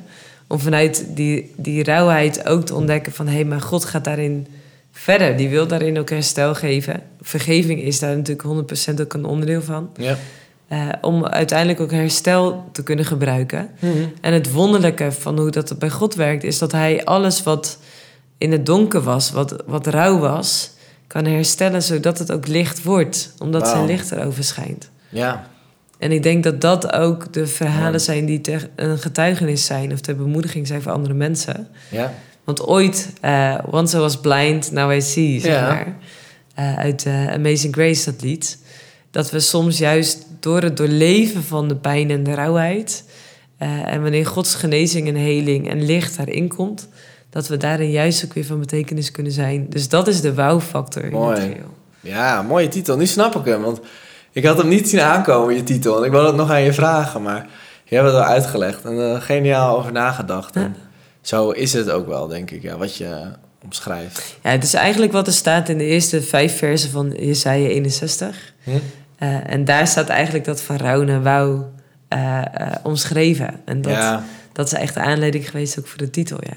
Om 0.46 0.58
vanuit 0.58 1.06
die, 1.08 1.54
die 1.56 1.84
rauwheid 1.84 2.46
ook 2.46 2.66
te 2.66 2.74
ontdekken 2.74 3.12
van... 3.12 3.26
hé, 3.26 3.34
hey, 3.34 3.44
maar 3.44 3.60
God 3.60 3.84
gaat 3.84 4.04
daarin 4.04 4.46
verder. 4.92 5.36
Die 5.36 5.48
wil 5.48 5.66
daarin 5.66 5.98
ook 5.98 6.10
herstel 6.10 6.54
geven. 6.54 7.02
Vergeving 7.20 7.82
is 7.82 7.98
daar 7.98 8.16
natuurlijk 8.16 8.72
100% 8.92 9.00
ook 9.00 9.14
een 9.14 9.24
onderdeel 9.24 9.62
van. 9.62 9.90
Ja. 9.96 10.16
Uh, 10.68 10.88
om 11.00 11.26
uiteindelijk 11.26 11.80
ook 11.80 11.90
herstel 11.90 12.68
te 12.72 12.82
kunnen 12.82 13.04
gebruiken. 13.04 13.70
Mm 13.78 13.92
-hmm. 13.92 14.12
En 14.20 14.32
het 14.32 14.52
wonderlijke 14.52 15.12
van 15.12 15.38
hoe 15.38 15.50
dat 15.50 15.78
bij 15.78 15.90
God 15.90 16.14
werkt, 16.14 16.44
is 16.44 16.58
dat 16.58 16.72
Hij 16.72 17.04
alles 17.04 17.42
wat 17.42 17.78
in 18.38 18.52
het 18.52 18.66
donker 18.66 19.00
was, 19.00 19.30
wat, 19.30 19.62
wat 19.66 19.86
rauw 19.86 20.18
was, 20.18 20.70
kan 21.06 21.24
herstellen 21.24 21.82
zodat 21.82 22.18
het 22.18 22.32
ook 22.32 22.46
licht 22.46 22.82
wordt, 22.82 23.34
omdat 23.38 23.62
wow. 23.62 23.70
zijn 23.70 23.86
licht 23.86 24.10
erover 24.10 24.44
schijnt. 24.44 24.90
Ja. 25.08 25.46
En 25.98 26.12
ik 26.12 26.22
denk 26.22 26.44
dat 26.44 26.60
dat 26.60 26.92
ook 26.92 27.32
de 27.32 27.46
verhalen 27.46 28.00
zijn 28.00 28.26
die 28.26 28.40
een 28.76 28.98
getuigenis 28.98 29.66
zijn 29.66 29.92
of 29.92 30.00
ter 30.00 30.16
bemoediging 30.16 30.66
zijn 30.66 30.82
voor 30.82 30.92
andere 30.92 31.14
mensen. 31.14 31.68
Ja. 31.90 32.14
Want 32.44 32.66
ooit, 32.66 33.12
uh, 33.24 33.54
Once 33.70 33.96
I 33.96 34.00
was 34.00 34.20
blind, 34.20 34.70
now 34.72 34.92
I 34.92 35.00
see, 35.00 35.40
zeg 35.40 35.52
Ja. 35.52 35.66
maar. 35.66 35.96
Uh, 36.58 36.78
uit 36.78 37.04
uh, 37.06 37.32
Amazing 37.32 37.74
Grace, 37.74 38.10
dat 38.12 38.22
lied. 38.22 38.58
dat 39.10 39.30
we 39.30 39.40
soms 39.40 39.78
juist 39.78 40.26
door 40.40 40.62
het 40.62 40.76
doorleven 40.76 41.42
van 41.44 41.68
de 41.68 41.76
pijn 41.76 42.10
en 42.10 42.22
de 42.22 42.34
rauwheid... 42.34 43.04
eh, 43.58 43.86
en 43.92 44.02
wanneer 44.02 44.26
Gods 44.26 44.54
genezing 44.54 45.08
en 45.08 45.14
heling 45.14 45.70
en 45.70 45.84
licht 45.84 46.16
daarin 46.16 46.48
komt... 46.48 46.88
dat 47.30 47.48
we 47.48 47.56
daarin 47.56 47.90
juist 47.90 48.24
ook 48.24 48.32
weer 48.32 48.44
van 48.44 48.58
betekenis 48.60 49.10
kunnen 49.10 49.32
zijn. 49.32 49.66
Dus 49.68 49.88
dat 49.88 50.08
is 50.08 50.20
de 50.20 50.34
wauw-factor 50.34 51.04
in 51.04 51.14
het 51.14 51.38
geheel. 51.38 51.74
Ja, 52.00 52.42
mooie 52.42 52.68
titel. 52.68 52.96
Nu 52.96 53.06
snap 53.06 53.34
ik 53.36 53.44
hem. 53.44 53.62
Want 53.62 53.80
ik 54.32 54.44
had 54.44 54.56
hem 54.58 54.68
niet 54.68 54.88
zien 54.88 55.00
aankomen, 55.00 55.54
je 55.54 55.62
titel. 55.62 55.98
En 55.98 56.04
ik 56.04 56.10
wilde 56.10 56.26
het 56.26 56.36
nog 56.36 56.50
aan 56.50 56.62
je 56.62 56.72
vragen, 56.72 57.22
maar 57.22 57.46
je 57.84 57.94
hebt 57.94 58.06
het 58.06 58.16
al 58.16 58.22
uitgelegd. 58.24 58.84
En 58.84 59.22
geniaal 59.22 59.78
over 59.78 59.92
nagedacht. 59.92 60.56
En 60.56 60.76
zo 61.22 61.50
is 61.50 61.72
het 61.72 61.90
ook 61.90 62.06
wel, 62.06 62.26
denk 62.26 62.50
ik, 62.50 62.62
ja, 62.62 62.76
wat 62.76 62.96
je 62.96 63.32
omschrijft. 63.64 64.36
Ja, 64.42 64.50
het 64.50 64.64
is 64.64 64.74
eigenlijk 64.74 65.12
wat 65.12 65.26
er 65.26 65.32
staat 65.32 65.68
in 65.68 65.78
de 65.78 65.84
eerste 65.84 66.22
vijf 66.22 66.56
versen 66.56 66.90
van 66.90 67.14
Jesaja 67.18 67.68
61. 67.68 68.52
Hm? 68.62 68.70
Eh, 69.18 69.50
en 69.50 69.64
daar 69.64 69.86
staat 69.86 70.08
eigenlijk 70.08 70.44
dat 70.44 70.60
van 70.60 70.76
rouw 70.76 71.02
naar 71.02 71.22
wauw 71.22 71.72
eh, 72.08 72.38
eh, 72.38 72.72
omschreven. 72.82 73.60
En 73.64 73.82
dat, 73.82 73.92
Ja, 73.92 74.24
dat 74.52 74.66
is 74.66 74.72
echt 74.72 74.94
de 74.94 75.00
aanleiding 75.00 75.50
geweest 75.50 75.78
ook 75.78 75.86
voor 75.86 75.98
de 75.98 76.10
titel, 76.10 76.38
ja. 76.40 76.56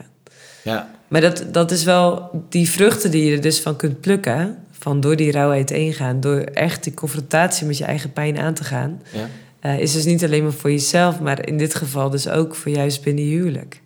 ja, 0.64 0.90
Maar 1.08 1.22
dat, 1.22 1.44
dat 1.52 1.72
is 1.72 1.84
wel 1.84 2.30
die 2.50 2.70
vruchten 2.70 3.12
die 3.12 3.26
je 3.26 3.36
er 3.36 3.42
dus 3.42 3.60
van 3.60 3.76
kunt 3.76 4.02
plukken. 4.02 4.58
Van 4.72 5.00
door 5.00 5.16
die 5.16 5.32
rauwheid 5.32 5.70
heen 5.70 5.94
gaan. 5.94 6.20
Door 6.20 6.40
echt 6.40 6.84
die 6.84 6.94
confrontatie 6.94 7.68
met 7.68 7.78
je 7.78 7.86
eigen 7.86 8.14
pijn 8.14 8.38
aan 8.38 8.54
te 8.54 8.64
gaan. 8.64 9.02
ja. 9.12 9.28
eh, 9.60 9.80
is 9.80 9.94
dus 9.94 10.06
niet 10.06 10.24
alleen 10.24 10.44
maar 10.44 10.54
voor 10.54 10.72
jezelf, 10.72 11.20
maar 11.20 11.48
in 11.48 11.58
dit 11.58 11.76
geval 11.76 12.10
dus 12.10 12.28
ook 12.28 12.56
voor 12.56 12.72
juist 12.72 13.04
binnen 13.04 13.28
je 13.28 13.36
huwelijk. 13.36 13.82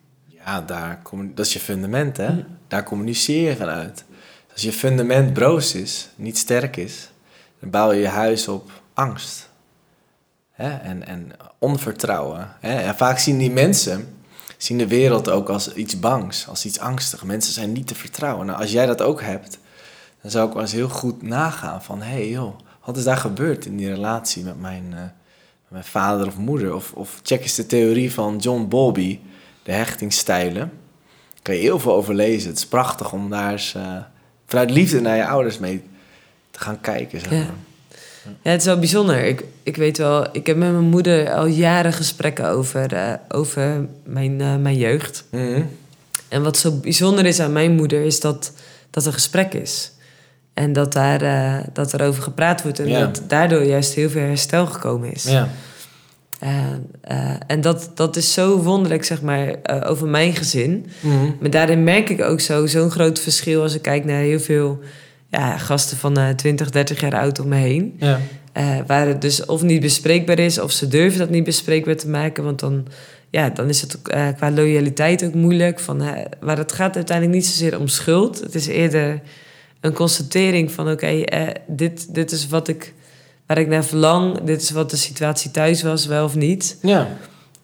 Ja, 0.45 0.61
daar 0.61 1.01
dat 1.33 1.45
is 1.45 1.53
je 1.53 1.59
fundament, 1.59 2.17
hè? 2.17 2.45
Daar 2.67 2.83
communiceer 2.83 3.49
je 3.49 3.55
vanuit. 3.55 4.03
Als 4.51 4.61
je 4.61 4.71
fundament 4.71 5.33
broos 5.33 5.75
is, 5.75 6.09
niet 6.15 6.37
sterk 6.37 6.77
is, 6.77 7.09
dan 7.59 7.69
bouw 7.69 7.91
je 7.91 7.99
je 7.99 8.07
huis 8.07 8.47
op 8.47 8.71
angst. 8.93 9.49
Hè? 10.51 10.77
En, 10.77 11.07
en 11.07 11.31
onvertrouwen. 11.57 12.55
Hè? 12.59 12.79
En 12.79 12.95
vaak 12.95 13.19
zien 13.19 13.37
die 13.37 13.51
mensen 13.51 14.17
zien 14.57 14.77
de 14.77 14.87
wereld 14.87 15.29
ook 15.29 15.49
als 15.49 15.73
iets 15.73 15.99
bangs, 15.99 16.47
als 16.47 16.65
iets 16.65 16.79
angstigs. 16.79 17.23
Mensen 17.23 17.53
zijn 17.53 17.71
niet 17.71 17.87
te 17.87 17.95
vertrouwen. 17.95 18.45
Nou, 18.45 18.59
als 18.61 18.71
jij 18.71 18.85
dat 18.85 19.01
ook 19.01 19.21
hebt, 19.21 19.59
dan 20.21 20.31
zou 20.31 20.47
ik 20.47 20.53
wel 20.53 20.61
eens 20.61 20.71
heel 20.71 20.89
goed 20.89 21.21
nagaan 21.21 21.83
van... 21.83 22.01
hé 22.01 22.11
hey 22.11 22.29
joh, 22.29 22.59
wat 22.85 22.97
is 22.97 23.03
daar 23.03 23.17
gebeurd 23.17 23.65
in 23.65 23.77
die 23.77 23.89
relatie 23.89 24.43
met 24.43 24.59
mijn, 24.59 24.83
eh, 24.93 24.99
met 24.99 25.69
mijn 25.69 25.83
vader 25.83 26.27
of 26.27 26.37
moeder? 26.37 26.75
Of, 26.75 26.91
of 26.93 27.19
check 27.23 27.41
eens 27.41 27.55
de 27.55 27.65
theorie 27.65 28.13
van 28.13 28.37
John 28.37 28.67
Bowlby, 28.67 29.19
de 29.63 29.71
hechtingsstijlen. 29.71 30.71
Daar 31.33 31.41
kan 31.41 31.55
je 31.55 31.61
heel 31.61 31.79
veel 31.79 31.93
over 31.93 32.13
lezen. 32.15 32.49
Het 32.49 32.57
is 32.57 32.65
prachtig 32.67 33.11
om 33.13 33.29
daar 33.29 33.51
eens 33.51 33.73
eh, 33.75 33.95
vanuit 34.45 34.71
liefde 34.71 35.01
naar 35.01 35.15
je 35.15 35.27
ouders 35.27 35.57
mee 35.59 35.83
te 36.51 36.59
gaan 36.59 36.81
kijken. 36.81 37.19
Zeg 37.19 37.29
maar. 37.31 37.45
Ja, 38.41 38.51
het 38.51 38.59
is 38.59 38.65
wel 38.65 38.79
bijzonder. 38.79 39.23
Ik, 39.25 39.43
ik 39.63 39.75
weet 39.75 39.97
wel, 39.97 40.27
ik 40.31 40.47
heb 40.47 40.57
met 40.57 40.71
mijn 40.71 40.89
moeder 40.89 41.33
al 41.33 41.45
jaren 41.45 41.93
gesprekken 41.93 42.49
over, 42.49 42.93
eh, 42.93 43.13
over 43.29 43.85
mijn, 44.03 44.41
eh, 44.41 44.55
mijn 44.55 44.77
jeugd. 44.77 45.25
Mhm. 45.31 45.61
En 46.27 46.43
wat 46.43 46.57
zo 46.57 46.71
bijzonder 46.71 47.25
is 47.25 47.39
aan 47.39 47.51
mijn 47.53 47.75
moeder, 47.75 48.01
is 48.05 48.19
dat 48.19 48.51
dat 48.89 49.05
een 49.05 49.13
gesprek 49.13 49.53
is. 49.53 49.91
En 50.53 50.73
dat, 50.73 50.93
daar, 50.93 51.63
dat 51.73 51.93
er 51.93 52.01
over 52.07 52.23
gepraat 52.23 52.61
wordt. 52.63 52.79
En 52.79 52.87
Ja. 52.87 52.99
dat 52.99 53.21
daardoor 53.27 53.63
juist 53.63 53.93
heel 53.93 54.09
veel 54.09 54.21
herstel 54.21 54.65
gekomen 54.65 55.11
is. 55.13 55.23
Ja. 55.23 55.49
En, 56.39 56.91
eh, 57.01 57.33
en 57.47 57.61
dat, 57.61 57.91
dat 57.93 58.15
is 58.15 58.33
zo 58.33 58.61
wonderlijk, 58.61 59.03
zeg 59.03 59.21
maar, 59.21 59.47
eh, 59.47 59.89
over 59.89 60.07
mijn 60.07 60.35
gezin. 60.35 60.85
Mhm. 60.99 61.31
Maar 61.39 61.49
daarin 61.49 61.83
merk 61.83 62.09
ik 62.09 62.21
ook 62.21 62.39
zo, 62.39 62.65
zo'n 62.65 62.91
groot 62.91 63.19
verschil 63.19 63.61
als 63.61 63.75
ik 63.75 63.81
kijk 63.81 64.05
naar 64.05 64.21
heel 64.21 64.39
veel 64.39 64.79
ja, 65.29 65.57
gasten 65.57 65.97
van 65.97 66.17
eh 66.17 66.29
20, 66.29 66.69
30 66.69 67.01
jaar 67.01 67.15
oud 67.15 67.39
om 67.39 67.47
me 67.47 67.55
heen. 67.55 67.95
Ja. 67.97 68.19
Eh, 68.53 68.77
waar 68.87 69.07
het 69.07 69.21
dus 69.21 69.45
of 69.45 69.61
niet 69.61 69.81
bespreekbaar 69.81 70.39
is, 70.39 70.59
of 70.59 70.71
ze 70.71 70.87
durven 70.87 71.19
dat 71.19 71.29
niet 71.29 71.43
bespreekbaar 71.43 71.95
te 71.95 72.09
maken. 72.09 72.43
Want 72.43 72.59
dan, 72.59 72.87
ja, 73.29 73.49
dan 73.49 73.69
is 73.69 73.81
het 73.81 74.01
eh, 74.01 74.27
qua 74.35 74.51
loyaliteit 74.51 75.23
ook 75.23 75.33
moeilijk. 75.33 75.79
Van, 75.79 76.01
eh, 76.01 76.25
maar 76.39 76.57
het 76.57 76.71
gaat 76.71 76.95
uiteindelijk 76.95 77.37
niet 77.37 77.45
zozeer 77.45 77.79
om 77.79 77.87
schuld. 77.87 78.39
Het 78.39 78.55
is 78.55 78.67
eerder 78.67 79.21
een 79.79 79.93
constatering 79.93 80.71
van: 80.71 80.91
oké, 80.91 81.21
eh, 81.21 81.47
dit, 81.67 82.13
dit 82.13 82.31
is 82.31 82.47
wat 82.47 82.67
ik, 82.67 82.93
waar 83.49 83.57
ik 83.57 83.67
naar 83.67 83.83
verlang. 83.85 84.41
Dit 84.41 84.61
is 84.61 84.69
wat 84.71 84.89
de 84.89 84.97
situatie 84.97 85.51
thuis 85.51 85.81
was, 85.83 86.05
wel 86.05 86.23
of 86.23 86.35
niet. 86.35 86.77
Ja. 86.81 87.07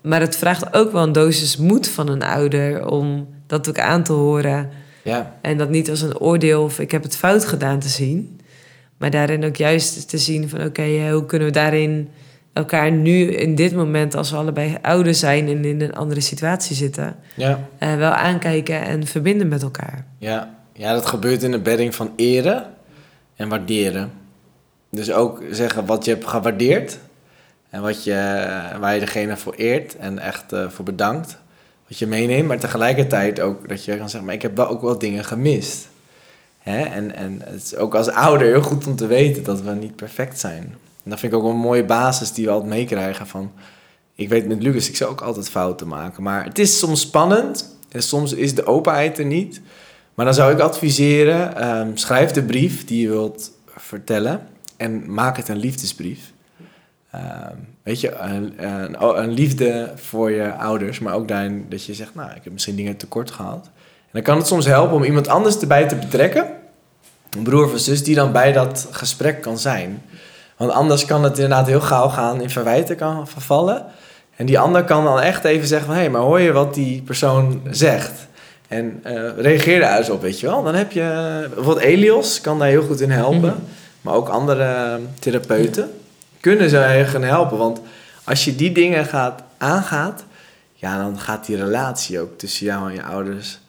Maar 0.01 0.19
het 0.21 0.35
vraagt 0.35 0.73
ook 0.73 0.91
wel 0.91 1.03
een 1.03 1.11
dosis 1.11 1.57
moed 1.57 1.87
van 1.87 2.09
een 2.09 2.23
ouder 2.23 2.87
om 2.87 3.27
dat 3.47 3.69
ook 3.69 3.79
aan 3.79 4.03
te 4.03 4.13
horen. 4.13 4.69
Ja. 5.03 5.35
En 5.41 5.57
dat 5.57 5.69
niet 5.69 5.89
als 5.89 6.01
een 6.01 6.17
oordeel 6.19 6.63
of 6.63 6.79
ik 6.79 6.91
heb 6.91 7.03
het 7.03 7.15
fout 7.15 7.45
gedaan 7.45 7.79
te 7.79 7.87
zien. 7.89 8.39
Maar 8.97 9.09
daarin 9.09 9.45
ook 9.45 9.55
juist 9.55 10.09
te 10.09 10.17
zien 10.17 10.49
van 10.49 10.63
oké, 10.65 11.09
hoe 11.11 11.25
kunnen 11.25 11.47
we 11.47 11.53
daarin 11.53 12.09
elkaar 12.53 12.91
nu 12.91 13.31
in 13.31 13.55
dit 13.55 13.75
moment, 13.75 14.15
als 14.15 14.31
we 14.31 14.37
allebei 14.37 14.77
ouder 14.81 15.15
zijn 15.15 15.47
en 15.47 15.65
in 15.65 15.81
een 15.81 15.93
andere 15.95 16.21
situatie 16.21 16.75
zitten, 16.75 17.15
Ja. 17.35 17.67
eh, 17.77 17.95
wel 17.95 18.11
aankijken 18.11 18.81
en 18.81 19.07
verbinden 19.07 19.47
met 19.47 19.61
elkaar. 19.61 20.05
Ja. 20.17 20.55
ja, 20.73 20.93
dat 20.93 21.05
gebeurt 21.05 21.43
in 21.43 21.51
de 21.51 21.59
bedding 21.59 21.95
van 21.95 22.11
eren 22.15 22.65
en 23.35 23.49
waarderen. 23.49 24.11
Dus 24.95 25.11
ook 25.11 25.41
zeggen 25.51 25.85
wat 25.85 26.05
je 26.05 26.11
hebt 26.11 26.27
gewaardeerd 26.27 26.97
en 27.69 27.81
wat 27.81 28.03
je, 28.03 28.13
waar 28.79 28.93
je 28.93 28.99
degene 28.99 29.37
voor 29.37 29.53
eert 29.53 29.97
en 29.97 30.19
echt 30.19 30.53
eh, 30.53 30.69
voor 30.69 30.85
bedankt. 30.85 31.37
Wat 31.87 31.97
je 31.97 32.07
meeneemt, 32.07 32.47
maar 32.47 32.59
tegelijkertijd 32.59 33.39
ook 33.39 33.69
dat 33.69 33.85
je 33.85 33.97
kan 33.97 34.09
zeggen, 34.09 34.25
maar 34.25 34.35
ik 34.35 34.41
heb 34.41 34.55
wel 34.55 34.67
ook 34.67 34.81
wel 34.81 34.97
dingen 34.97 35.25
gemist. 35.25 35.87
Hè? 36.59 36.81
En, 36.81 37.15
en 37.15 37.41
het 37.43 37.63
is 37.63 37.75
ook 37.75 37.95
als 37.95 38.09
ouder 38.09 38.47
heel 38.47 38.61
goed 38.61 38.87
om 38.87 38.95
te 38.95 39.07
weten 39.07 39.43
dat 39.43 39.61
we 39.61 39.71
niet 39.71 39.95
perfect 39.95 40.39
zijn. 40.39 40.63
En 41.03 41.09
dat 41.09 41.19
vind 41.19 41.33
ik 41.33 41.39
ook 41.39 41.49
een 41.49 41.57
mooie 41.57 41.85
basis 41.85 42.31
die 42.31 42.45
we 42.45 42.51
altijd 42.51 42.69
meekrijgen 42.69 43.27
van... 43.27 43.51
Ik 44.15 44.29
weet 44.29 44.47
met 44.47 44.63
Lucas, 44.63 44.89
ik 44.89 44.95
zou 44.95 45.11
ook 45.11 45.21
altijd 45.21 45.49
fouten 45.49 45.87
maken. 45.87 46.23
Maar 46.23 46.43
het 46.43 46.59
is 46.59 46.79
soms 46.79 47.01
spannend 47.01 47.77
en 47.91 48.03
soms 48.03 48.33
is 48.33 48.55
de 48.55 48.65
openheid 48.65 49.19
er 49.19 49.25
niet. 49.25 49.61
Maar 50.13 50.25
dan 50.25 50.33
zou 50.33 50.53
ik 50.53 50.59
adviseren, 50.59 51.57
ehm, 51.57 51.95
schrijf 51.95 52.31
de 52.31 52.43
brief 52.43 52.85
die 52.85 53.01
je 53.01 53.09
wilt 53.09 53.51
vertellen 53.75 54.47
en 54.77 55.13
maak 55.13 55.37
het 55.37 55.47
een 55.47 55.57
liefdesbrief. 55.57 56.33
Ehm, 57.11 57.55
weet 57.83 58.01
je, 58.01 58.15
een, 58.15 58.65
een, 58.65 59.03
een 59.21 59.31
liefde 59.31 59.91
voor 59.95 60.31
je 60.31 60.53
ouders, 60.53 60.99
maar 60.99 61.13
ook 61.13 61.27
daarin 61.27 61.65
dat 61.69 61.85
je 61.85 61.93
zegt, 61.93 62.15
nou, 62.15 62.29
ik 62.29 62.43
heb 62.43 62.53
misschien 62.53 62.75
dingen 62.75 62.97
tekort 62.97 63.31
gehad. 63.31 63.65
En 63.65 64.11
dan 64.11 64.21
kan 64.21 64.37
het 64.37 64.47
soms 64.47 64.65
helpen 64.65 64.95
om 64.95 65.03
iemand 65.03 65.27
anders 65.27 65.59
erbij 65.59 65.87
te 65.87 65.95
betrekken, 65.95 66.47
een 67.37 67.43
broer 67.43 67.73
of 67.73 67.79
zus, 67.79 68.03
die 68.03 68.15
dan 68.15 68.31
bij 68.31 68.51
dat 68.51 68.87
gesprek 68.91 69.41
kan 69.41 69.57
zijn. 69.57 70.03
Want 70.57 70.71
anders 70.71 71.05
kan 71.05 71.23
het 71.23 71.37
inderdaad 71.37 71.67
heel 71.67 71.81
gauw 71.81 72.07
gaan 72.07 72.41
in 72.41 72.49
verwijten 72.49 72.95
kan 72.95 73.27
vervallen. 73.27 73.85
En 74.35 74.45
die 74.45 74.59
ander 74.59 74.83
kan 74.83 75.03
dan 75.03 75.19
echt 75.19 75.43
even 75.43 75.67
zeggen 75.67 75.93
hé, 75.93 75.99
hey, 75.99 76.09
maar 76.09 76.21
hoor 76.21 76.39
je 76.39 76.51
wat 76.51 76.73
die 76.73 77.01
persoon 77.01 77.61
zegt? 77.71 78.27
En 78.67 78.99
eh, 79.03 79.37
reageer 79.37 79.79
daar 79.79 79.97
eens 79.97 80.09
op, 80.09 80.21
weet 80.21 80.39
je 80.39 80.47
wel. 80.47 80.63
Dan 80.63 80.75
heb 80.75 80.91
je... 80.91 81.45
Bijvoorbeeld 81.53 81.85
Elios 81.85 82.41
kan 82.41 82.59
daar 82.59 82.67
heel 82.67 82.83
goed 82.83 83.01
in 83.01 83.11
helpen. 83.11 83.39
Mhm. 83.39 83.84
Maar 84.05 84.13
ook 84.13 84.29
andere 84.29 84.99
therapeuten 85.19 85.89
kunnen 86.39 86.69
zo 86.69 86.81
erg 86.81 87.11
gaan 87.11 87.23
helpen. 87.23 87.57
Want 87.57 87.79
als 88.23 88.45
je 88.45 88.55
die 88.55 88.71
dingen 88.71 89.05
gaat, 89.05 89.41
aangaat... 89.57 90.23
ja, 90.73 90.97
dan 90.97 91.19
gaat 91.19 91.45
die 91.45 91.55
relatie 91.55 92.19
ook 92.19 92.37
tussen 92.37 92.65
jou 92.65 92.89
en 92.89 92.95
je 92.95 93.03
ouders 93.03 93.59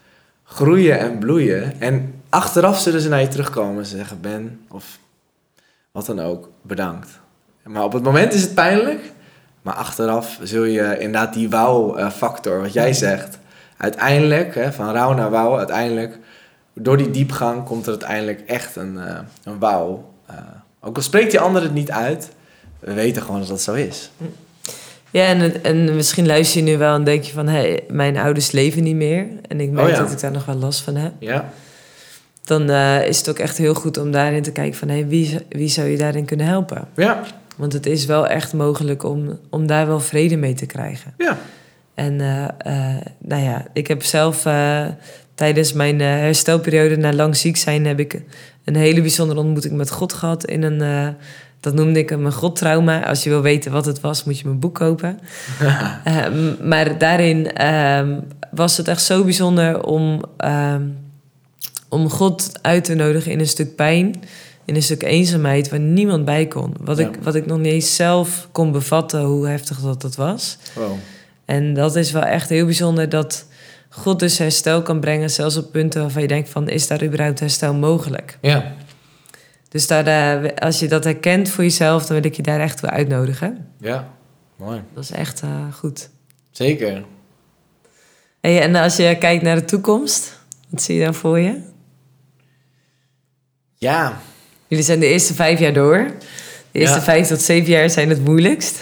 groeien 0.44 0.98
en 0.98 1.18
bloeien. 1.18 1.80
En 1.80 2.22
achteraf 2.28 2.78
zullen 2.78 3.00
ze 3.00 3.08
naar 3.08 3.20
je 3.20 3.28
terugkomen 3.28 3.78
en 3.78 3.86
zeggen... 3.86 4.20
Ben, 4.20 4.60
of 4.68 4.98
wat 5.92 6.06
dan 6.06 6.20
ook, 6.20 6.48
bedankt. 6.62 7.08
Maar 7.62 7.84
op 7.84 7.92
het 7.92 8.02
moment 8.02 8.32
is 8.32 8.42
het 8.42 8.54
pijnlijk... 8.54 9.12
Maar 9.62 9.74
achteraf 9.74 10.38
zul 10.42 10.64
je 10.64 10.98
inderdaad 10.98 11.34
die 11.34 11.50
wauw-factor, 11.50 12.60
wat 12.60 12.72
jij 12.72 12.92
zegt, 12.92 13.38
uiteindelijk, 13.76 14.54
hè, 14.54 14.72
van 14.72 14.92
rouw 14.92 15.12
naar 15.12 15.30
wauw, 15.30 15.58
uiteindelijk, 15.58 16.18
door 16.72 16.96
die 16.96 17.10
diepgang 17.10 17.64
komt 17.64 17.84
er 17.84 17.90
uiteindelijk 17.90 18.40
echt 18.40 18.76
een, 18.76 18.98
eh, 18.98 19.18
een 19.44 19.58
wauw. 19.58 20.14
Eh, 20.26 20.36
ook 20.80 20.96
al 20.96 21.02
spreekt 21.02 21.30
die 21.30 21.40
ander 21.40 21.62
het 21.62 21.74
niet 21.74 21.90
uit, 21.90 22.30
we 22.78 22.92
weten 22.92 23.22
gewoon 23.22 23.40
dat 23.40 23.48
dat 23.48 23.60
zo 23.62 23.72
is. 23.74 24.10
Ja, 25.10 25.24
en, 25.26 25.64
en 25.64 25.96
misschien 25.96 26.26
luister 26.26 26.64
je 26.64 26.70
nu 26.70 26.78
wel 26.78 26.94
en 26.94 27.04
denk 27.04 27.22
je 27.22 27.32
van... 27.32 27.48
hé, 27.48 27.58
hey, 27.58 27.84
mijn 27.88 28.16
ouders 28.16 28.50
leven 28.50 28.82
niet 28.82 28.94
meer. 28.96 29.26
En 29.48 29.60
ik 29.60 29.70
merk 29.70 29.86
Oh 29.86 29.92
ja. 29.92 29.98
dat 29.98 30.12
ik 30.12 30.20
daar 30.20 30.30
nog 30.30 30.44
wel 30.44 30.54
last 30.54 30.80
van 30.80 30.96
heb. 30.96 31.12
Ja, 31.18 31.50
Dan 32.44 32.70
eh, 32.70 33.06
is 33.06 33.18
het 33.18 33.28
ook 33.28 33.38
echt 33.38 33.56
heel 33.58 33.74
goed 33.74 33.98
om 33.98 34.10
daarin 34.10 34.42
te 34.42 34.52
kijken 34.52 34.78
van... 34.78 34.88
hé, 34.88 34.94
hey, 34.94 35.06
wie, 35.06 35.38
wie 35.48 35.68
zou 35.68 35.88
je 35.88 35.96
daarin 35.96 36.24
kunnen 36.24 36.46
helpen? 36.46 36.88
ja, 36.96 37.22
Want 37.56 37.72
het 37.72 37.86
is 37.86 38.04
wel 38.04 38.26
echt 38.26 38.52
mogelijk 38.52 39.02
om, 39.04 39.38
om 39.50 39.66
daar 39.66 39.86
wel 39.86 40.00
vrede 40.00 40.36
mee 40.36 40.54
te 40.54 40.66
krijgen. 40.66 41.14
ja. 41.18 41.38
En 41.94 42.20
eh, 42.20 42.96
nou 43.18 43.42
ja, 43.42 43.66
ik 43.72 43.86
heb 43.86 44.02
zelf 44.02 44.44
tijdens 45.36 45.72
mijn 45.72 46.00
eh, 46.00 46.06
herstelperiode 46.06 46.96
na 46.96 47.12
lang 47.12 47.36
ziek 47.36 47.56
zijn... 47.56 47.86
heb 47.86 47.98
ik 48.00 48.22
een 48.64 48.76
hele 48.76 49.00
bijzondere 49.00 49.40
ontmoeting 49.40 49.74
met 49.76 49.90
God 49.90 50.12
gehad. 50.12 50.44
In 50.46 50.62
een, 50.62 50.80
eh, 50.80 51.08
dat 51.60 51.74
noemde 51.74 51.98
ik 51.98 52.10
een 52.10 52.32
godtrauma. 52.32 53.06
Als 53.06 53.24
je 53.24 53.30
wil 53.30 53.42
weten 53.42 53.72
wat 53.72 53.86
het 53.86 54.00
was, 54.00 54.24
moet 54.24 54.38
je 54.38 54.44
mijn 54.44 54.58
boek 54.58 54.74
kopen. 54.74 55.18
Eh, 56.04 56.24
maar 56.62 56.98
daarin 56.98 57.52
ehm, 57.52 58.20
was 58.50 58.76
het 58.76 58.88
echt 58.88 59.02
zo 59.02 59.24
bijzonder 59.24 59.82
om, 59.84 60.22
ehm, 60.36 60.82
om 61.88 62.10
God 62.10 62.58
uit 62.62 62.84
te 62.84 62.94
nodigen 62.94 63.32
in 63.32 63.40
een 63.40 63.46
stuk 63.48 63.74
pijn. 63.76 64.14
in 64.64 64.74
een 64.74 64.82
stuk 64.82 65.02
eenzaamheid 65.02 65.68
waar 65.68 65.80
niemand 65.80 66.24
bij 66.24 66.46
kon. 66.46 66.74
Wat, 66.80 66.98
Ja. 66.98 67.06
ik, 67.08 67.14
wat 67.22 67.34
ik 67.34 67.46
nog 67.46 67.58
niet 67.58 67.72
eens 67.72 67.94
zelf 67.96 68.48
kon 68.52 68.72
bevatten 68.72 69.20
hoe 69.20 69.48
heftig 69.48 69.78
dat, 69.80 70.00
dat 70.00 70.16
was. 70.16 70.58
Wow. 70.74 70.92
En 71.44 71.74
dat 71.74 71.96
is 71.96 72.12
wel 72.12 72.22
echt 72.22 72.48
heel 72.48 72.64
bijzonder 72.64 73.08
dat 73.08 73.46
God 73.96 74.18
dus 74.18 74.38
herstel 74.38 74.82
kan 74.82 75.00
brengen, 75.00 75.30
zelfs 75.30 75.56
op 75.56 75.72
punten 75.72 76.00
waarvan 76.00 76.22
je 76.22 76.28
denkt 76.28 76.48
van, 76.48 76.68
is 76.68 76.86
daar 76.86 77.02
überhaupt 77.04 77.40
herstel 77.40 77.74
mogelijk? 77.74 78.38
Ja. 78.40 78.72
Dus 79.68 79.86
daar, 79.86 80.06
eh, 80.06 80.54
als 80.56 80.78
je 80.78 80.88
dat 80.88 81.04
herkent 81.04 81.48
voor 81.48 81.64
jezelf, 81.64 82.06
dan 82.06 82.16
wil 82.20 82.24
ik 82.30 82.36
je 82.36 82.42
daar 82.42 82.60
echt 82.60 82.78
toe 82.78 82.88
uitnodigen. 82.90 83.68
Ja. 83.80 84.08
Mooi. 84.56 84.82
Dat 84.94 85.02
is 85.04 85.10
echt 85.10 85.40
eh, 85.42 85.72
goed. 85.72 86.10
Zeker. 86.50 87.04
Hey, 88.40 88.60
en 88.60 88.74
als 88.74 88.96
je 88.96 89.16
kijkt 89.18 89.42
naar 89.42 89.56
de 89.56 89.64
toekomst, 89.64 90.38
wat 90.68 90.82
zie 90.82 90.96
je 90.98 91.04
dan 91.04 91.14
voor 91.14 91.38
je? 91.38 91.60
Ja. 93.74 94.20
Jullie 94.66 94.84
zijn 94.84 95.00
de 95.00 95.06
eerste 95.06 95.34
vijf 95.34 95.58
jaar 95.58 95.72
door. 95.72 96.10
De 96.70 96.78
eerste 96.78 96.96
Ja. 96.96 97.02
vijf 97.02 97.26
tot 97.28 97.40
zeven 97.40 97.70
jaar 97.70 97.90
zijn 97.90 98.08
het 98.08 98.24
moeilijkst. 98.24 98.80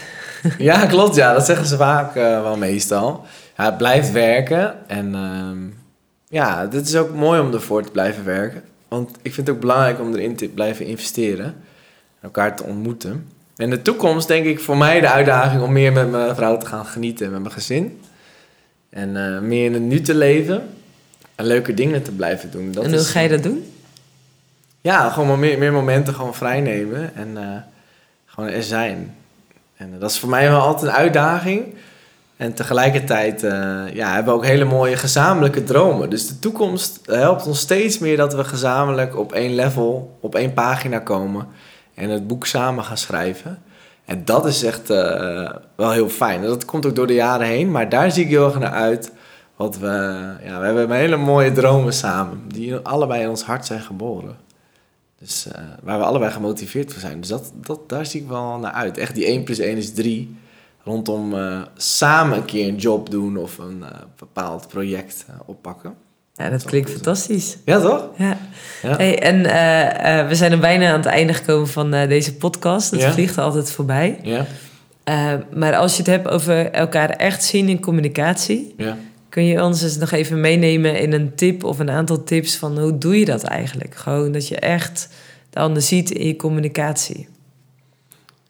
Ja, 0.58 0.86
klopt. 0.86 1.14
Ja, 1.14 1.32
dat 1.32 1.44
zeggen 1.46 1.66
ze 1.66 1.76
vaak 1.76 2.16
eh, 2.16 2.42
wel 2.42 2.56
meestal. 2.56 3.24
Ja, 3.56 3.64
het 3.64 3.76
blijft 3.78 4.12
werken. 4.12 4.88
En 4.88 5.14
ehm, 5.14 5.58
ja, 6.28 6.60
het 6.70 6.86
is 6.88 6.96
ook 6.96 7.14
mooi 7.14 7.40
om 7.40 7.52
ervoor 7.52 7.82
te 7.82 7.90
blijven 7.90 8.24
werken. 8.24 8.62
Want 8.88 9.10
ik 9.22 9.34
vind 9.34 9.46
het 9.46 9.56
ook 9.56 9.60
belangrijk 9.62 10.00
om 10.00 10.14
erin 10.14 10.36
te 10.36 10.48
blijven 10.48 10.86
investeren. 10.86 11.44
En 11.44 11.54
elkaar 12.20 12.56
te 12.56 12.64
ontmoeten. 12.64 13.28
En 13.56 13.70
de 13.70 13.82
toekomst 13.82 14.28
denk 14.28 14.44
ik 14.46 14.60
voor 14.60 14.76
mij 14.76 15.00
de 15.00 15.08
uitdaging 15.10 15.62
om 15.62 15.72
meer 15.72 15.92
met 15.92 16.10
mijn 16.10 16.34
vrouw 16.34 16.56
te 16.58 16.66
gaan 16.66 16.86
genieten. 16.86 17.26
en 17.26 17.32
Met 17.32 17.40
mijn 17.40 17.54
gezin. 17.54 18.00
En 18.90 19.16
eh, 19.34 19.40
meer 19.40 19.64
in 19.64 19.72
het 19.72 19.82
nu 19.82 20.00
te 20.00 20.14
leven. 20.14 20.68
En 21.34 21.46
leuke 21.46 21.74
dingen 21.74 22.02
te 22.02 22.12
blijven 22.12 22.50
doen. 22.50 22.72
Dat 22.72 22.84
en 22.84 22.90
hoe 22.90 22.98
is- 22.98 23.10
ga 23.10 23.20
je 23.20 23.28
dat 23.28 23.42
doen? 23.42 23.72
Ja, 24.80 25.10
gewoon 25.10 25.28
maar 25.28 25.38
meer, 25.38 25.58
meer 25.58 25.72
momenten 25.72 26.14
gewoon 26.14 26.34
vrij 26.34 26.60
nemen 26.60 27.14
en 27.14 27.36
eh, 27.36 27.56
gewoon 28.26 28.50
er 28.50 28.62
zijn. 28.62 29.14
En 29.76 29.90
eh, 29.94 30.00
dat 30.00 30.10
is 30.10 30.18
voor 30.18 30.28
mij 30.28 30.48
wel 30.48 30.60
altijd 30.60 30.90
een 30.90 30.96
uitdaging. 30.98 31.74
En 32.36 32.54
tegelijkertijd 32.54 33.42
eh, 33.42 33.50
ja, 33.94 34.14
hebben 34.14 34.32
we 34.32 34.38
ook 34.38 34.46
hele 34.46 34.64
mooie 34.64 34.96
gezamenlijke 34.96 35.64
dromen. 35.64 36.10
Dus 36.10 36.26
de 36.28 36.38
toekomst 36.38 37.00
helpt 37.04 37.46
ons 37.46 37.60
steeds 37.60 37.98
meer 37.98 38.16
dat 38.16 38.34
we 38.34 38.44
gezamenlijk 38.44 39.16
op 39.18 39.32
één 39.32 39.54
level, 39.54 40.18
op 40.20 40.34
één 40.34 40.52
pagina 40.52 40.98
komen. 40.98 41.46
En 41.94 42.10
het 42.10 42.26
boek 42.26 42.46
samen 42.46 42.84
gaan 42.84 42.96
schrijven. 42.96 43.62
En 44.04 44.24
dat 44.24 44.46
is 44.46 44.62
echt 44.62 44.90
eh, 44.90 45.50
wel 45.76 45.90
heel 45.90 46.08
fijn. 46.08 46.42
Dat 46.42 46.64
komt 46.64 46.86
ook 46.86 46.96
door 46.96 47.06
de 47.06 47.14
jaren 47.14 47.46
heen. 47.46 47.70
Maar 47.70 47.88
daar 47.88 48.10
zie 48.10 48.24
ik 48.24 48.30
heel 48.30 48.44
erg 48.44 48.58
naar 48.58 48.72
uit. 48.72 49.12
Want 49.56 49.78
we, 49.78 49.86
ja, 50.44 50.60
we 50.60 50.64
hebben 50.66 50.90
hele 50.90 51.16
mooie 51.16 51.52
dromen 51.52 51.92
samen. 51.92 52.42
Die 52.48 52.76
allebei 52.76 53.22
in 53.22 53.28
ons 53.28 53.42
hart 53.42 53.66
zijn 53.66 53.80
geboren. 53.80 54.36
Dus 55.18 55.46
eh, 55.46 55.62
waar 55.82 55.98
we 55.98 56.04
allebei 56.04 56.32
gemotiveerd 56.32 56.92
voor 56.92 57.00
zijn. 57.00 57.20
Dus 57.20 57.28
dat, 57.28 57.52
dat, 57.54 57.88
daar 57.88 58.06
zie 58.06 58.20
ik 58.20 58.28
wel 58.28 58.58
naar 58.58 58.72
uit. 58.72 58.98
Echt 58.98 59.14
die 59.14 59.24
1 59.24 59.42
plus 59.44 59.58
1 59.58 59.76
is 59.76 59.92
3. 59.92 60.36
Rondom 60.84 61.34
eh, 61.34 61.60
samen 61.76 62.36
een 62.36 62.44
keer 62.44 62.68
een 62.68 62.76
job 62.76 63.10
doen 63.10 63.36
of 63.36 63.58
een 63.58 63.82
eh, 63.82 63.98
bepaald 64.18 64.68
project 64.68 65.24
eh, 65.28 65.34
oppakken. 65.46 65.94
Ja, 66.34 66.48
dat 66.50 66.64
klinkt 66.64 66.90
fantastisch. 66.90 67.56
Ja, 67.64 67.80
toch? 67.80 68.08
Ja. 68.16 68.36
Ja. 68.82 68.96
Hey, 68.96 69.18
en 69.18 69.42
we 70.28 70.34
zijn 70.34 70.52
er 70.52 70.58
bijna 70.58 70.88
aan 70.90 70.96
het 70.96 71.06
einde 71.06 71.34
gekomen 71.34 71.68
van 71.68 71.90
deze 71.90 72.34
podcast. 72.34 72.90
Het 72.90 73.00
Ja. 73.00 73.12
vliegt 73.12 73.38
altijd 73.38 73.70
voorbij. 73.70 74.18
Ja, 74.22 74.46
maar 75.52 75.76
als 75.76 75.92
je 75.92 75.98
het 75.98 76.06
hebt 76.06 76.28
over 76.28 76.70
elkaar 76.70 77.10
echt 77.10 77.44
zien 77.44 77.68
in 77.68 77.80
communicatie, 77.80 78.74
ja. 78.76 78.96
kun 79.28 79.44
je 79.44 79.62
ons 79.62 79.82
eens 79.82 79.96
nog 79.96 80.10
even 80.10 80.40
meenemen 80.40 81.00
in 81.00 81.12
een 81.12 81.34
tip 81.34 81.64
of 81.64 81.78
een 81.78 81.90
aantal 81.90 82.22
tips 82.24 82.56
van 82.56 82.78
hoe 82.78 82.98
doe 82.98 83.18
je 83.18 83.24
dat 83.24 83.42
eigenlijk? 83.42 83.94
Gewoon 83.94 84.32
dat 84.32 84.48
je 84.48 84.56
echt 84.56 85.08
de 85.50 85.58
ander 85.60 85.82
ziet 85.82 86.10
in 86.10 86.26
je 86.26 86.36
communicatie. 86.36 87.28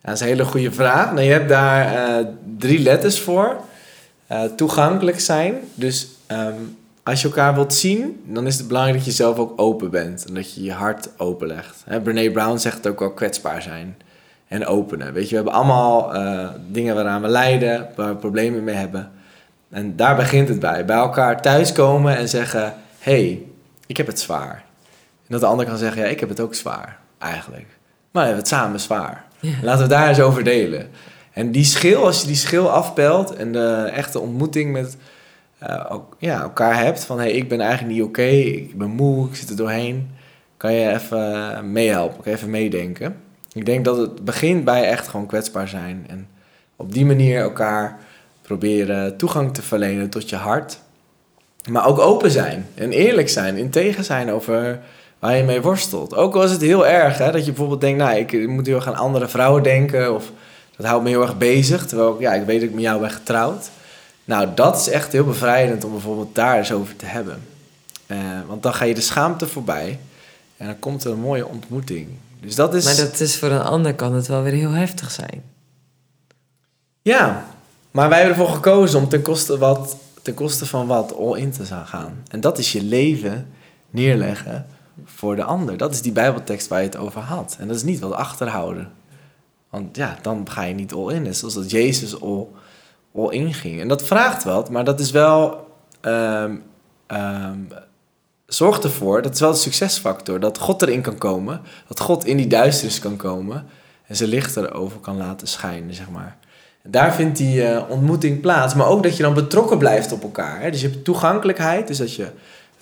Dat 0.04 0.14
is 0.14 0.20
een 0.20 0.26
hele 0.26 0.44
goede 0.44 0.72
vraag. 0.72 1.12
Nou, 1.12 1.20
je 1.20 1.32
hebt 1.32 1.48
daar 1.48 1.94
eh, 1.94 2.26
drie 2.58 2.78
letters 2.78 3.20
voor. 3.20 3.56
Eh, 4.26 4.42
toegankelijk 4.42 5.20
zijn. 5.20 5.54
Dus 5.74 6.08
ehm, 6.26 6.54
als 7.02 7.20
je 7.20 7.28
elkaar 7.28 7.54
wilt 7.54 7.74
zien, 7.74 8.22
dan 8.26 8.46
is 8.46 8.58
het 8.58 8.66
belangrijk 8.66 8.96
dat 8.96 9.06
je 9.06 9.12
zelf 9.12 9.38
ook 9.38 9.60
open 9.60 9.90
bent. 9.90 10.24
En 10.26 10.34
dat 10.34 10.54
je 10.54 10.62
je 10.62 10.72
hart 10.72 11.08
openlegt. 11.16 11.82
Hè, 11.84 12.00
Brene 12.00 12.30
Brown 12.30 12.56
zegt 12.58 12.76
het 12.76 12.86
ook 12.86 12.98
wel 12.98 13.12
kwetsbaar 13.12 13.62
zijn. 13.62 13.96
En 14.48 14.66
openen. 14.66 15.12
Weet 15.12 15.24
je, 15.24 15.28
we 15.28 15.34
hebben 15.34 15.52
allemaal 15.52 16.14
eh, 16.14 16.48
dingen 16.70 16.94
waaraan 16.94 17.22
we 17.22 17.28
lijden, 17.28 17.88
waar 17.96 18.08
we 18.08 18.16
problemen 18.16 18.64
mee 18.64 18.74
hebben. 18.74 19.10
En 19.70 19.96
daar 19.96 20.16
begint 20.16 20.48
het 20.48 20.60
bij. 20.60 20.84
Bij 20.84 20.96
elkaar 20.96 21.42
thuiskomen 21.42 22.16
en 22.16 22.28
zeggen: 22.28 22.74
hey, 22.98 23.42
ik 23.86 23.96
heb 23.96 24.06
het 24.06 24.20
zwaar. 24.20 24.64
En 25.26 25.28
dat 25.28 25.40
de 25.40 25.46
ander 25.46 25.66
kan 25.66 25.78
zeggen: 25.78 26.02
ja, 26.02 26.08
ik 26.08 26.20
heb 26.20 26.28
het 26.28 26.40
ook 26.40 26.54
zwaar, 26.54 26.98
eigenlijk. 27.18 27.66
Maar 28.10 28.22
we 28.22 28.28
hebben 28.28 28.38
het 28.38 28.48
samen 28.48 28.80
zwaar. 28.80 29.24
Laten 29.62 29.82
we 29.82 29.88
daar 29.88 30.08
eens 30.08 30.20
over 30.20 30.44
delen. 30.44 30.88
En 31.32 31.50
die 31.50 31.64
schil, 31.64 32.04
als 32.04 32.20
je 32.20 32.26
die 32.26 32.36
schil 32.36 32.70
afpelt 32.70 33.34
en 33.34 33.52
de 33.52 33.90
echte 33.92 34.20
ontmoeting 34.20 34.72
met 34.72 34.96
eh, 35.58 35.86
ook, 35.88 36.16
ja, 36.18 36.40
elkaar 36.40 36.78
hebt, 36.78 37.04
van 37.04 37.18
hey, 37.18 37.30
ik 37.30 37.48
ben 37.48 37.60
eigenlijk 37.60 37.94
niet 37.94 38.02
oké, 38.02 38.22
ik 38.22 38.78
ben 38.78 38.90
moe, 38.90 39.28
ik 39.28 39.34
zit 39.36 39.50
er 39.50 39.56
doorheen, 39.56 40.10
kan 40.56 40.72
je 40.72 40.90
even 40.90 41.72
meehelpen, 41.72 42.22
kan 42.22 42.32
even 42.32 42.50
meedenken. 42.50 43.16
Ik 43.52 43.66
denk 43.66 43.84
dat 43.84 43.96
het 43.96 44.24
begint 44.24 44.64
bij 44.64 44.84
echt 44.84 45.08
gewoon 45.08 45.26
kwetsbaar 45.26 45.68
zijn 45.68 46.04
en 46.08 46.28
op 46.76 46.92
die 46.92 47.06
manier 47.06 47.40
elkaar 47.40 47.98
proberen 48.42 49.16
toegang 49.16 49.54
te 49.54 49.62
verlenen 49.62 50.10
tot 50.10 50.28
je 50.28 50.36
hart. 50.36 50.78
Maar 51.70 51.86
ook 51.86 51.98
open 51.98 52.30
zijn 52.30 52.66
en 52.74 52.92
eerlijk 52.92 53.28
zijn, 53.28 53.56
integer 53.56 54.04
zijn 54.04 54.30
over 54.30 54.80
waar 55.24 55.36
je 55.36 55.42
mee 55.42 55.62
worstelt. 55.62 56.14
Ook 56.14 56.34
al 56.34 56.42
is 56.42 56.50
het 56.50 56.60
heel 56.60 56.86
erg, 56.86 57.18
hè, 57.18 57.30
dat 57.30 57.44
je 57.44 57.50
bijvoorbeeld 57.50 57.80
denkt, 57.80 57.98
nou, 57.98 58.16
ik 58.16 58.48
moet 58.48 58.66
heel 58.66 58.76
erg 58.76 58.86
aan 58.86 58.94
andere 58.94 59.28
vrouwen 59.28 59.62
denken, 59.62 60.14
of 60.14 60.32
dat 60.76 60.86
houdt 60.86 61.04
me 61.04 61.08
heel 61.08 61.22
erg 61.22 61.38
bezig, 61.38 61.86
terwijl 61.86 62.14
ik, 62.14 62.20
ja, 62.20 62.32
ik 62.32 62.46
weet 62.46 62.60
dat 62.60 62.68
ik 62.68 62.74
met 62.74 62.84
jou 62.84 63.00
ben 63.00 63.10
getrouwd. 63.10 63.70
Nou, 64.24 64.48
dat 64.54 64.76
is 64.80 64.88
echt 64.88 65.12
heel 65.12 65.24
bevrijdend 65.24 65.84
om 65.84 65.90
bijvoorbeeld 65.90 66.34
daar 66.34 66.58
eens 66.58 66.72
over 66.72 66.96
te 66.96 67.06
hebben. 67.06 67.42
Eh, 68.06 68.18
want 68.46 68.62
dan 68.62 68.74
ga 68.74 68.84
je 68.84 68.94
de 68.94 69.00
schaamte 69.00 69.46
voorbij 69.46 69.98
en 70.56 70.66
dan 70.66 70.78
komt 70.78 71.04
er 71.04 71.10
een 71.10 71.20
mooie 71.20 71.46
ontmoeting. 71.46 72.08
Dus 72.40 72.54
dat 72.54 72.74
is... 72.74 72.84
Maar 72.84 72.96
dat 72.96 73.20
is 73.20 73.36
voor 73.36 73.50
een 73.50 73.62
ander 73.62 73.94
kan 73.94 74.14
het 74.14 74.26
wel 74.26 74.42
weer 74.42 74.52
heel 74.52 74.72
heftig 74.72 75.10
zijn. 75.10 75.42
Ja, 77.02 77.46
maar 77.90 78.08
wij 78.08 78.18
hebben 78.20 78.38
ervoor 78.38 78.54
gekozen 78.54 79.00
om 79.00 79.08
ten 79.08 79.22
koste, 79.22 79.58
wat, 79.58 79.96
ten 80.22 80.34
koste 80.34 80.66
van 80.66 80.86
wat 80.86 81.16
all 81.16 81.38
in 81.38 81.52
te 81.52 81.64
gaan. 81.64 82.22
En 82.28 82.40
dat 82.40 82.58
is 82.58 82.72
je 82.72 82.82
leven 82.82 83.46
neerleggen 83.90 84.66
voor 85.04 85.36
de 85.36 85.44
ander. 85.44 85.76
Dat 85.76 85.92
is 85.92 86.02
die 86.02 86.12
bijbeltekst 86.12 86.68
waar 86.68 86.80
je 86.80 86.86
het 86.86 86.96
over 86.96 87.20
had. 87.20 87.56
En 87.60 87.66
dat 87.66 87.76
is 87.76 87.82
niet 87.82 88.00
wat 88.00 88.12
achterhouden. 88.12 88.92
Want 89.70 89.96
ja, 89.96 90.18
dan 90.22 90.50
ga 90.50 90.62
je 90.62 90.74
niet 90.74 90.92
all 90.92 91.12
in. 91.14 91.22
Net 91.22 91.36
zoals 91.36 91.54
dat 91.54 91.70
Jezus 91.70 92.20
all, 92.20 92.46
all 93.14 93.28
in 93.30 93.54
ging. 93.54 93.80
En 93.80 93.88
dat 93.88 94.04
vraagt 94.04 94.44
wat, 94.44 94.70
maar 94.70 94.84
dat 94.84 95.00
is 95.00 95.10
wel... 95.10 95.68
ehm 96.00 96.56
ehm, 97.06 97.58
zorg 98.46 98.78
ervoor, 98.78 99.22
dat 99.22 99.34
is 99.34 99.40
wel 99.40 99.52
de 99.52 99.58
succesfactor. 99.58 100.40
Dat 100.40 100.58
God 100.58 100.82
erin 100.82 101.00
kan 101.00 101.18
komen. 101.18 101.60
Dat 101.88 102.00
God 102.00 102.24
in 102.24 102.36
die 102.36 102.46
duisternis 102.46 102.98
kan 102.98 103.16
komen. 103.16 103.66
En 104.06 104.16
zijn 104.16 104.28
licht 104.28 104.56
erover 104.56 105.00
kan 105.00 105.16
laten 105.16 105.46
schijnen, 105.46 105.94
zeg 105.94 106.10
maar. 106.10 106.36
En 106.82 106.90
daar 106.90 107.14
vindt 107.14 107.36
die 107.36 107.66
eh, 107.66 107.90
ontmoeting 107.90 108.40
plaats. 108.40 108.74
Maar 108.74 108.86
ook 108.86 109.02
dat 109.02 109.16
je 109.16 109.22
dan 109.22 109.34
betrokken 109.34 109.78
blijft 109.78 110.12
op 110.12 110.22
elkaar. 110.22 110.60
Hè? 110.60 110.70
Dus 110.70 110.80
je 110.80 110.88
hebt 110.88 111.04
toegankelijkheid. 111.04 111.86
Dus 111.86 111.98
dat 111.98 112.14
je 112.14 112.28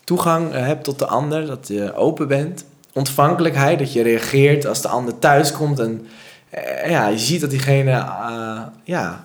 toegang 0.04 0.52
eh, 0.52 0.66
hebt 0.66 0.84
tot 0.84 0.98
de 0.98 1.06
ander. 1.06 1.46
Dat 1.46 1.68
je 1.68 1.94
open 1.94 2.28
bent. 2.28 2.64
Ontvankelijkheid. 2.92 3.78
Dat 3.78 3.92
je 3.92 4.02
reageert 4.02 4.66
als 4.66 4.82
de 4.82 4.88
ander 4.88 5.18
thuis 5.18 5.52
komt. 5.52 5.78
En 5.78 6.06
eh, 6.50 6.90
ja, 6.90 7.08
je 7.08 7.18
ziet 7.18 7.40
dat 7.40 7.50
diegene... 7.50 7.90
eh, 7.90 8.60
ja, 8.84 9.24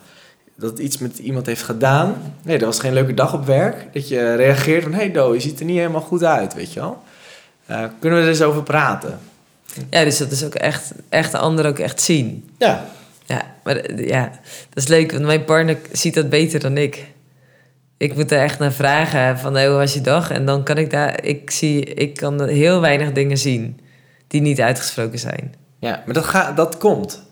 dat 0.55 0.79
iets 0.79 0.97
met 0.97 1.17
iemand 1.17 1.45
heeft 1.45 1.63
gedaan. 1.63 2.15
Nee, 2.41 2.57
dat 2.57 2.67
was 2.67 2.79
geen 2.79 2.93
leuke 2.93 3.13
dag 3.13 3.33
op 3.33 3.45
werk. 3.45 3.93
Dat 3.93 4.07
je 4.07 4.35
reageert 4.35 4.83
van... 4.83 4.91
Hé 4.91 4.97
hey 4.97 5.11
Do, 5.11 5.33
je 5.33 5.39
ziet 5.39 5.59
er 5.59 5.65
niet 5.65 5.77
helemaal 5.77 6.01
goed 6.01 6.23
uit, 6.23 6.53
weet 6.53 6.73
je 6.73 6.79
wel. 6.79 7.03
Kunnen 7.99 8.19
we 8.19 8.25
er 8.25 8.31
eens 8.31 8.41
over 8.41 8.63
praten? 8.63 9.19
Ja, 9.89 10.03
dus 10.03 10.17
dat 10.17 10.31
is 10.31 10.45
ook 10.45 10.55
echt, 10.55 10.91
echt 11.09 11.31
de 11.31 11.37
ander 11.37 11.65
ook 11.65 11.79
echt 11.79 12.01
zien. 12.01 12.49
Ja, 12.57 12.85
Ja, 13.25 13.41
maar 13.63 14.01
ja, 14.01 14.31
dat 14.69 14.83
is 14.83 14.87
leuk, 14.87 15.11
want 15.11 15.23
mijn 15.23 15.45
partner 15.45 15.77
ziet 15.91 16.13
dat 16.13 16.29
beter 16.29 16.59
dan 16.59 16.77
ik. 16.77 17.05
Ik 17.97 18.15
moet 18.15 18.31
er 18.31 18.39
echt 18.39 18.59
naar 18.59 18.71
vragen 18.71 19.37
van 19.37 19.53
hey, 19.53 19.67
hoe 19.67 19.77
was 19.77 19.93
je 19.93 20.01
dag? 20.01 20.31
En 20.31 20.45
dan 20.45 20.63
kan 20.63 20.77
ik 20.77 20.89
daar, 20.89 21.23
ik 21.23 21.51
zie, 21.51 21.83
ik 21.83 22.15
kan 22.15 22.47
heel 22.47 22.81
weinig 22.81 23.11
dingen 23.11 23.37
zien 23.37 23.79
die 24.27 24.41
niet 24.41 24.61
uitgesproken 24.61 25.19
zijn. 25.19 25.53
Ja, 25.79 26.03
maar 26.05 26.13
dat, 26.13 26.25
ga, 26.25 26.51
dat 26.51 26.77
komt. 26.77 27.25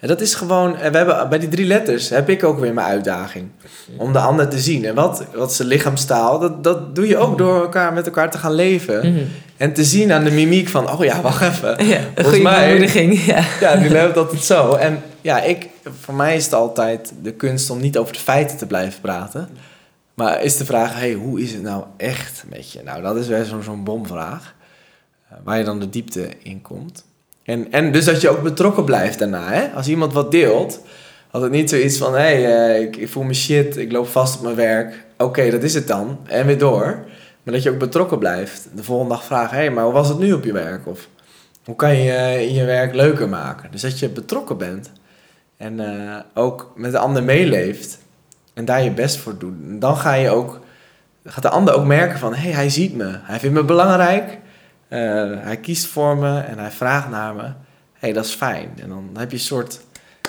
En 0.00 0.08
dat 0.08 0.20
is 0.20 0.34
gewoon, 0.34 0.76
en 0.76 0.90
we 0.90 0.96
hebben, 0.96 1.28
bij 1.28 1.38
die 1.38 1.48
drie 1.48 1.66
letters 1.66 2.08
heb 2.08 2.28
ik 2.28 2.44
ook 2.44 2.58
weer 2.58 2.72
mijn 2.72 2.86
uitdaging. 2.86 3.48
Om 3.96 4.12
de 4.12 4.18
ander 4.18 4.48
te 4.48 4.58
zien. 4.58 4.84
En 4.84 4.94
wat, 4.94 5.24
wat 5.34 5.50
is 5.50 5.56
zijn 5.56 5.68
lichaamstaal? 5.68 6.38
Dat, 6.38 6.64
dat 6.64 6.94
doe 6.94 7.06
je 7.06 7.16
ook 7.16 7.38
door 7.38 7.60
elkaar 7.60 7.92
met 7.92 8.06
elkaar 8.06 8.30
te 8.30 8.38
gaan 8.38 8.52
leven. 8.52 9.12
Mhm. 9.12 9.24
En 9.56 9.72
te 9.72 9.84
zien 9.84 10.12
aan 10.12 10.24
de 10.24 10.30
mimiek 10.30 10.68
van, 10.68 10.90
oh 10.90 11.04
ja, 11.04 11.20
wacht 11.20 11.42
even. 11.42 11.86
Ja, 11.86 12.00
goede 12.22 12.42
bemoediging. 12.42 13.24
Ja. 13.24 13.44
Ja, 13.60 13.74
nu 13.74 13.90
loopt 13.90 14.30
het 14.30 14.44
zo. 14.44 14.72
En 14.72 15.02
ja, 15.20 15.42
ik, 15.42 15.68
voor 16.00 16.14
mij 16.14 16.36
is 16.36 16.44
het 16.44 16.54
altijd 16.54 17.12
de 17.22 17.32
kunst 17.32 17.70
om 17.70 17.80
niet 17.80 17.98
over 17.98 18.12
de 18.12 18.18
feiten 18.18 18.56
te 18.56 18.66
blijven 18.66 19.00
praten. 19.00 19.48
Maar 20.20 20.42
is 20.42 20.56
de 20.56 20.64
vraag, 20.64 20.94
hey, 20.94 21.12
hoe 21.12 21.40
is 21.40 21.52
het 21.52 21.62
nou 21.62 21.84
echt 21.96 22.44
met 22.48 22.72
je? 22.72 22.82
Nou, 22.82 23.02
dat 23.02 23.16
is 23.16 23.26
weer 23.26 23.44
zo'n 23.44 23.84
bomvraag. 23.84 24.54
eh, 25.28 25.36
waar 25.44 25.58
je 25.58 25.64
dan 25.64 25.80
de 25.80 25.90
diepte 25.90 26.28
in 26.42 26.62
komt. 26.62 27.04
En, 27.42 27.72
en 27.72 27.92
dus 27.92 28.04
dat 28.04 28.20
je 28.20 28.28
ook 28.28 28.42
betrokken 28.42 28.84
blijft 28.84 29.18
daarna. 29.18 29.52
Hè? 29.52 29.68
Als 29.68 29.88
iemand 29.88 30.12
wat 30.12 30.30
deelt, 30.30 30.80
had 31.30 31.42
het 31.42 31.50
niet 31.50 31.70
zoiets 31.70 31.98
van: 31.98 32.12
hé, 32.12 32.18
hey, 32.18 32.74
eh, 32.74 32.82
ik, 32.82 32.96
ik, 32.96 33.08
voel 33.08 33.22
me 33.22 33.34
shit, 33.34 33.76
ik 33.76 33.92
loop 33.92 34.08
vast 34.08 34.36
op 34.36 34.42
mijn 34.42 34.54
werk. 34.54 35.04
Oké, 35.18 35.50
dat 35.50 35.62
is 35.62 35.74
het 35.74 35.86
dan. 35.86 36.18
En 36.26 36.46
weer 36.46 36.58
door. 36.58 37.04
Maar 37.42 37.54
dat 37.54 37.62
je 37.62 37.70
ook 37.70 37.78
betrokken 37.78 38.18
blijft. 38.18 38.68
De 38.74 38.82
volgende 38.82 39.14
dag 39.14 39.24
vragen: 39.24 39.56
hé, 39.56 39.62
hey, 39.62 39.70
maar 39.70 39.84
hoe 39.84 39.92
was 39.92 40.08
het 40.08 40.18
nu 40.18 40.32
op 40.32 40.44
je 40.44 40.52
werk? 40.52 40.86
Of 40.86 41.08
hoe 41.64 41.76
kan 41.76 41.96
je 41.96 42.46
in 42.48 42.54
je 42.54 42.64
werk 42.64 42.94
leuker 42.94 43.28
maken? 43.28 43.70
Dus 43.70 43.82
dat 43.82 43.98
je 43.98 44.08
betrokken 44.08 44.56
bent. 44.58 44.92
En 45.56 45.80
ook 46.34 46.72
met 46.76 46.92
de 46.92 46.98
ander 46.98 47.22
meeleeft. 47.22 47.98
En 48.60 48.66
daar 48.66 48.82
je 48.82 48.90
best 48.90 49.16
voor 49.16 49.38
doet. 49.38 49.54
En 49.68 49.78
dan 49.78 49.96
ga 49.96 50.14
je 50.14 50.30
ook, 50.30 50.60
gaat 51.24 51.42
de 51.42 51.48
ander 51.48 51.74
ook 51.74 51.84
merken 51.84 52.18
van... 52.18 52.34
hé, 52.34 52.40
hey, 52.40 52.52
hij 52.52 52.70
ziet 52.70 52.94
me. 52.94 53.18
Hij 53.22 53.38
vindt 53.38 53.54
me 53.54 53.64
belangrijk. 53.64 54.38
Uh, 54.88 54.98
hij 55.38 55.56
kiest 55.56 55.86
voor 55.86 56.16
me 56.16 56.40
en 56.40 56.58
hij 56.58 56.70
vraagt 56.70 57.10
naar 57.10 57.34
me. 57.34 57.42
Hé, 57.42 57.52
hey, 57.92 58.12
dat 58.12 58.24
is 58.24 58.34
fijn. 58.34 58.70
En 58.82 58.88
dan 58.88 59.10
heb 59.18 59.30
je 59.30 59.36
een 59.36 59.42
soort 59.42 59.80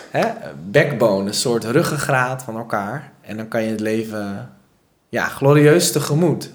hè, 0.09 0.25
backbone, 0.69 1.27
een 1.27 1.33
soort 1.33 1.63
ruggengraat 1.63 2.43
van 2.43 2.57
elkaar. 2.57 3.11
En 3.21 3.37
dan 3.37 3.47
kan 3.47 3.63
je 3.63 3.69
het 3.69 3.79
leven 3.79 4.49
ja, 5.09 5.27
glorieus 5.27 5.91
tegemoet. 5.91 6.49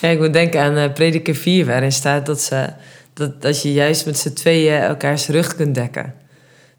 Ja, 0.00 0.08
ik 0.08 0.18
moet 0.18 0.32
denken 0.32 0.60
aan 0.60 0.76
uh, 0.76 0.92
Prediker 0.92 1.34
4, 1.34 1.66
waarin 1.66 1.92
staat 1.92 2.26
dat, 2.26 2.40
ze, 2.40 2.72
dat, 3.12 3.42
dat 3.42 3.62
je 3.62 3.72
juist 3.72 4.06
met 4.06 4.18
z'n 4.18 4.32
tweeën 4.32 4.80
elkaars 4.80 5.28
rug 5.28 5.54
kunt 5.54 5.74
dekken. 5.74 6.14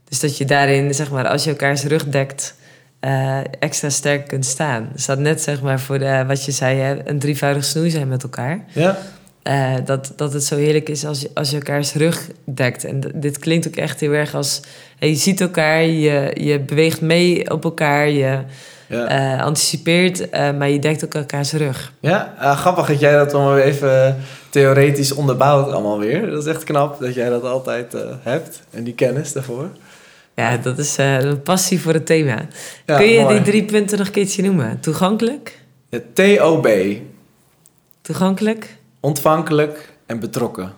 Dus 0.09 0.19
dat 0.19 0.37
je 0.37 0.45
daarin, 0.45 0.93
zeg 0.93 1.11
maar, 1.11 1.27
als 1.27 1.43
je 1.43 1.49
elkaars 1.49 1.83
rug 1.83 2.05
dekt, 2.05 2.55
uh, 3.01 3.39
extra 3.59 3.89
sterk 3.89 4.27
kunt 4.27 4.45
staan. 4.45 4.89
Dus 4.93 5.05
dat 5.05 5.19
net, 5.19 5.41
zeg 5.41 5.61
maar, 5.61 5.79
voor 5.79 5.99
de, 5.99 6.23
wat 6.27 6.45
je 6.45 6.51
zei, 6.51 6.79
hè, 6.79 7.09
een 7.09 7.19
drievoudig 7.19 7.63
snoei 7.63 7.89
zijn 7.89 8.07
met 8.07 8.23
elkaar. 8.23 8.63
Ja. 8.67 8.97
Uh, 9.43 9.73
dat, 9.85 10.13
dat 10.15 10.33
het 10.33 10.43
zo 10.43 10.55
heerlijk 10.55 10.89
is 10.89 11.05
als 11.05 11.21
je, 11.21 11.29
als 11.33 11.49
je 11.49 11.55
elkaars 11.55 11.93
rug 11.93 12.27
dekt. 12.45 12.83
En 12.83 13.01
dit 13.15 13.39
klinkt 13.39 13.67
ook 13.67 13.75
echt 13.75 13.99
heel 13.99 14.11
erg 14.11 14.35
als... 14.35 14.61
Hey, 14.99 15.09
je 15.09 15.15
ziet 15.15 15.41
elkaar, 15.41 15.81
je, 15.81 16.31
je 16.33 16.59
beweegt 16.59 17.01
mee 17.01 17.51
op 17.51 17.63
elkaar, 17.63 18.09
je 18.09 18.39
ja. 18.87 19.35
uh, 19.37 19.43
anticipeert... 19.43 20.31
maar 20.31 20.69
je 20.69 20.79
dekt 20.79 21.05
ook 21.05 21.13
elkaars 21.13 21.53
rug. 21.53 21.93
Ja, 21.99 22.33
grappig 22.55 22.87
dat 22.87 22.99
jij 22.99 23.13
dat 23.13 23.31
dan 23.31 23.53
weer 23.53 23.63
even 23.63 24.17
theoretisch 24.49 25.11
onderbouwt 25.11 25.71
allemaal 25.71 25.99
weer. 25.99 26.29
Dat 26.29 26.45
is 26.45 26.53
echt 26.53 26.63
knap 26.63 26.99
dat 26.99 27.13
jij 27.13 27.29
dat 27.29 27.43
altijd 27.43 27.95
hebt 28.23 28.61
en 28.71 28.83
die 28.83 28.93
kennis 28.93 29.33
daarvoor. 29.33 29.69
Ja, 30.37 30.57
dat 30.57 30.77
is 30.77 30.99
uh, 30.99 31.19
een 31.19 31.41
passie 31.41 31.81
voor 31.81 31.93
het 31.93 32.05
thema. 32.05 32.47
Kun 32.85 33.05
je 33.05 33.21
mooi. 33.21 33.35
die 33.35 33.43
drie 33.43 33.65
punten 33.65 33.97
nog 33.97 34.07
een 34.07 34.13
keertje 34.13 34.41
noemen? 34.41 34.79
Toegankelijk? 34.79 35.59
Ja, 35.89 35.99
TOB. 36.13 36.67
Toegankelijk? 38.01 38.77
Ontvankelijk 38.99 39.93
en 40.05 40.19
betrokken. 40.19 40.73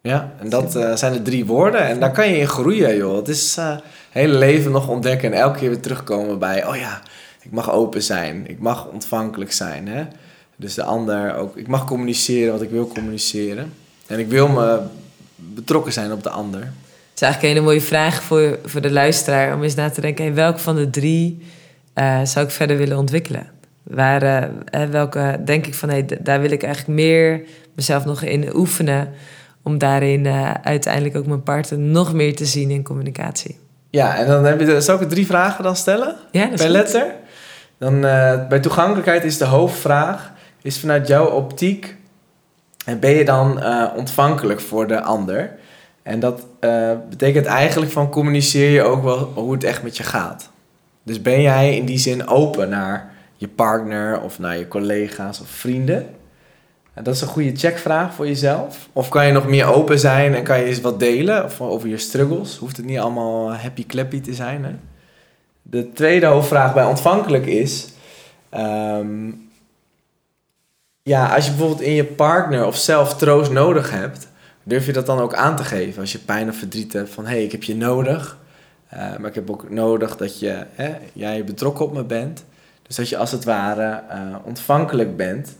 Ja, 0.00 0.32
en 0.38 0.48
dat 0.48 0.76
uh, 0.76 0.96
zijn 0.96 1.12
de 1.12 1.22
drie 1.22 1.46
woorden. 1.46 1.80
En 1.80 2.00
daar 2.00 2.12
kan 2.12 2.28
je 2.28 2.36
in 2.36 2.48
groeien, 2.48 2.96
joh. 2.96 3.16
Het 3.16 3.28
is 3.28 3.56
uh, 3.58 3.76
hele 4.10 4.38
leven 4.38 4.72
nog 4.72 4.88
ontdekken 4.88 5.32
en 5.32 5.38
elke 5.38 5.58
keer 5.58 5.68
weer 5.68 5.80
terugkomen 5.80 6.38
bij... 6.38 6.66
oh 6.66 6.76
ja, 6.76 7.02
ik 7.42 7.50
mag 7.50 7.72
open 7.72 8.02
zijn. 8.02 8.46
Ik 8.48 8.58
mag 8.58 8.88
ontvankelijk 8.88 9.52
zijn, 9.52 9.88
hè. 9.88 10.06
Dus 10.56 10.74
de 10.74 10.84
ander 10.84 11.34
ook... 11.34 11.56
Ik 11.56 11.66
mag 11.66 11.84
communiceren 11.84 12.52
wat 12.52 12.62
ik 12.62 12.70
wil 12.70 12.88
communiceren. 12.88 13.72
En 14.06 14.18
ik 14.18 14.28
wil 14.28 14.48
me 14.48 14.80
betrokken 15.36 15.92
zijn 15.92 16.12
op 16.12 16.22
de 16.22 16.30
ander 16.30 16.72
is 17.20 17.26
eigenlijk 17.26 17.42
een 17.42 17.62
hele 17.62 17.72
mooie 17.72 17.86
vraag 17.86 18.22
voor, 18.22 18.58
voor 18.64 18.80
de 18.80 18.90
luisteraar 18.90 19.54
om 19.54 19.62
eens 19.62 19.74
na 19.74 19.90
te 19.90 20.00
denken: 20.00 20.24
hey, 20.24 20.34
welke 20.34 20.58
van 20.58 20.76
de 20.76 20.90
drie 20.90 21.46
uh, 21.94 22.20
zou 22.24 22.44
ik 22.46 22.52
verder 22.52 22.76
willen 22.76 22.98
ontwikkelen? 22.98 23.46
Waar, 23.82 24.22
uh, 24.22 24.84
welke 24.90 25.40
denk 25.44 25.66
ik 25.66 25.74
van 25.74 25.88
hey, 25.88 26.06
daar 26.20 26.40
wil 26.40 26.50
ik 26.50 26.62
eigenlijk 26.62 27.00
meer 27.00 27.42
mezelf 27.74 28.04
nog 28.04 28.22
in 28.22 28.56
oefenen 28.56 29.12
om 29.62 29.78
daarin 29.78 30.24
uh, 30.24 30.50
uiteindelijk 30.62 31.16
ook 31.16 31.26
mijn 31.26 31.42
partner 31.42 31.78
nog 31.78 32.12
meer 32.12 32.36
te 32.36 32.44
zien 32.44 32.70
in 32.70 32.82
communicatie. 32.82 33.58
Ja, 33.90 34.16
en 34.16 34.26
dan 34.26 34.44
heb 34.44 34.60
je, 34.60 34.80
zou 34.80 35.02
ik 35.02 35.08
drie 35.08 35.26
vragen 35.26 35.64
dan 35.64 35.76
stellen? 35.76 36.16
Ja, 36.30 36.48
letter. 36.54 37.06
Dan, 37.78 38.00
bij 38.48 38.60
toegankelijkheid 38.60 39.24
is 39.24 39.38
de 39.38 39.44
hoofdvraag: 39.44 40.32
is 40.62 40.78
vanuit 40.78 41.06
jouw 41.06 41.26
optiek 41.26 41.96
ben 43.00 43.10
je 43.10 43.24
dan 43.24 43.64
ontvankelijk 43.96 44.60
voor 44.60 44.86
de 44.86 45.02
ander? 45.02 45.58
En 46.02 46.20
dat 46.20 46.46
uh, 46.60 46.92
betekent 47.08 47.46
eigenlijk 47.46 47.92
van 47.92 48.10
communiceer 48.10 48.70
je 48.70 48.82
ook 48.82 49.02
wel 49.02 49.18
hoe 49.18 49.52
het 49.52 49.64
echt 49.64 49.82
met 49.82 49.96
je 49.96 50.02
gaat. 50.02 50.50
Dus 51.02 51.22
ben 51.22 51.42
jij 51.42 51.76
in 51.76 51.84
die 51.84 51.98
zin 51.98 52.26
open 52.26 52.68
naar 52.68 53.12
je 53.36 53.48
partner 53.48 54.20
of 54.20 54.38
naar 54.38 54.58
je 54.58 54.68
collega's 54.68 55.40
of 55.40 55.48
vrienden? 55.48 56.06
En 56.94 57.04
dat 57.04 57.14
is 57.14 57.20
een 57.20 57.28
goede 57.28 57.56
checkvraag 57.56 58.14
voor 58.14 58.26
jezelf. 58.26 58.88
Of 58.92 59.08
kan 59.08 59.26
je 59.26 59.32
nog 59.32 59.46
meer 59.46 59.66
open 59.66 59.98
zijn 59.98 60.34
en 60.34 60.42
kan 60.42 60.58
je 60.58 60.64
eens 60.64 60.80
wat 60.80 60.98
delen 60.98 61.50
over 61.58 61.88
je 61.88 61.98
struggles? 61.98 62.56
Hoeft 62.56 62.76
het 62.76 62.86
niet 62.86 62.98
allemaal 62.98 63.54
happy 63.54 63.86
clappy 63.86 64.20
te 64.20 64.34
zijn. 64.34 64.64
Hè? 64.64 64.72
De 65.62 65.92
tweede 65.92 66.26
hoofdvraag 66.26 66.74
bij 66.74 66.84
ontvankelijk 66.84 67.46
is... 67.46 67.88
Um, 68.54 69.48
ja, 71.02 71.34
als 71.34 71.44
je 71.44 71.50
bijvoorbeeld 71.50 71.80
in 71.80 71.92
je 71.92 72.04
partner 72.04 72.66
of 72.66 72.76
zelf 72.76 73.16
troost 73.16 73.50
nodig 73.50 73.90
hebt 73.90 74.28
durf 74.62 74.86
je 74.86 74.92
dat 74.92 75.06
dan 75.06 75.18
ook 75.18 75.34
aan 75.34 75.56
te 75.56 75.64
geven 75.64 76.00
als 76.00 76.12
je 76.12 76.18
pijn 76.18 76.48
of 76.48 76.56
verdriet 76.56 76.92
hebt 76.92 77.10
van 77.10 77.24
hé, 77.24 77.30
hey, 77.30 77.44
ik 77.44 77.52
heb 77.52 77.62
je 77.62 77.76
nodig. 77.76 78.38
Uh, 78.94 78.98
maar 78.98 79.28
ik 79.28 79.34
heb 79.34 79.50
ook 79.50 79.70
nodig 79.70 80.16
dat 80.16 80.38
je, 80.38 80.66
hè, 80.72 80.96
jij 81.12 81.44
betrokken 81.44 81.84
op 81.84 81.92
me 81.92 82.04
bent. 82.04 82.44
Dus 82.82 82.96
dat 82.96 83.08
je 83.08 83.16
als 83.16 83.32
het 83.32 83.44
ware 83.44 84.02
uh, 84.10 84.36
ontvankelijk 84.44 85.16
bent. 85.16 85.56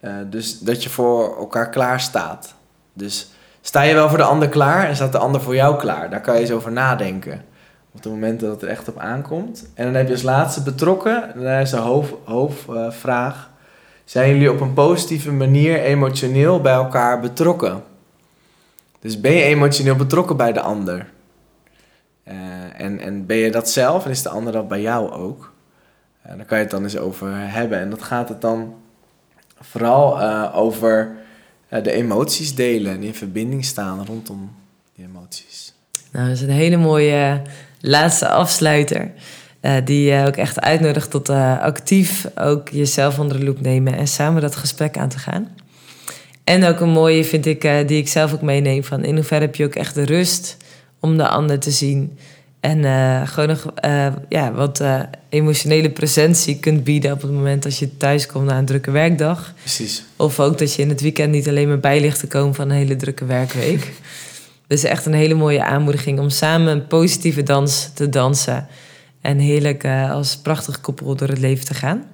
Uh, 0.00 0.14
dus 0.30 0.58
dat 0.58 0.82
je 0.82 0.88
voor 0.88 1.38
elkaar 1.38 1.70
klaar 1.70 2.00
staat. 2.00 2.54
Dus 2.92 3.30
sta 3.60 3.82
je 3.82 3.94
wel 3.94 4.08
voor 4.08 4.18
de 4.18 4.24
ander 4.24 4.48
klaar 4.48 4.88
en 4.88 4.94
staat 4.94 5.12
de 5.12 5.18
ander 5.18 5.40
voor 5.40 5.54
jou 5.54 5.76
klaar. 5.76 6.10
Daar 6.10 6.20
kan 6.20 6.34
je 6.34 6.40
eens 6.40 6.50
over 6.50 6.72
nadenken. 6.72 7.44
Op 7.92 8.02
het 8.02 8.12
moment 8.12 8.40
dat 8.40 8.50
het 8.50 8.62
er 8.62 8.68
echt 8.68 8.88
op 8.88 8.98
aankomt. 8.98 9.68
En 9.74 9.84
dan 9.84 9.94
heb 9.94 10.06
je 10.06 10.12
als 10.12 10.22
laatste 10.22 10.62
betrokken. 10.62 11.34
En 11.34 11.40
daar 11.40 11.60
is 11.60 11.70
de 11.70 11.76
hoofd, 11.76 12.12
hoofdvraag. 12.24 13.50
Zijn 14.04 14.28
jullie 14.28 14.50
op 14.50 14.60
een 14.60 14.74
positieve 14.74 15.32
manier 15.32 15.80
emotioneel 15.80 16.60
bij 16.60 16.72
elkaar 16.72 17.20
betrokken? 17.20 17.82
Dus 19.02 19.20
ben 19.20 19.32
je 19.32 19.42
emotioneel 19.42 19.96
betrokken 19.96 20.36
bij 20.36 20.52
de 20.52 20.60
ander? 20.60 21.06
Uh, 22.28 22.34
en, 22.80 23.00
en 23.00 23.26
ben 23.26 23.36
je 23.36 23.50
dat 23.50 23.70
zelf 23.70 24.04
en 24.04 24.10
is 24.10 24.22
de 24.22 24.28
ander 24.28 24.52
dat 24.52 24.68
bij 24.68 24.80
jou 24.80 25.10
ook? 25.10 25.52
Uh, 26.26 26.36
dan 26.36 26.44
kan 26.44 26.56
je 26.56 26.62
het 26.62 26.72
dan 26.72 26.82
eens 26.82 26.96
over 26.96 27.28
hebben. 27.34 27.78
En 27.78 27.90
dat 27.90 28.02
gaat 28.02 28.28
het 28.28 28.40
dan 28.40 28.74
vooral 29.60 30.20
uh, 30.20 30.52
over 30.54 31.10
de 31.68 31.92
emoties 31.92 32.54
delen 32.54 32.92
en 32.92 33.02
in 33.02 33.14
verbinding 33.14 33.64
staan 33.64 34.06
rondom 34.06 34.54
die 34.94 35.06
emoties. 35.06 35.74
Nou, 36.12 36.26
dat 36.26 36.36
is 36.36 36.42
een 36.42 36.50
hele 36.50 36.76
mooie 36.76 37.42
laatste 37.80 38.28
afsluiter. 38.28 39.10
die 39.84 40.10
je 40.10 40.26
ook 40.26 40.36
echt 40.36 40.60
uitnodigt 40.60 41.10
tot 41.10 41.28
actief 41.28 42.26
ook 42.34 42.68
jezelf 42.68 43.18
onder 43.18 43.38
de 43.38 43.44
loep 43.44 43.60
nemen 43.60 43.96
en 43.96 44.06
samen 44.06 44.42
dat 44.42 44.56
gesprek 44.56 44.98
aan 44.98 45.08
te 45.08 45.18
gaan. 45.18 45.48
En 46.44 46.64
ook 46.64 46.80
een 46.80 46.88
mooie 46.88 47.24
vind 47.24 47.46
ik, 47.46 47.64
uh, 47.64 47.86
die 47.86 47.98
ik 47.98 48.08
zelf 48.08 48.32
ook 48.32 48.42
meeneem 48.42 48.84
van 48.84 49.04
in 49.04 49.14
hoeverre 49.14 49.44
heb 49.44 49.54
je 49.54 49.64
ook 49.64 49.74
echt 49.74 49.94
de 49.94 50.04
rust 50.04 50.56
om 51.00 51.16
de 51.16 51.28
ander 51.28 51.58
te 51.58 51.70
zien. 51.70 52.18
En 52.60 52.78
uh, 52.78 53.26
gewoon 53.26 53.48
nog 53.48 53.66
uh, 53.84 54.06
ja, 54.28 54.52
wat 54.52 54.82
emotionele 55.28 55.90
presentie 55.90 56.58
kunt 56.58 56.84
bieden 56.84 57.12
op 57.12 57.22
het 57.22 57.30
moment 57.30 57.62
dat 57.62 57.78
je 57.78 57.96
thuis 57.96 58.26
komt 58.26 58.46
na 58.46 58.58
een 58.58 58.64
drukke 58.64 58.90
werkdag. 58.90 59.54
Precies. 59.58 60.04
Of 60.16 60.40
ook 60.40 60.58
dat 60.58 60.74
je 60.74 60.82
in 60.82 60.88
het 60.88 61.00
weekend 61.00 61.32
niet 61.32 61.48
alleen 61.48 61.68
maar 61.68 61.80
bij 61.80 62.00
ligt 62.00 62.18
te 62.18 62.26
komen 62.26 62.54
van 62.54 62.70
een 62.70 62.76
hele 62.76 62.96
drukke 62.96 63.24
werkweek. 63.24 63.92
dus 64.66 64.84
echt 64.84 65.06
een 65.06 65.14
hele 65.14 65.34
mooie 65.34 65.64
aanmoediging 65.64 66.18
om 66.18 66.30
samen 66.30 66.72
een 66.72 66.86
positieve 66.86 67.42
dans 67.42 67.90
te 67.94 68.08
dansen. 68.08 68.66
En 69.20 69.38
heerlijk 69.38 69.84
als 70.10 70.36
prachtig 70.36 70.80
koppel 70.80 71.16
door 71.16 71.28
het 71.28 71.38
leven 71.38 71.64
te 71.64 71.74
gaan. 71.74 72.04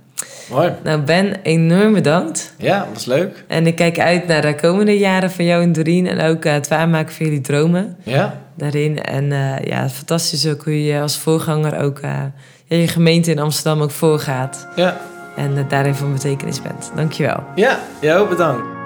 Mooi. 0.50 0.72
Nou 0.82 1.00
Ben, 1.00 1.36
enorm 1.42 1.92
bedankt. 1.92 2.54
Ja, 2.56 2.78
dat 2.78 2.88
was 2.92 3.04
leuk. 3.04 3.44
En 3.46 3.66
ik 3.66 3.76
kijk 3.76 3.98
uit 3.98 4.26
naar 4.26 4.42
de 4.42 4.54
komende 4.54 4.98
jaren 4.98 5.30
van 5.30 5.44
jou 5.44 5.62
en 5.62 5.72
Doreen. 5.72 6.06
En 6.06 6.20
ook 6.20 6.44
uh, 6.44 6.52
het 6.52 6.68
waarmaken 6.68 7.14
van 7.14 7.26
jullie 7.26 7.40
dromen. 7.40 7.96
Ja. 8.02 8.40
Daarin. 8.54 9.02
En 9.02 9.24
uh, 9.24 9.58
ja, 9.58 9.88
fantastisch 9.88 10.46
ook 10.46 10.64
hoe 10.64 10.84
je 10.84 11.00
als 11.00 11.18
voorganger 11.18 11.78
ook 11.78 12.00
uh, 12.00 12.22
je 12.66 12.88
gemeente 12.88 13.30
in 13.30 13.38
Amsterdam 13.38 13.82
ook 13.82 13.90
voorgaat. 13.90 14.68
Ja. 14.76 15.00
En 15.36 15.66
daarin 15.68 15.94
van 15.94 16.12
betekenis 16.12 16.62
bent. 16.62 16.90
Dankjewel. 16.94 17.44
Ja, 17.54 17.78
jou 18.00 18.28
bedankt. 18.28 18.77